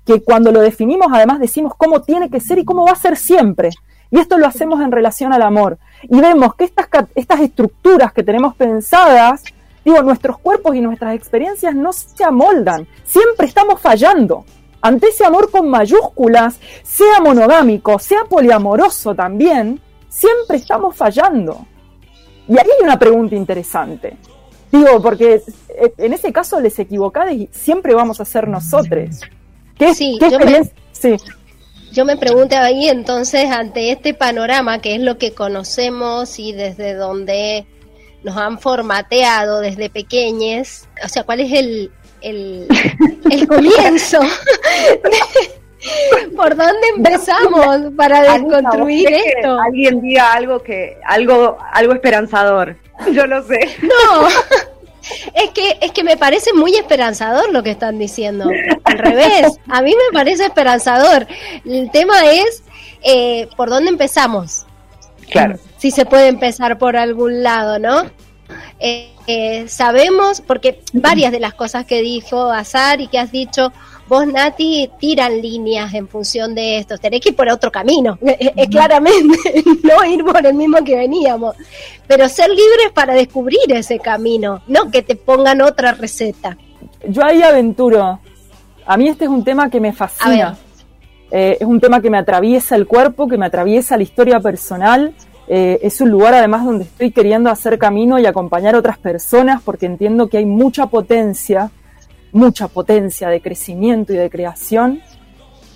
que 0.04 0.24
cuando 0.24 0.52
lo 0.52 0.60
definimos 0.60 1.10
además 1.14 1.40
decimos 1.40 1.74
cómo 1.78 2.02
tiene 2.02 2.32
que 2.32 2.40
ser 2.40 2.58
y 2.58 2.66
cómo 2.66 2.86
va 2.86 2.94
a 2.94 2.96
ser 2.96 3.16
siempre. 3.16 3.70
Y 4.10 4.18
esto 4.18 4.40
lo 4.40 4.48
hacemos 4.48 4.82
en 4.82 4.92
relación 4.92 5.34
al 5.34 5.44
amor. 5.44 5.78
Y 6.02 6.20
vemos 6.20 6.56
que 6.56 6.64
estas, 6.64 6.88
estas 7.14 7.42
estructuras 7.42 8.12
que 8.12 8.24
tenemos 8.24 8.56
pensadas, 8.56 9.44
digo, 9.86 10.02
nuestros 10.02 10.40
cuerpos 10.40 10.76
y 10.76 10.82
nuestras 10.82 11.14
experiencias 11.14 11.76
no 11.76 11.94
se 11.94 12.24
amoldan. 12.24 12.88
Siempre 13.04 13.46
estamos 13.46 13.80
fallando. 13.80 14.46
Ante 14.82 15.10
ese 15.10 15.24
amor 15.24 15.52
con 15.52 15.70
mayúsculas, 15.70 16.60
sea 16.82 17.20
monogámico, 17.22 18.00
sea 18.00 18.24
poliamoroso 18.28 19.14
también, 19.14 19.80
siempre 20.10 20.58
estamos 20.58 20.96
fallando. 20.96 21.68
Y 22.48 22.54
ahí 22.54 22.68
hay 22.80 22.84
una 22.84 22.98
pregunta 22.98 23.36
interesante. 23.36 24.18
Digo, 24.72 25.02
porque 25.02 25.42
en 25.98 26.14
ese 26.14 26.32
caso 26.32 26.60
les 26.60 26.78
equivocáis 26.80 27.42
y 27.42 27.50
siempre 27.52 27.94
vamos 27.94 28.22
a 28.22 28.26
ser 28.26 28.48
nosotros. 28.48 29.22
¿Qué, 29.78 29.94
sí, 29.94 30.18
sí. 30.92 31.16
Yo 31.92 32.06
me 32.06 32.16
pregunto 32.16 32.56
ahí 32.58 32.88
entonces, 32.88 33.50
ante 33.52 33.92
este 33.92 34.14
panorama, 34.14 34.80
que 34.80 34.96
es 34.96 35.02
lo 35.02 35.18
que 35.18 35.34
conocemos 35.34 36.40
y 36.40 36.54
desde 36.54 36.94
donde 36.94 37.66
nos 38.24 38.38
han 38.38 38.60
formateado 38.60 39.60
desde 39.60 39.90
pequeñes, 39.90 40.88
o 41.04 41.10
sea, 41.10 41.24
¿cuál 41.24 41.42
es 41.42 41.52
el, 41.52 41.92
el, 42.22 42.68
el 43.30 43.48
comienzo? 43.48 44.20
¿Por 46.36 46.56
dónde 46.56 46.88
empezamos 46.96 47.94
para 47.98 48.34
desconstruir 48.34 49.08
esto? 49.12 49.60
Alguien 49.60 50.02
diga 50.02 50.34
algo 50.34 50.62
que 50.62 50.98
algo 51.06 51.58
algo 51.74 51.94
esperanzador. 51.94 52.78
Yo 53.14 53.26
lo 53.26 53.44
sé. 53.44 53.60
No. 53.82 54.28
Es 55.34 55.50
que, 55.50 55.78
es 55.82 55.92
que 55.92 56.04
me 56.04 56.16
parece 56.16 56.54
muy 56.54 56.76
esperanzador 56.76 57.52
lo 57.52 57.64
que 57.64 57.72
están 57.72 57.98
diciendo. 57.98 58.50
Al 58.84 58.98
revés, 59.00 59.58
a 59.68 59.82
mí 59.82 59.92
me 59.92 60.14
parece 60.14 60.46
esperanzador. 60.46 61.28
El 61.66 61.90
tema 61.92 62.26
es 62.32 62.64
eh, 63.02 63.48
por 63.58 63.70
dónde 63.70 63.90
empezamos. 63.90 64.66
Claro. 65.30 65.58
Si 65.78 65.90
se 65.90 66.06
puede 66.06 66.28
empezar 66.28 66.78
por 66.78 66.98
algún 66.98 67.42
lado, 67.42 67.80
¿no? 67.80 68.04
Eh, 68.80 69.12
eh, 69.28 69.68
sabemos, 69.68 70.42
porque 70.42 70.82
varias 70.94 71.32
de 71.32 71.40
las 71.40 71.54
cosas 71.54 71.86
que 71.86 72.02
dijo 72.02 72.52
Azar 72.52 73.02
y 73.02 73.08
que 73.08 73.20
has 73.20 73.32
dicho 73.32 73.72
vos, 74.12 74.28
Nati, 74.28 74.92
tiran 75.00 75.42
líneas 75.42 75.94
en 75.94 76.06
función 76.06 76.54
de 76.54 76.80
esto. 76.80 76.98
Tenés 76.98 77.22
que 77.22 77.30
ir 77.30 77.36
por 77.36 77.48
otro 77.48 77.72
camino, 77.72 78.20
es 78.22 78.68
claramente, 78.68 79.38
no 79.84 80.04
ir 80.04 80.26
por 80.26 80.46
el 80.46 80.54
mismo 80.54 80.84
que 80.84 80.98
veníamos. 80.98 81.56
Pero 82.08 82.28
ser 82.28 82.50
libres 82.50 82.92
para 82.94 83.14
descubrir 83.14 83.62
ese 83.70 84.00
camino, 84.00 84.64
no 84.68 84.92
que 84.92 85.02
te 85.02 85.16
pongan 85.16 85.62
otra 85.62 85.94
receta. 85.94 86.58
Yo 87.08 87.24
ahí 87.24 87.42
aventuro. 87.42 88.20
A 88.86 88.98
mí 88.98 89.08
este 89.08 89.24
es 89.26 89.30
un 89.30 89.46
tema 89.46 89.70
que 89.70 89.80
me 89.80 89.94
fascina. 89.94 90.58
Eh, 91.32 91.58
es 91.62 91.66
un 91.66 91.80
tema 91.80 92.02
que 92.02 92.10
me 92.10 92.18
atraviesa 92.18 92.76
el 92.76 92.88
cuerpo, 92.88 93.30
que 93.30 93.38
me 93.38 93.46
atraviesa 93.46 93.96
la 93.96 94.04
historia 94.04 94.42
personal. 94.42 95.14
Eh, 95.48 95.80
es 95.84 96.02
un 96.02 96.10
lugar 96.10 96.34
además 96.34 96.66
donde 96.66 96.84
estoy 96.84 97.12
queriendo 97.12 97.50
hacer 97.50 97.80
camino 97.80 98.20
y 98.20 98.26
acompañar 98.26 98.76
a 98.76 98.80
otras 98.80 98.98
personas 98.98 99.62
porque 99.64 99.86
entiendo 99.86 100.28
que 100.28 100.38
hay 100.38 100.46
mucha 100.46 100.88
potencia 100.88 101.72
mucha 102.32 102.68
potencia 102.68 103.30
de 103.30 103.42
crecimiento 103.42 104.14
y 104.14 104.18
de 104.18 104.30
creación 104.30 105.02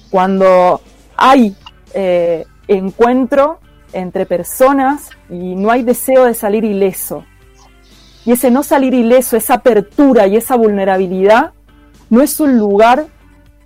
cuando 0.10 0.82
hay 1.18 1.56
eh, 1.93 2.45
encuentro 2.68 3.60
entre 3.93 4.26
personas 4.26 5.10
y 5.30 5.56
no 5.56 5.72
hay 5.72 5.84
deseo 5.84 6.26
de 6.26 6.34
salir 6.34 6.64
ileso. 6.64 7.24
Y 8.26 8.32
ese 8.32 8.49
no 8.49 8.64
salir 8.64 8.93
ileso, 8.93 9.38
esa 9.38 9.56
apertura 9.56 10.28
y 10.28 10.36
esa 10.36 10.56
vulnerabilidad, 10.56 11.53
no 12.10 12.22
es 12.22 12.39
un 12.39 12.58
lugar 12.58 13.08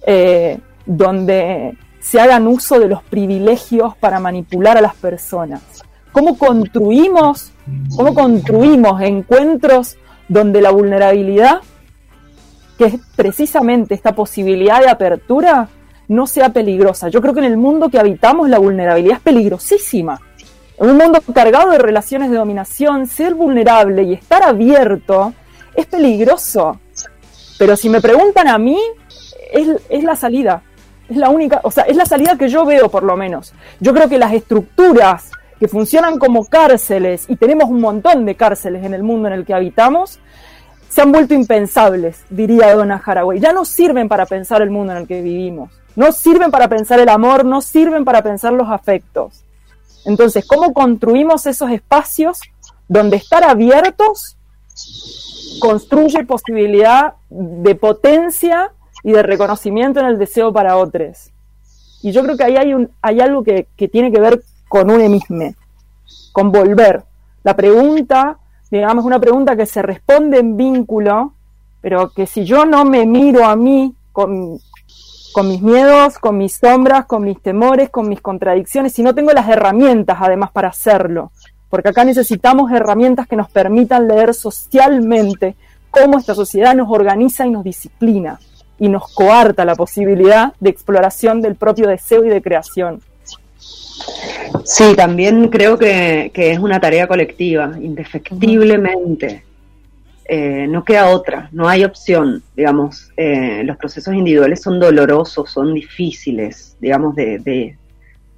eh, 0.06 0.60
donde 0.86 1.78
se 2.00 2.20
hagan 2.20 2.48
uso 2.48 2.80
de 2.80 2.88
los 2.88 3.04
privilegios 3.04 3.96
para 3.98 4.20
manipular 4.20 4.78
a 4.78 4.82
las 4.82 4.96
personas. 4.96 5.62
¿Cómo 6.12 6.38
construimos, 6.38 7.52
cómo 7.96 8.14
construimos 8.14 9.02
encuentros 9.02 9.98
donde 10.28 10.62
la 10.62 10.72
vulnerabilidad 10.72 11.62
que 12.80 12.86
es 12.86 12.96
precisamente 13.14 13.94
esta 13.94 14.16
posibilidad 14.16 14.80
de 14.80 14.88
apertura 14.88 15.68
no 16.08 16.26
sea 16.26 16.54
peligrosa. 16.54 17.10
Yo 17.10 17.22
creo 17.22 17.34
que 17.34 17.42
en 17.42 17.48
el 17.48 17.58
mundo 17.58 17.90
que 17.90 18.00
habitamos 18.00 18.48
la 18.48 18.58
vulnerabilidad 18.58 19.18
es 19.18 19.22
peligrosísima. 19.22 20.22
En 20.80 20.90
un 20.90 20.98
mundo 20.98 21.20
cargado 21.34 21.72
de 21.72 21.78
relaciones 21.78 22.32
de 22.32 22.38
dominación, 22.38 23.06
ser 23.06 23.36
vulnerable 23.36 24.04
y 24.04 24.14
estar 24.14 24.44
abierto 24.44 25.34
es 25.76 25.88
peligroso. 25.88 26.80
Pero 27.58 27.76
si 27.76 27.90
me 27.90 28.00
preguntan 28.00 28.48
a 28.48 28.58
mí, 28.58 28.80
es, 29.52 29.68
es 29.90 30.04
la 30.06 30.16
salida. 30.16 30.64
Es 31.10 31.18
la 31.18 31.30
única, 31.30 31.60
o 31.64 31.72
sea, 31.72 31.84
es 31.84 31.98
la 31.98 32.06
salida 32.06 32.38
que 32.38 32.48
yo 32.48 32.64
veo 32.64 32.90
por 32.90 33.04
lo 33.04 33.18
menos. 33.18 33.54
Yo 33.82 33.94
creo 33.94 34.08
que 34.08 34.18
las 34.18 34.32
estructuras 34.32 35.32
que 35.60 35.68
funcionan 35.68 36.18
como 36.18 36.46
cárceles, 36.46 37.26
y 37.28 37.36
tenemos 37.36 37.70
un 37.70 37.82
montón 37.82 38.26
de 38.26 38.36
cárceles 38.36 38.86
en 38.86 38.94
el 38.94 39.04
mundo 39.04 39.28
en 39.28 39.34
el 39.34 39.46
que 39.46 39.54
habitamos, 39.54 40.22
se 40.90 41.02
han 41.02 41.12
vuelto 41.12 41.36
impensables, 41.36 42.24
diría 42.30 42.76
Donna 42.76 43.02
Haraway. 43.04 43.40
Ya 43.40 43.54
no 43.54 43.64
sirven 43.64 44.10
para 44.10 44.26
pensar 44.26 44.62
el 44.64 44.72
mundo 44.72 44.92
en 44.94 45.00
el 45.00 45.08
que 45.08 45.22
vivimos. 45.22 45.72
No 45.96 46.12
sirven 46.12 46.50
para 46.50 46.68
pensar 46.68 47.00
el 47.00 47.10
amor, 47.10 47.46
no 47.46 47.62
sirven 47.62 48.04
para 48.04 48.24
pensar 48.24 48.54
los 48.54 48.70
afectos. 48.70 49.44
Entonces, 50.06 50.46
¿cómo 50.48 50.74
construimos 50.74 51.46
esos 51.46 51.70
espacios 51.70 52.40
donde 52.88 53.18
estar 53.18 53.44
abiertos 53.44 54.36
construye 55.60 56.26
posibilidad 56.26 57.14
de 57.30 57.76
potencia 57.76 58.72
y 59.04 59.12
de 59.12 59.22
reconocimiento 59.22 60.00
en 60.00 60.08
el 60.08 60.18
deseo 60.18 60.52
para 60.52 60.78
otros? 60.78 61.32
Y 62.02 62.12
yo 62.12 62.24
creo 62.24 62.36
que 62.36 62.46
ahí 62.46 62.58
hay, 62.58 62.74
un, 62.74 62.90
hay 63.02 63.20
algo 63.20 63.44
que, 63.44 63.68
que 63.76 63.88
tiene 63.88 64.12
que 64.12 64.20
ver 64.20 64.42
con 64.68 64.90
un 64.90 65.02
emisme, 65.02 65.56
con 66.32 66.52
volver. 66.52 67.04
La 67.44 67.56
pregunta 67.56 68.39
digamos, 68.72 69.06
una 69.06 69.20
pregunta 69.20 69.56
que 69.56 69.66
se 69.66 69.82
responde 69.82 70.40
en 70.40 70.58
vínculo, 70.58 71.34
pero 71.82 72.10
que 72.10 72.28
si 72.28 72.46
yo 72.46 72.66
no 72.66 72.86
me 72.86 73.06
miro 73.06 73.46
a 73.46 73.56
mí 73.56 73.94
con, 74.12 74.60
con 75.32 75.48
mis 75.48 75.62
miedos, 75.62 76.18
con 76.20 76.38
mis 76.38 76.58
sombras, 76.58 77.06
con 77.06 77.24
mis 77.24 77.42
temores, 77.42 77.90
con 77.90 78.10
mis 78.10 78.22
contradicciones, 78.22 78.94
si 78.94 79.04
no 79.04 79.16
tengo 79.16 79.32
las 79.32 79.48
herramientas 79.48 80.18
además 80.20 80.52
para 80.52 80.70
hacerlo. 80.70 81.32
Porque 81.70 81.90
acá 81.90 82.04
necesitamos 82.04 82.72
herramientas 82.72 83.28
que 83.28 83.36
nos 83.36 83.50
permitan 83.50 84.08
leer 84.08 84.34
socialmente 84.34 85.56
cómo 85.92 86.18
esta 86.18 86.34
sociedad 86.34 86.76
nos 86.76 86.90
organiza 86.90 87.46
y 87.46 87.52
nos 87.52 87.64
disciplina 87.64 88.40
y 88.80 88.90
nos 88.90 89.14
coarta 89.14 89.66
la 89.66 89.76
posibilidad 89.76 90.54
de 90.60 90.70
exploración 90.70 91.42
del 91.42 91.56
propio 91.56 91.88
deseo 91.88 92.24
y 92.26 92.30
de 92.30 92.42
creación. 92.42 93.02
Sí, 94.64 94.96
también 94.96 95.50
creo 95.50 95.78
que, 95.78 96.32
es 96.34 96.60
una 96.60 96.80
tarea 96.80 97.08
colectiva, 97.08 97.72
indefectiblemente. 97.82 99.44
Eh, 100.26 100.68
no 100.70 100.84
queda 100.86 101.10
otra, 101.10 101.50
no 101.52 101.68
hay 101.68 101.84
opción, 101.84 102.44
digamos, 102.56 103.12
eh, 103.18 103.64
los 103.66 103.78
procesos 103.78 104.14
individuales 104.14 104.62
son 104.62 104.80
dolorosos, 104.80 105.50
son 105.50 105.74
difíciles, 105.74 106.78
digamos, 106.80 107.16
de, 107.16 107.76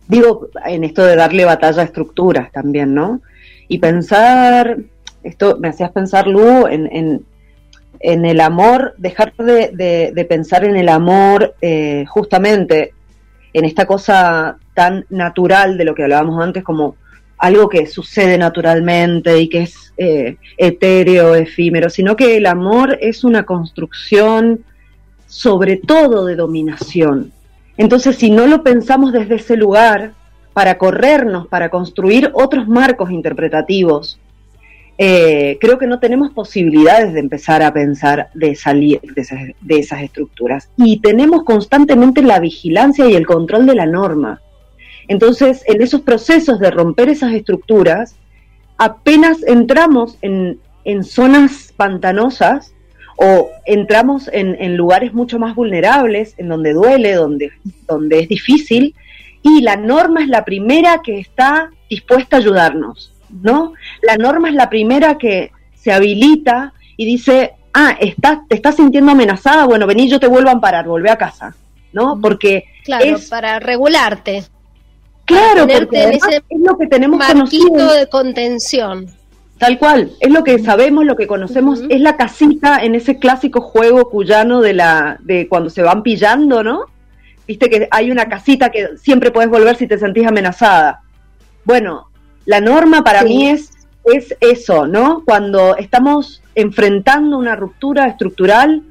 digo, 0.07 0.47
en 0.65 0.85
esto 0.85 1.03
de 1.03 1.17
darle 1.17 1.43
batalla 1.43 1.81
a 1.81 1.85
estructuras 1.85 2.49
también, 2.53 2.93
¿no? 2.93 3.21
Y 3.67 3.79
pensar, 3.79 4.77
esto 5.21 5.57
me 5.59 5.67
hacías 5.67 5.91
pensar, 5.91 6.27
Lu, 6.27 6.65
en, 6.67 7.25
en, 7.99 8.25
el 8.25 8.39
amor, 8.39 8.93
dejar 8.97 9.33
de, 9.35 10.25
pensar 10.29 10.63
en 10.63 10.77
el 10.77 10.87
amor 10.87 11.55
eh, 11.61 12.05
justamente 12.07 12.93
en 13.51 13.65
esta 13.65 13.85
cosa 13.85 14.57
tan 14.73 15.05
natural 15.09 15.77
de 15.77 15.85
lo 15.85 15.95
que 15.95 16.03
hablábamos 16.03 16.41
antes 16.41 16.63
como 16.63 16.95
algo 17.37 17.69
que 17.69 17.87
sucede 17.87 18.37
naturalmente 18.37 19.39
y 19.39 19.49
que 19.49 19.63
es 19.63 19.93
eh, 19.97 20.37
etéreo, 20.57 21.35
efímero, 21.35 21.89
sino 21.89 22.15
que 22.15 22.37
el 22.37 22.45
amor 22.45 22.97
es 23.01 23.23
una 23.23 23.43
construcción 23.43 24.63
sobre 25.27 25.77
todo 25.77 26.25
de 26.25 26.35
dominación. 26.35 27.31
Entonces, 27.77 28.17
si 28.17 28.29
no 28.29 28.47
lo 28.47 28.63
pensamos 28.63 29.11
desde 29.11 29.35
ese 29.35 29.55
lugar, 29.55 30.13
para 30.53 30.77
corrernos, 30.77 31.47
para 31.47 31.69
construir 31.69 32.29
otros 32.33 32.67
marcos 32.67 33.11
interpretativos, 33.11 34.19
eh, 34.97 35.57
creo 35.59 35.79
que 35.79 35.87
no 35.87 35.99
tenemos 35.99 36.31
posibilidades 36.31 37.13
de 37.13 37.21
empezar 37.21 37.63
a 37.63 37.73
pensar 37.73 38.29
de 38.33 38.55
salir 38.55 39.01
de 39.01 39.21
esas, 39.21 39.39
de 39.61 39.79
esas 39.79 40.01
estructuras. 40.03 40.69
Y 40.77 40.99
tenemos 40.99 41.43
constantemente 41.43 42.21
la 42.21 42.39
vigilancia 42.39 43.07
y 43.09 43.15
el 43.15 43.25
control 43.25 43.65
de 43.65 43.75
la 43.75 43.85
norma. 43.85 44.41
Entonces, 45.07 45.63
en 45.67 45.81
esos 45.81 46.01
procesos 46.01 46.59
de 46.59 46.71
romper 46.71 47.09
esas 47.09 47.33
estructuras, 47.33 48.15
apenas 48.77 49.43
entramos 49.43 50.17
en, 50.21 50.59
zonas 51.03 51.73
pantanosas 51.77 52.73
o 53.17 53.49
entramos 53.65 54.29
en, 54.33 54.75
lugares 54.77 55.13
mucho 55.13 55.37
más 55.37 55.55
vulnerables, 55.55 56.33
en 56.37 56.49
donde 56.49 56.73
duele, 56.73 57.13
donde, 57.13 57.51
donde 57.87 58.19
es 58.19 58.27
difícil, 58.27 58.95
y 59.43 59.61
la 59.61 59.75
norma 59.75 60.21
es 60.21 60.27
la 60.27 60.45
primera 60.45 61.01
que 61.03 61.19
está 61.19 61.69
dispuesta 61.89 62.37
a 62.37 62.39
ayudarnos, 62.39 63.13
¿no? 63.29 63.73
La 64.01 64.17
norma 64.17 64.49
es 64.49 64.55
la 64.55 64.69
primera 64.69 65.17
que 65.17 65.51
se 65.75 65.91
habilita 65.91 66.73
y 66.97 67.05
dice, 67.05 67.53
ah, 67.73 67.95
estás, 67.99 68.47
te 68.47 68.55
estás 68.55 68.75
sintiendo 68.75 69.11
amenazada, 69.11 69.65
bueno, 69.65 69.87
vení, 69.87 70.09
yo 70.09 70.19
te 70.19 70.27
vuelvo 70.27 70.49
a 70.49 70.53
amparar, 70.53 70.87
volvé 70.87 71.09
a 71.09 71.17
casa, 71.17 71.55
¿no? 71.93 72.19
Porque 72.21 72.65
claro, 72.83 73.05
es 73.05 73.29
para 73.29 73.59
regularte. 73.59 74.43
Claro, 75.31 75.67
porque 75.67 76.19
es 76.49 76.59
lo 76.59 76.77
que 76.77 76.87
tenemos 76.87 77.25
conocido. 77.25 77.93
de 77.93 78.07
contención. 78.07 79.07
Tal 79.57 79.77
cual, 79.77 80.11
es 80.19 80.31
lo 80.31 80.43
que 80.43 80.57
sabemos, 80.59 81.05
lo 81.05 81.15
que 81.15 81.27
conocemos, 81.27 81.81
es 81.89 82.01
la 82.01 82.17
casita 82.17 82.79
en 82.81 82.95
ese 82.95 83.19
clásico 83.19 83.61
juego 83.61 84.09
cuyano 84.09 84.59
de 84.59 84.73
la 84.73 85.17
de 85.21 85.47
cuando 85.47 85.69
se 85.69 85.83
van 85.83 86.01
pillando, 86.01 86.63
¿no? 86.63 86.85
Viste 87.47 87.69
que 87.69 87.87
hay 87.91 88.09
una 88.09 88.27
casita 88.27 88.71
que 88.71 88.97
siempre 88.97 89.29
puedes 89.29 89.51
volver 89.51 89.75
si 89.75 89.85
te 89.85 89.99
sentís 89.99 90.25
amenazada. 90.25 91.01
Bueno, 91.63 92.07
la 92.45 92.59
norma 92.59 93.03
para 93.03 93.23
mí 93.23 93.49
es 93.49 93.71
es 94.03 94.35
eso, 94.39 94.87
¿no? 94.87 95.23
Cuando 95.25 95.75
estamos 95.77 96.41
enfrentando 96.55 97.37
una 97.37 97.55
ruptura 97.55 98.07
estructural, 98.07 98.83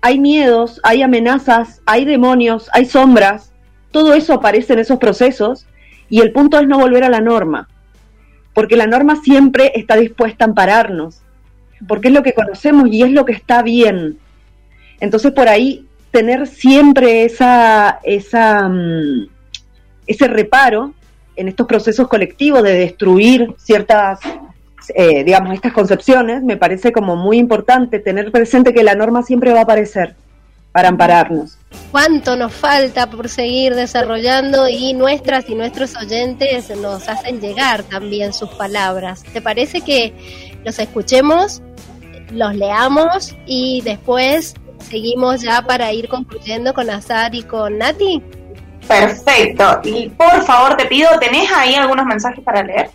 hay 0.00 0.18
miedos, 0.18 0.80
hay 0.82 1.02
amenazas, 1.02 1.80
hay 1.86 2.04
demonios, 2.04 2.68
hay 2.72 2.84
sombras, 2.84 3.52
todo 3.94 4.12
eso 4.12 4.34
aparece 4.34 4.72
en 4.72 4.80
esos 4.80 4.98
procesos 4.98 5.68
y 6.10 6.20
el 6.20 6.32
punto 6.32 6.58
es 6.58 6.66
no 6.66 6.80
volver 6.80 7.04
a 7.04 7.08
la 7.08 7.20
norma, 7.20 7.68
porque 8.52 8.76
la 8.76 8.88
norma 8.88 9.14
siempre 9.22 9.70
está 9.76 9.94
dispuesta 9.94 10.44
a 10.44 10.48
ampararnos, 10.48 11.22
porque 11.86 12.08
es 12.08 12.14
lo 12.14 12.24
que 12.24 12.34
conocemos 12.34 12.88
y 12.90 13.02
es 13.02 13.12
lo 13.12 13.24
que 13.24 13.34
está 13.34 13.62
bien. 13.62 14.18
Entonces 14.98 15.30
por 15.30 15.48
ahí 15.48 15.86
tener 16.10 16.48
siempre 16.48 17.24
esa, 17.24 18.00
esa, 18.02 18.68
mm, 18.68 19.28
ese 20.08 20.26
reparo 20.26 20.92
en 21.36 21.46
estos 21.46 21.68
procesos 21.68 22.08
colectivos 22.08 22.64
de 22.64 22.72
destruir 22.72 23.54
ciertas, 23.58 24.18
eh, 24.96 25.22
digamos, 25.22 25.54
estas 25.54 25.72
concepciones, 25.72 26.42
me 26.42 26.56
parece 26.56 26.90
como 26.90 27.14
muy 27.14 27.38
importante 27.38 28.00
tener 28.00 28.32
presente 28.32 28.74
que 28.74 28.82
la 28.82 28.96
norma 28.96 29.22
siempre 29.22 29.52
va 29.52 29.60
a 29.60 29.62
aparecer 29.62 30.16
para 30.74 30.88
ampararnos. 30.88 31.56
¿Cuánto 31.92 32.34
nos 32.34 32.52
falta 32.52 33.08
por 33.08 33.28
seguir 33.28 33.76
desarrollando 33.76 34.68
y 34.68 34.92
nuestras 34.92 35.48
y 35.48 35.54
nuestros 35.54 35.94
oyentes 35.96 36.68
nos 36.76 37.08
hacen 37.08 37.40
llegar 37.40 37.84
también 37.84 38.32
sus 38.32 38.50
palabras? 38.50 39.22
¿Te 39.22 39.40
parece 39.40 39.82
que 39.82 40.12
los 40.64 40.76
escuchemos, 40.80 41.62
los 42.32 42.56
leamos 42.56 43.36
y 43.46 43.82
después 43.82 44.54
seguimos 44.80 45.42
ya 45.42 45.62
para 45.62 45.92
ir 45.92 46.08
concluyendo 46.08 46.74
con 46.74 46.90
Azar 46.90 47.32
y 47.36 47.44
con 47.44 47.78
Nati? 47.78 48.20
Perfecto. 48.88 49.80
Y 49.84 50.08
por 50.08 50.42
favor 50.42 50.76
te 50.76 50.86
pido, 50.86 51.08
¿tenés 51.20 51.48
ahí 51.52 51.76
algunos 51.76 52.04
mensajes 52.04 52.42
para 52.42 52.64
leer? 52.64 52.90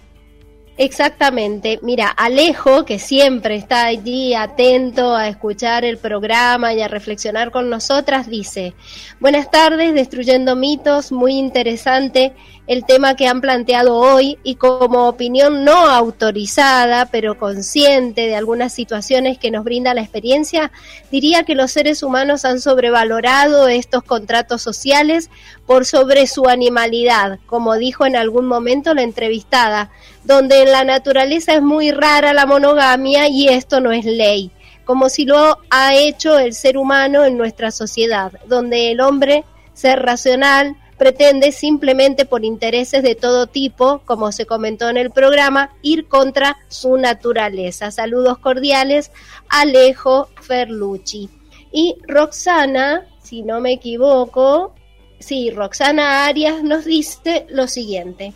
Exactamente. 0.82 1.78
Mira, 1.82 2.08
Alejo, 2.08 2.86
que 2.86 3.00
siempre 3.00 3.56
está 3.56 3.88
allí 3.88 4.34
atento 4.34 5.14
a 5.14 5.28
escuchar 5.28 5.84
el 5.84 5.98
programa 5.98 6.74
y 6.74 6.82
a 6.82 6.88
reflexionar 6.88 7.52
con 7.52 7.70
nosotras, 7.70 8.30
dice, 8.30 8.74
buenas 9.20 9.52
tardes, 9.52 9.94
destruyendo 9.94 10.56
mitos, 10.56 11.12
muy 11.12 11.34
interesante 11.38 12.32
el 12.70 12.86
tema 12.86 13.16
que 13.16 13.26
han 13.26 13.42
planteado 13.42 13.96
hoy 13.96 14.38
y 14.44 14.54
como 14.54 15.08
opinión 15.08 15.66
no 15.66 15.90
autorizada, 15.90 17.08
pero 17.08 17.36
consciente 17.36 18.28
de 18.28 18.36
algunas 18.36 18.72
situaciones 18.72 19.40
que 19.40 19.50
nos 19.50 19.64
brinda 19.64 19.96
la 19.96 20.02
experiencia, 20.02 20.72
diría 21.12 21.42
que 21.42 21.56
los 21.56 21.72
seres 21.72 22.04
humanos 22.04 22.46
han 22.46 22.62
sobrevalorado 22.62 23.68
estos 23.68 24.04
contratos 24.04 24.62
sociales 24.62 25.32
por 25.66 25.88
sobre 25.88 26.28
su 26.28 26.46
animalidad, 26.46 27.40
como 27.48 27.76
dijo 27.76 28.06
en 28.06 28.16
algún 28.16 28.46
momento 28.46 28.94
la 28.94 29.02
entrevistada, 29.02 29.90
donde 30.24 30.62
en 30.62 30.72
la 30.72 30.84
naturaleza 30.84 31.56
es 31.56 31.64
muy 31.64 31.90
rara 31.90 32.34
la 32.34 32.46
monogamia 32.46 33.30
y 33.30 33.48
esto 33.48 33.82
no 33.82 33.92
es 33.92 34.06
ley, 34.06 34.52
como 34.86 35.10
si 35.10 35.26
lo 35.26 35.58
ha 35.72 35.96
hecho 35.96 36.38
el 36.38 36.54
ser 36.54 36.78
humano 36.78 37.26
en 37.26 37.36
nuestra 37.36 37.72
sociedad, 37.72 38.32
donde 38.46 38.92
el 38.92 39.02
hombre, 39.02 39.44
ser 39.74 40.04
racional, 40.04 40.76
pretende 41.00 41.52
simplemente 41.52 42.26
por 42.26 42.46
intereses 42.46 43.02
de 43.02 43.16
todo 43.16 43.48
tipo, 43.48 44.02
como 44.06 44.32
se 44.32 44.46
comentó 44.46 44.90
en 44.90 44.98
el 44.98 45.10
programa, 45.10 45.74
ir 45.82 46.08
contra 46.08 46.58
su 46.68 46.98
naturaleza. 46.98 47.90
Saludos 47.90 48.38
cordiales, 48.38 49.12
Alejo 49.48 50.30
Ferlucci. 50.42 51.30
Y 51.72 51.96
Roxana, 52.08 53.08
si 53.24 53.42
no 53.42 53.62
me 53.62 53.74
equivoco, 53.74 54.76
sí, 55.20 55.50
Roxana 55.50 56.26
Arias 56.26 56.62
nos 56.62 56.86
dice 56.86 57.48
lo 57.50 57.68
siguiente. 57.68 58.34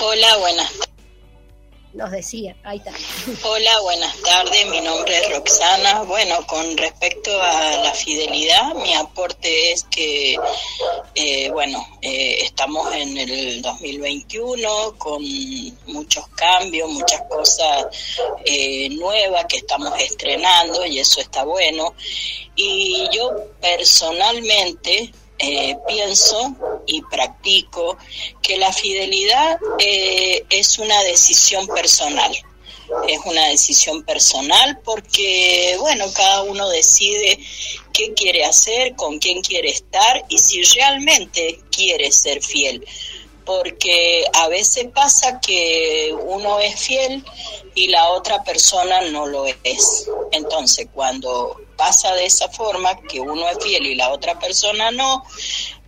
Hola, 0.00 0.36
buenas 0.38 0.88
decía. 2.06 2.56
Ahí 2.62 2.78
está. 2.78 2.92
Hola, 3.42 3.80
buenas 3.80 4.16
tardes. 4.22 4.66
Mi 4.68 4.80
nombre 4.80 5.18
es 5.18 5.30
Roxana. 5.30 6.02
Bueno, 6.02 6.46
con 6.46 6.76
respecto 6.76 7.30
a 7.42 7.76
la 7.82 7.92
fidelidad, 7.92 8.74
mi 8.76 8.94
aporte 8.94 9.72
es 9.72 9.84
que, 9.84 10.38
eh, 11.14 11.50
bueno, 11.50 11.84
eh, 12.00 12.38
estamos 12.42 12.94
en 12.94 13.16
el 13.18 13.62
2021 13.62 14.94
con 14.96 15.22
muchos 15.86 16.28
cambios, 16.28 16.88
muchas 16.88 17.22
cosas 17.28 17.86
eh, 18.44 18.88
nuevas 18.90 19.44
que 19.46 19.56
estamos 19.58 19.92
estrenando 20.00 20.86
y 20.86 21.00
eso 21.00 21.20
está 21.20 21.44
bueno. 21.44 21.94
Y 22.54 23.08
yo 23.12 23.30
personalmente 23.60 25.12
eh, 25.38 25.76
pienso 25.86 26.56
y 26.86 27.02
practico 27.02 27.96
que 28.42 28.56
la 28.56 28.72
fidelidad 28.72 29.58
eh, 29.78 30.44
es 30.50 30.78
una 30.78 31.00
decisión 31.04 31.66
personal. 31.68 32.36
Es 33.06 33.20
una 33.26 33.48
decisión 33.48 34.02
personal 34.02 34.80
porque, 34.82 35.76
bueno, 35.78 36.06
cada 36.14 36.42
uno 36.42 36.68
decide 36.70 37.38
qué 37.92 38.14
quiere 38.14 38.44
hacer, 38.44 38.96
con 38.96 39.18
quién 39.18 39.42
quiere 39.42 39.68
estar 39.68 40.24
y 40.28 40.38
si 40.38 40.62
realmente 40.62 41.60
quiere 41.70 42.10
ser 42.10 42.42
fiel. 42.42 42.84
Porque 43.48 44.26
a 44.34 44.46
veces 44.48 44.88
pasa 44.94 45.40
que 45.40 46.14
uno 46.26 46.60
es 46.60 46.78
fiel 46.78 47.24
y 47.74 47.88
la 47.88 48.10
otra 48.10 48.44
persona 48.44 49.00
no 49.10 49.24
lo 49.26 49.46
es. 49.46 50.06
Entonces, 50.32 50.88
cuando 50.92 51.58
pasa 51.74 52.14
de 52.14 52.26
esa 52.26 52.50
forma, 52.50 53.00
que 53.08 53.20
uno 53.20 53.48
es 53.48 53.56
fiel 53.64 53.86
y 53.86 53.94
la 53.94 54.10
otra 54.10 54.38
persona 54.38 54.90
no, 54.90 55.24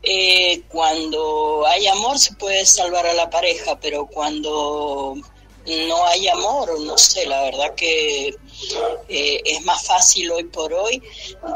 eh, 0.02 0.62
cuando 0.68 1.66
hay 1.66 1.86
amor 1.86 2.18
se 2.18 2.32
puede 2.36 2.64
salvar 2.64 3.06
a 3.06 3.12
la 3.12 3.28
pareja, 3.28 3.78
pero 3.78 4.06
cuando 4.06 5.16
no 5.66 6.06
hay 6.06 6.28
amor, 6.28 6.80
no 6.80 6.96
sé, 6.96 7.26
la 7.26 7.42
verdad 7.42 7.74
que 7.74 8.34
eh, 9.08 9.42
es 9.44 9.64
más 9.64 9.84
fácil 9.84 10.30
hoy 10.30 10.44
por 10.44 10.72
hoy 10.72 11.02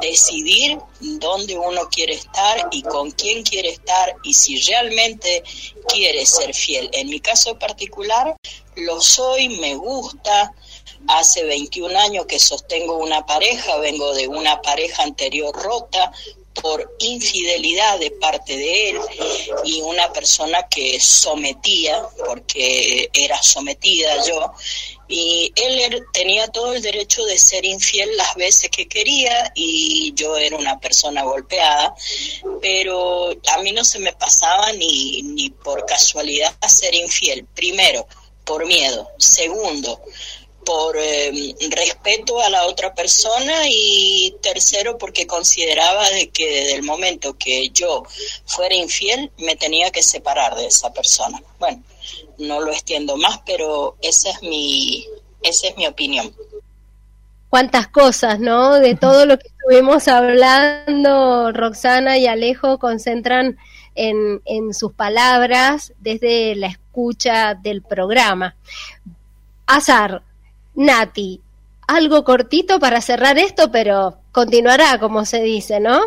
decidir 0.00 0.78
dónde 1.00 1.56
uno 1.56 1.88
quiere 1.90 2.14
estar 2.14 2.68
y 2.70 2.82
con 2.82 3.10
quién 3.12 3.42
quiere 3.42 3.70
estar 3.70 4.14
y 4.22 4.34
si 4.34 4.60
realmente 4.60 5.42
quiere 5.88 6.26
ser 6.26 6.54
fiel. 6.54 6.90
En 6.92 7.08
mi 7.08 7.20
caso 7.20 7.58
particular, 7.58 8.36
lo 8.76 9.00
soy, 9.00 9.48
me 9.60 9.74
gusta. 9.74 10.54
Hace 11.06 11.44
21 11.44 11.98
años 11.98 12.24
que 12.26 12.38
sostengo 12.38 12.96
una 12.96 13.26
pareja, 13.26 13.76
vengo 13.76 14.14
de 14.14 14.26
una 14.26 14.62
pareja 14.62 15.02
anterior 15.02 15.54
rota, 15.54 16.12
por 16.60 16.94
infidelidad 17.00 17.98
de 17.98 18.10
parte 18.12 18.56
de 18.56 18.90
él 18.90 19.00
y 19.64 19.80
una 19.82 20.12
persona 20.12 20.68
que 20.68 21.00
sometía, 21.00 22.02
porque 22.26 23.10
era 23.12 23.42
sometida 23.42 24.24
yo, 24.24 24.52
y 25.08 25.52
él 25.56 25.78
er, 25.80 26.06
tenía 26.12 26.48
todo 26.48 26.72
el 26.72 26.82
derecho 26.82 27.24
de 27.24 27.36
ser 27.36 27.64
infiel 27.64 28.16
las 28.16 28.34
veces 28.36 28.70
que 28.70 28.88
quería 28.88 29.52
y 29.54 30.12
yo 30.14 30.36
era 30.36 30.56
una 30.56 30.78
persona 30.80 31.22
golpeada, 31.22 31.94
pero 32.60 33.30
a 33.30 33.58
mí 33.58 33.72
no 33.72 33.84
se 33.84 33.98
me 33.98 34.12
pasaba 34.12 34.72
ni, 34.72 35.22
ni 35.22 35.50
por 35.50 35.84
casualidad 35.84 36.54
ser 36.66 36.94
infiel, 36.94 37.46
primero, 37.54 38.06
por 38.44 38.66
miedo, 38.66 39.10
segundo, 39.18 40.00
por 40.64 40.96
em, 40.96 41.54
respeto 41.70 42.40
a 42.40 42.48
la 42.48 42.66
otra 42.66 42.94
persona 42.94 43.62
y 43.68 44.34
tercero 44.42 44.98
porque 44.98 45.26
consideraba 45.26 46.08
de 46.10 46.30
que 46.30 46.46
desde 46.46 46.74
el 46.74 46.82
momento 46.82 47.36
que 47.38 47.70
yo 47.70 48.02
fuera 48.46 48.74
infiel 48.74 49.30
me 49.38 49.56
tenía 49.56 49.90
que 49.90 50.02
separar 50.02 50.54
de 50.56 50.66
esa 50.66 50.92
persona. 50.92 51.42
Bueno, 51.58 51.82
no 52.38 52.60
lo 52.60 52.72
extiendo 52.72 53.16
más, 53.16 53.40
pero 53.44 53.96
esa 54.00 54.30
es 54.30 54.42
mi 54.42 55.06
esa 55.42 55.68
es 55.68 55.76
mi 55.76 55.86
opinión. 55.86 56.34
Cuántas 57.50 57.86
cosas, 57.88 58.40
¿no? 58.40 58.74
De 58.80 58.96
todo 58.96 59.26
lo 59.26 59.38
que 59.38 59.46
estuvimos 59.46 60.08
hablando, 60.08 61.52
Roxana 61.52 62.18
y 62.18 62.26
Alejo 62.26 62.78
concentran 62.78 63.58
en, 63.94 64.42
en 64.44 64.74
sus 64.74 64.92
palabras 64.92 65.92
desde 66.00 66.56
la 66.56 66.66
escucha 66.66 67.54
del 67.54 67.82
programa. 67.82 68.56
Azar, 69.66 70.22
Nati, 70.74 71.40
algo 71.86 72.24
cortito 72.24 72.78
para 72.78 73.00
cerrar 73.00 73.38
esto, 73.38 73.70
pero 73.70 74.16
continuará, 74.32 74.98
como 74.98 75.24
se 75.24 75.42
dice, 75.42 75.80
¿no? 75.80 76.00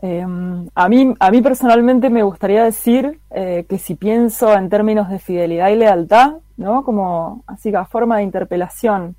Em, 0.00 0.68
a, 0.74 0.88
mí, 0.88 1.14
a 1.18 1.30
mí 1.30 1.42
personalmente 1.42 2.08
me 2.08 2.22
gustaría 2.22 2.62
decir 2.62 3.18
eh, 3.30 3.66
que 3.68 3.78
si 3.78 3.96
pienso 3.96 4.52
en 4.54 4.68
términos 4.68 5.08
de 5.08 5.18
fidelidad 5.18 5.70
y 5.70 5.76
lealtad, 5.76 6.34
¿no? 6.56 6.84
Como 6.84 7.42
así 7.46 7.74
a 7.74 7.84
forma 7.84 8.18
de 8.18 8.22
interpelación, 8.22 9.16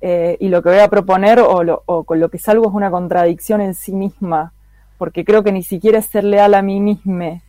eh, 0.00 0.36
y 0.40 0.48
lo 0.48 0.62
que 0.62 0.68
voy 0.68 0.78
a 0.78 0.88
proponer 0.88 1.40
o, 1.40 1.82
o, 1.86 2.04
con 2.04 2.20
lo 2.20 2.28
que 2.28 2.38
salgo 2.38 2.68
es 2.68 2.74
una 2.74 2.90
contradicción 2.90 3.60
en 3.60 3.74
sí 3.74 3.92
misma, 3.92 4.52
porque 4.98 5.24
creo 5.24 5.42
que 5.42 5.52
ni 5.52 5.62
siquiera 5.62 5.98
es 5.98 6.06
ser 6.06 6.24
leal 6.24 6.54
a 6.54 6.62
mí 6.62 6.80
misma, 6.80 7.40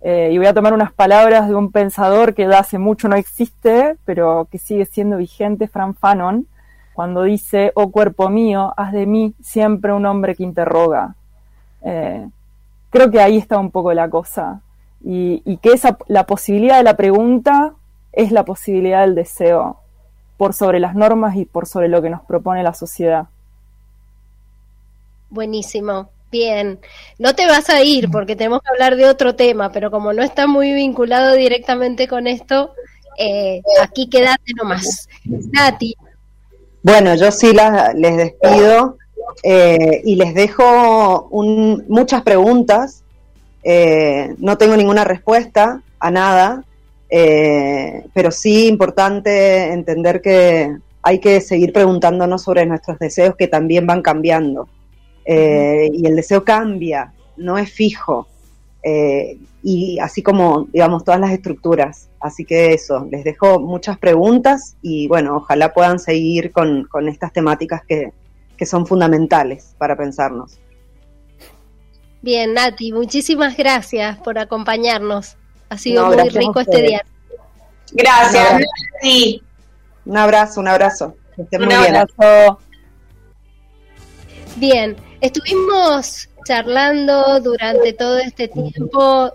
eh, 0.00 0.30
y 0.32 0.38
voy 0.38 0.46
a 0.46 0.54
tomar 0.54 0.72
unas 0.72 0.92
palabras 0.92 1.48
de 1.48 1.54
un 1.54 1.72
pensador 1.72 2.34
que 2.34 2.44
hace 2.44 2.78
mucho 2.78 3.08
no 3.08 3.16
existe, 3.16 3.96
pero 4.04 4.46
que 4.50 4.58
sigue 4.58 4.84
siendo 4.84 5.16
vigente, 5.16 5.66
Fran 5.66 5.94
Fanon, 5.94 6.46
cuando 6.94 7.22
dice, 7.24 7.72
oh 7.74 7.90
cuerpo 7.90 8.28
mío, 8.28 8.74
haz 8.76 8.92
de 8.92 9.06
mí 9.06 9.34
siempre 9.40 9.92
un 9.92 10.06
hombre 10.06 10.34
que 10.34 10.44
interroga. 10.44 11.14
Eh, 11.82 12.28
creo 12.90 13.10
que 13.10 13.20
ahí 13.20 13.36
está 13.36 13.58
un 13.58 13.70
poco 13.70 13.92
la 13.92 14.08
cosa. 14.08 14.60
Y, 15.04 15.42
y, 15.44 15.58
que 15.58 15.70
esa, 15.70 15.96
la 16.08 16.26
posibilidad 16.26 16.78
de 16.78 16.82
la 16.82 16.96
pregunta 16.96 17.74
es 18.12 18.32
la 18.32 18.44
posibilidad 18.44 19.02
del 19.02 19.14
deseo, 19.14 19.78
por 20.36 20.54
sobre 20.54 20.80
las 20.80 20.96
normas 20.96 21.36
y 21.36 21.44
por 21.44 21.66
sobre 21.66 21.88
lo 21.88 22.02
que 22.02 22.10
nos 22.10 22.22
propone 22.22 22.64
la 22.64 22.74
sociedad. 22.74 23.28
Buenísimo. 25.30 26.08
Bien, 26.30 26.78
no 27.18 27.34
te 27.34 27.46
vas 27.46 27.70
a 27.70 27.82
ir 27.82 28.10
porque 28.10 28.36
tenemos 28.36 28.60
que 28.60 28.68
hablar 28.70 28.96
de 28.96 29.06
otro 29.06 29.34
tema, 29.34 29.72
pero 29.72 29.90
como 29.90 30.12
no 30.12 30.22
está 30.22 30.46
muy 30.46 30.72
vinculado 30.72 31.34
directamente 31.34 32.06
con 32.06 32.26
esto, 32.26 32.74
eh, 33.18 33.62
aquí 33.80 34.10
quédate 34.10 34.52
nomás. 34.56 35.08
Nati. 35.24 35.96
Bueno, 36.82 37.14
yo 37.14 37.32
sí 37.32 37.52
les 37.94 38.16
despido 38.16 38.98
eh, 39.42 40.02
y 40.04 40.16
les 40.16 40.34
dejo 40.34 41.28
muchas 41.88 42.22
preguntas. 42.22 43.02
Eh, 43.62 44.34
no 44.38 44.58
tengo 44.58 44.76
ninguna 44.76 45.04
respuesta 45.04 45.80
a 45.98 46.10
nada, 46.10 46.62
pero 47.08 48.30
sí 48.30 48.68
importante 48.68 49.72
entender 49.72 50.20
que 50.20 50.76
hay 51.02 51.20
que 51.20 51.40
seguir 51.40 51.72
preguntándonos 51.72 52.42
sobre 52.42 52.66
nuestros 52.66 52.98
deseos 52.98 53.34
que 53.34 53.48
también 53.48 53.86
van 53.86 54.02
cambiando. 54.02 54.68
Eh, 55.30 55.90
y 55.92 56.06
el 56.06 56.16
deseo 56.16 56.42
cambia, 56.42 57.12
no 57.36 57.58
es 57.58 57.70
fijo. 57.70 58.26
Eh, 58.82 59.38
y 59.62 59.98
así 59.98 60.22
como, 60.22 60.66
digamos, 60.72 61.04
todas 61.04 61.20
las 61.20 61.32
estructuras. 61.32 62.08
Así 62.18 62.46
que 62.46 62.72
eso, 62.72 63.06
les 63.10 63.24
dejo 63.24 63.60
muchas 63.60 63.98
preguntas 63.98 64.76
y 64.80 65.06
bueno, 65.06 65.36
ojalá 65.36 65.74
puedan 65.74 65.98
seguir 65.98 66.50
con, 66.50 66.84
con 66.84 67.08
estas 67.08 67.32
temáticas 67.34 67.82
que, 67.86 68.12
que 68.56 68.64
son 68.64 68.86
fundamentales 68.86 69.74
para 69.76 69.96
pensarnos. 69.96 70.58
Bien, 72.22 72.54
Nati, 72.54 72.92
muchísimas 72.92 73.54
gracias 73.54 74.16
por 74.18 74.38
acompañarnos. 74.38 75.36
Ha 75.68 75.76
sido 75.76 76.06
muy 76.06 76.28
rico 76.30 76.60
este 76.60 76.80
día. 76.80 77.04
Gracias, 77.92 78.60
Nati. 78.94 79.42
Un 80.06 80.16
abrazo, 80.16 80.60
un 80.60 80.68
abrazo. 80.68 81.14
un 81.36 81.72
abrazo. 81.72 82.58
Bien, 84.56 84.96
estuvimos 85.20 86.28
charlando 86.46 87.40
durante 87.40 87.92
todo 87.92 88.18
este 88.18 88.48
tiempo, 88.48 89.32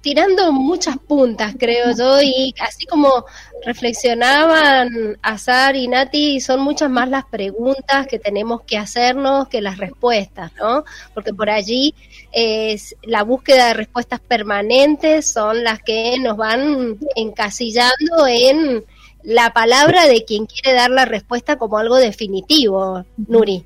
tirando 0.00 0.52
muchas 0.52 0.96
puntas, 0.98 1.54
creo 1.58 1.96
yo, 1.96 2.20
y 2.22 2.54
así 2.60 2.86
como 2.86 3.24
reflexionaban 3.64 5.18
Azar 5.22 5.76
y 5.76 5.88
Nati, 5.88 6.40
son 6.40 6.60
muchas 6.60 6.90
más 6.90 7.08
las 7.08 7.24
preguntas 7.24 8.06
que 8.06 8.18
tenemos 8.18 8.62
que 8.62 8.76
hacernos 8.76 9.48
que 9.48 9.62
las 9.62 9.78
respuestas, 9.78 10.52
¿no? 10.56 10.84
Porque 11.14 11.32
por 11.32 11.48
allí 11.48 11.94
es 12.32 12.94
la 13.02 13.22
búsqueda 13.22 13.68
de 13.68 13.74
respuestas 13.74 14.20
permanentes 14.20 15.32
son 15.32 15.64
las 15.64 15.80
que 15.80 16.18
nos 16.18 16.36
van 16.36 16.98
encasillando 17.16 18.26
en 18.26 18.84
la 19.22 19.54
palabra 19.54 20.06
de 20.06 20.24
quien 20.24 20.44
quiere 20.44 20.74
dar 20.76 20.90
la 20.90 21.06
respuesta 21.06 21.56
como 21.56 21.78
algo 21.78 21.96
definitivo, 21.96 23.04
Nuri. 23.16 23.64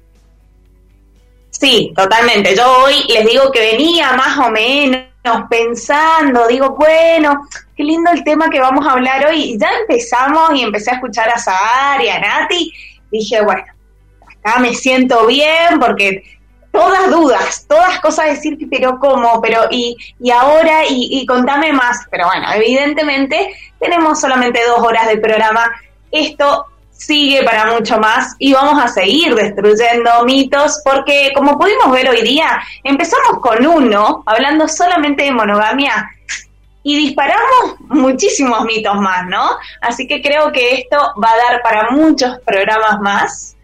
Sí, 1.59 1.92
totalmente. 1.96 2.54
Yo 2.54 2.84
hoy 2.84 3.02
les 3.09 3.26
digo 3.26 3.50
que 3.50 3.59
venía 3.59 4.12
más 4.12 4.38
o 4.38 4.50
menos 4.50 5.09
pensando, 5.50 6.46
digo, 6.46 6.76
bueno, 6.76 7.48
qué 7.76 7.82
lindo 7.82 8.12
el 8.12 8.22
tema 8.22 8.48
que 8.48 8.61
vamos 8.61 8.86
a 8.86 8.92
hablar 8.92 9.26
hoy. 9.26 9.42
Y 9.42 9.59
ya 9.59 9.68
empezamos 9.80 10.54
y 10.54 10.62
empecé 10.62 10.92
a 10.92 10.94
escuchar 10.94 11.28
a 11.28 11.38
Zahar 11.38 12.00
y 12.04 12.09
a 12.11 12.20
Nati. 12.20 12.72
Dije, 13.11 13.42
bueno, 13.42 13.64
acá 14.22 14.61
me 14.61 14.72
siento 14.72 15.26
bien 15.26 15.80
porque 15.80 16.22
todas 16.70 17.11
dudas, 17.11 17.66
todas 17.68 17.98
cosas 17.98 18.26
decir, 18.26 18.56
pero 18.70 19.00
cómo, 19.00 19.40
pero 19.40 19.66
y, 19.68 19.96
y 20.20 20.30
ahora, 20.30 20.84
y, 20.86 21.09
y 21.11 21.26
contame 21.26 21.72
más. 21.72 22.06
Pero 22.09 22.26
bueno, 22.26 22.46
evidentemente 22.54 23.52
tenemos 23.80 24.20
solamente 24.20 24.61
dos 24.64 24.78
horas 24.78 25.09
de 25.09 25.18
programa. 25.18 25.72
Esto 26.12 26.66
sigue 26.99 27.44
para 27.44 27.72
mucho 27.72 27.99
más 27.99 28.34
y 28.38 28.53
vamos 28.53 28.82
a 28.82 28.88
seguir 28.88 29.34
destruyendo 29.34 30.24
mitos 30.24 30.82
porque 30.84 31.30
como 31.34 31.57
pudimos 31.57 31.90
ver 31.92 32.11
hoy 32.11 32.22
día, 32.22 32.61
empezamos 32.82 33.40
con 33.40 33.64
uno, 33.64 34.22
hablando 34.26 34.68
solamente 34.68 35.24
de 35.24 35.32
monogamia 35.32 36.11
y 36.82 36.96
disparamos 36.96 37.76
muchísimos 37.88 38.64
mitos 38.64 38.96
más, 38.96 39.26
¿no? 39.26 39.49
Así 39.80 40.09
que 40.09 40.20
creo 40.20 40.51
que 40.53 40.74
esto 40.74 40.96
va 41.22 41.30
a 41.30 41.53
dar 41.53 41.62
para 41.62 41.90
muchos 41.90 42.38
programas 42.44 43.01
más. 43.01 43.57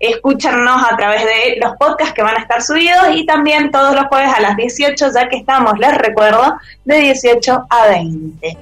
Escúchanos 0.00 0.82
a 0.90 0.96
través 0.96 1.24
de 1.24 1.56
los 1.60 1.76
podcasts 1.76 2.14
que 2.14 2.22
van 2.22 2.36
a 2.36 2.40
estar 2.40 2.62
subidos 2.62 3.08
y 3.14 3.26
también 3.26 3.70
todos 3.70 3.94
los 3.94 4.06
jueves 4.06 4.32
a 4.32 4.40
las 4.40 4.56
18, 4.56 5.08
ya 5.12 5.28
que 5.28 5.38
estamos, 5.38 5.76
les 5.78 5.92
recuerdo, 5.98 6.56
de 6.84 7.00
18 7.00 7.66
a 7.68 7.86
20. 7.88 8.58